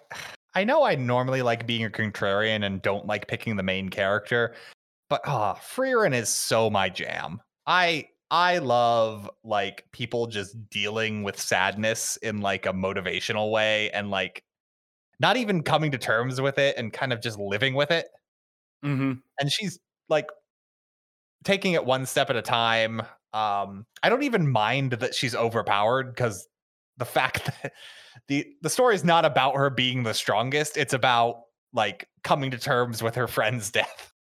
[0.53, 4.56] I know I normally like being a contrarian and don't like picking the main character,
[5.10, 7.41] but ah, Frieren is so my jam.
[7.68, 14.10] I I love like people just dealing with sadness in like a motivational way and
[14.10, 14.44] like
[15.19, 18.07] not even coming to terms with it and kind of just living with it.
[18.84, 19.14] Mm-hmm.
[19.40, 19.80] And she's
[20.10, 20.27] like
[21.44, 23.02] taking it one step at a time.
[23.36, 26.48] Um, I don't even mind that she's overpowered because
[26.98, 27.74] the fact that
[28.28, 30.78] the the story is not about her being the strongest.
[30.78, 31.41] It's about
[31.74, 34.14] like coming to terms with her friend's death.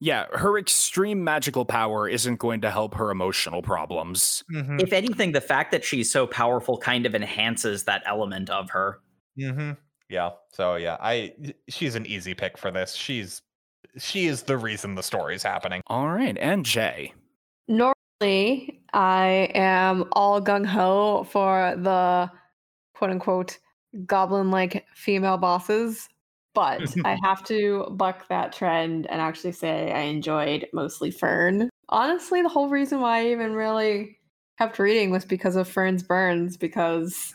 [0.00, 4.44] Yeah, her extreme magical power isn't going to help her emotional problems.
[4.52, 4.78] Mm-hmm.
[4.78, 9.00] if anything, the fact that she's so powerful kind of enhances that element of her.
[9.38, 9.72] Mm-hmm.
[10.08, 10.30] Yeah.
[10.52, 11.32] So yeah, I
[11.68, 12.94] she's an easy pick for this.
[12.94, 13.42] She's
[13.98, 15.82] she is the reason the story's happening.
[15.86, 17.12] All right, and Jay.
[17.66, 22.30] Normally, I am all gung ho for the
[22.94, 23.58] quote unquote
[24.06, 26.08] goblin like female bosses,
[26.54, 31.70] but I have to buck that trend and actually say I enjoyed mostly Fern.
[31.90, 34.18] Honestly, the whole reason why I even really
[34.58, 37.32] kept reading was because of Fern's burns, because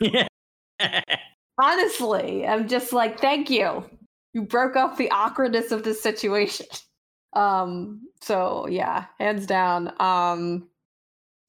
[1.58, 3.84] honestly, I'm just like, thank you.
[4.34, 6.66] You broke up the awkwardness of this situation.
[7.32, 9.92] Um, so yeah, hands down.
[9.98, 10.68] Um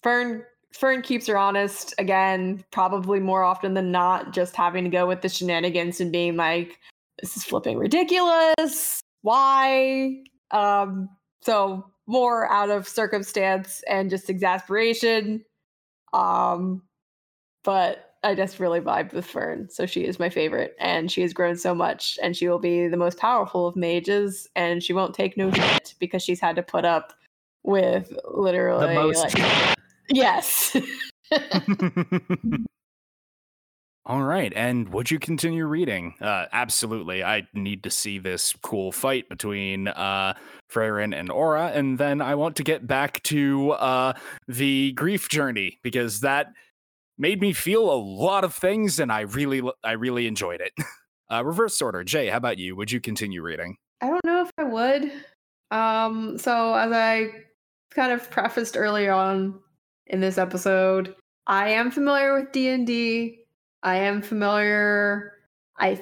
[0.06, 5.08] Fern Fern keeps her honest again, probably more often than not, just having to go
[5.08, 6.80] with the shenanigans and being like,
[7.20, 9.02] this is flipping ridiculous.
[9.24, 10.22] Why?
[10.52, 11.10] Um,
[11.42, 15.44] so more out of circumstance and just exasperation.
[16.14, 16.84] Um,
[17.64, 21.34] but I just really vibed with Fern, so she is my favorite, and she has
[21.34, 25.16] grown so much, and she will be the most powerful of mages, and she won't
[25.16, 27.14] take no shit because she's had to put up
[27.64, 29.76] with literally the most like-
[30.10, 30.76] yes.
[34.08, 34.54] All right.
[34.56, 36.14] And would you continue reading?
[36.22, 37.24] Uh, absolutely.
[37.24, 40.36] I need to see this cool fight between uh,
[40.72, 41.72] Frieren and Aura.
[41.74, 44.14] And then I want to get back to uh,
[44.48, 46.54] the grief journey because that
[47.18, 50.74] made me feel a lot of things and I really, I really enjoyed it.
[51.28, 52.04] Uh, reverse order.
[52.04, 52.76] Jay, how about you?
[52.76, 53.78] Would you continue reading?
[54.00, 55.12] I don't know if I would.
[55.72, 57.30] Um, so as I
[57.90, 59.60] kind of prefaced earlier on
[60.08, 61.16] in this episode,
[61.48, 63.40] I am familiar with D and D.
[63.84, 65.34] I am familiar,
[65.78, 66.02] I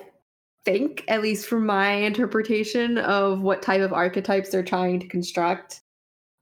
[0.65, 5.81] think, at least from my interpretation of what type of archetypes they're trying to construct.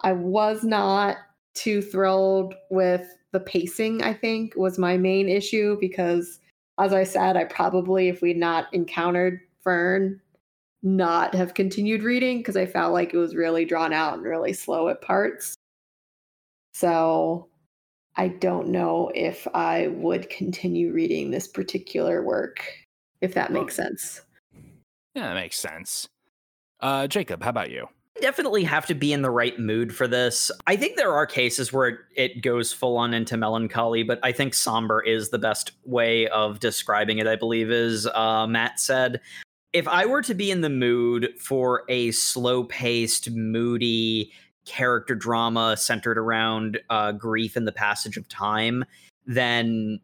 [0.01, 1.17] I was not
[1.53, 6.39] too thrilled with the pacing, I think, was my main issue because
[6.79, 10.19] as I said, I probably, if we'd not encountered Fern,
[10.83, 14.53] not have continued reading because I felt like it was really drawn out and really
[14.53, 15.53] slow at parts.
[16.73, 17.47] So
[18.15, 22.63] I don't know if I would continue reading this particular work,
[23.21, 24.21] if that makes sense.
[25.15, 26.07] Yeah, that makes sense.
[26.79, 27.87] Uh, Jacob, how about you?
[28.21, 30.51] definitely have to be in the right mood for this.
[30.67, 34.31] I think there are cases where it, it goes full on into melancholy, but I
[34.31, 39.19] think somber is the best way of describing it, I believe, as uh, Matt said.
[39.73, 44.31] If I were to be in the mood for a slow paced, moody
[44.71, 48.85] character drama centered around uh, grief and the passage of time,
[49.25, 49.99] then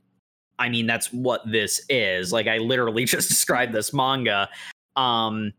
[0.60, 2.34] I mean, that's what this is.
[2.34, 4.50] Like, I literally just described this manga.
[4.96, 5.54] Um,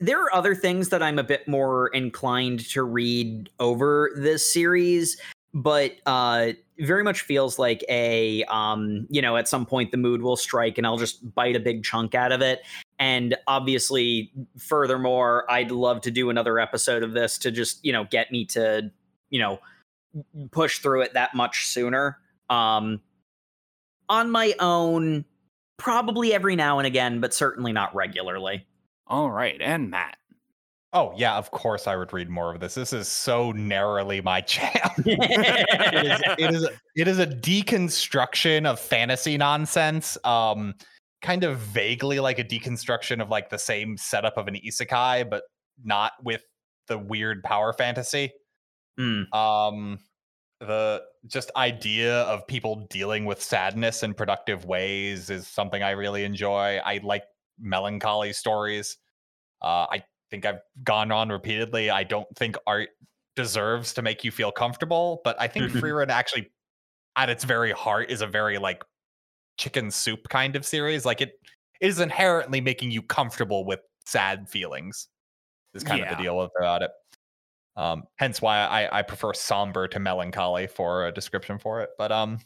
[0.00, 5.16] there are other things that I'm a bit more inclined to read over this series,
[5.54, 10.22] but uh, very much feels like a um, you know, at some point the mood
[10.22, 12.62] will strike and I'll just bite a big chunk out of it.
[13.02, 18.04] And obviously, furthermore, I'd love to do another episode of this to just, you know,
[18.04, 18.92] get me to,
[19.28, 19.58] you know,
[20.52, 22.18] push through it that much sooner.
[22.48, 23.00] Um,
[24.08, 25.24] on my own,
[25.78, 28.68] probably every now and again, but certainly not regularly.
[29.08, 29.60] All right.
[29.60, 30.16] And Matt.
[30.92, 32.76] Oh yeah, of course I would read more of this.
[32.76, 34.70] This is so narrowly my jam.
[34.98, 40.16] it, is, it is it is a deconstruction of fantasy nonsense.
[40.22, 40.74] Um,
[41.22, 45.44] kind of vaguely like a deconstruction of like the same setup of an isekai, but
[45.82, 46.42] not with
[46.88, 48.32] the weird power fantasy.
[48.98, 49.32] Mm.
[49.34, 49.98] Um,
[50.60, 56.24] the just idea of people dealing with sadness in productive ways is something I really
[56.24, 56.78] enjoy.
[56.84, 57.24] I like
[57.58, 58.98] melancholy stories.
[59.62, 61.90] Uh, I think I've gone on repeatedly.
[61.90, 62.90] I don't think art
[63.36, 66.50] deserves to make you feel comfortable, but I think Frieren actually,
[67.16, 68.84] at its very heart, is a very like
[69.58, 71.04] chicken soup kind of series.
[71.04, 71.34] Like it,
[71.80, 75.08] it is inherently making you comfortable with sad feelings.
[75.74, 76.90] Is kind of the deal about it.
[77.76, 81.90] Um, hence why I, I prefer somber to melancholy for a description for it.
[81.98, 82.38] But um,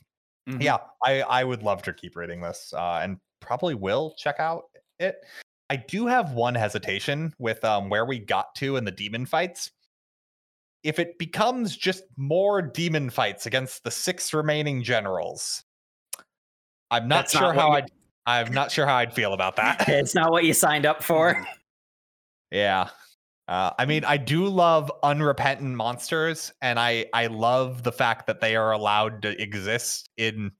[0.48, 0.62] Mhm.
[0.62, 4.64] yeah, I I would love to keep reading this, uh, and probably will check out
[5.00, 5.16] it.
[5.70, 9.72] I do have one hesitation with um where we got to in the demon fights.
[10.82, 15.64] If it becomes just more demon fights against the six remaining generals,
[16.90, 17.90] I'm not That's sure not how I'd
[18.26, 19.84] I'm not sure how I'd feel about that.
[19.88, 21.46] it's not what you signed up for.
[22.52, 22.90] Yeah.
[23.48, 28.40] Uh, I mean, I do love unrepentant monsters, and I I love the fact that
[28.40, 30.52] they are allowed to exist in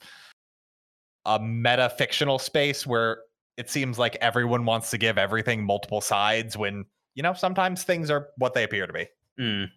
[1.25, 3.19] a meta fictional space where
[3.57, 6.85] it seems like everyone wants to give everything multiple sides when
[7.15, 9.07] you know sometimes things are what they appear to be.
[9.41, 9.71] Mm.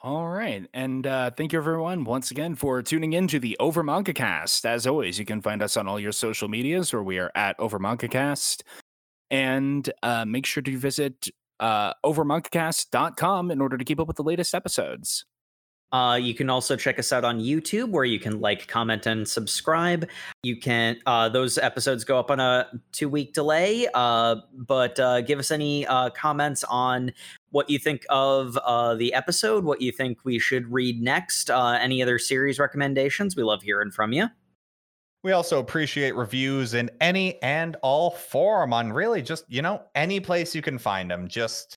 [0.00, 0.64] All right.
[0.72, 3.84] And uh, thank you, everyone, once again for tuning in to the Over.
[3.90, 7.58] As always, you can find us on all your social medias where we are at
[7.58, 7.80] Over.
[9.30, 14.22] And uh, make sure to visit uh, overmangacast.com in order to keep up with the
[14.22, 15.24] latest episodes.
[15.90, 19.26] Uh, you can also check us out on YouTube, where you can like, comment, and
[19.26, 20.08] subscribe.
[20.42, 23.88] You can; uh, those episodes go up on a two-week delay.
[23.94, 27.10] Uh, but uh, give us any uh, comments on
[27.50, 31.78] what you think of uh, the episode, what you think we should read next, uh,
[31.80, 33.36] any other series recommendations.
[33.36, 34.28] We love hearing from you.
[35.24, 40.20] We also appreciate reviews in any and all form on really just, you know, any
[40.20, 41.26] place you can find them.
[41.26, 41.74] Just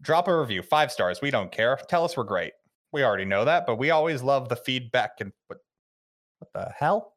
[0.00, 1.20] drop a review, five stars.
[1.20, 1.78] We don't care.
[1.88, 2.52] Tell us we're great.
[2.92, 5.12] We already know that, but we always love the feedback.
[5.20, 5.58] And what,
[6.38, 7.14] what the hell?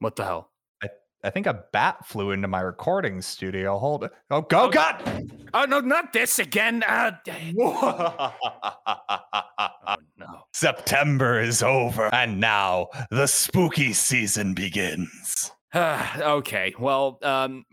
[0.00, 0.50] What the hell?
[1.24, 3.76] I think a bat flew into my recording studio.
[3.78, 4.12] Hold it.
[4.30, 5.30] Oh, go, Oh, God!
[5.52, 6.84] Oh, no, not this again.
[6.86, 7.12] Uh,
[7.60, 8.34] oh,
[10.16, 10.26] no.
[10.52, 15.50] September is over, and now the spooky season begins.
[15.74, 16.72] okay.
[16.78, 17.64] Well, um,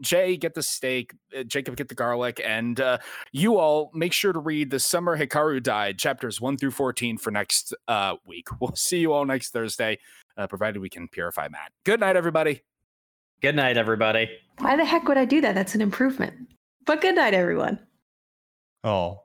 [0.00, 2.98] Jay get the steak, uh, Jacob get the garlic, and uh,
[3.32, 7.30] you all make sure to read the Summer Hikaru Died chapters one through fourteen for
[7.30, 8.48] next uh, week.
[8.60, 9.98] We'll see you all next Thursday,
[10.36, 11.72] uh, provided we can purify Matt.
[11.84, 12.62] Good night, everybody.
[13.42, 14.30] Good night, everybody.
[14.58, 15.54] Why the heck would I do that?
[15.54, 16.34] That's an improvement.
[16.86, 17.78] But good night, everyone.
[18.82, 19.24] Oh,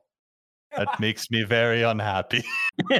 [0.75, 2.43] that makes me very unhappy.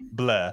[0.12, 0.52] Blah.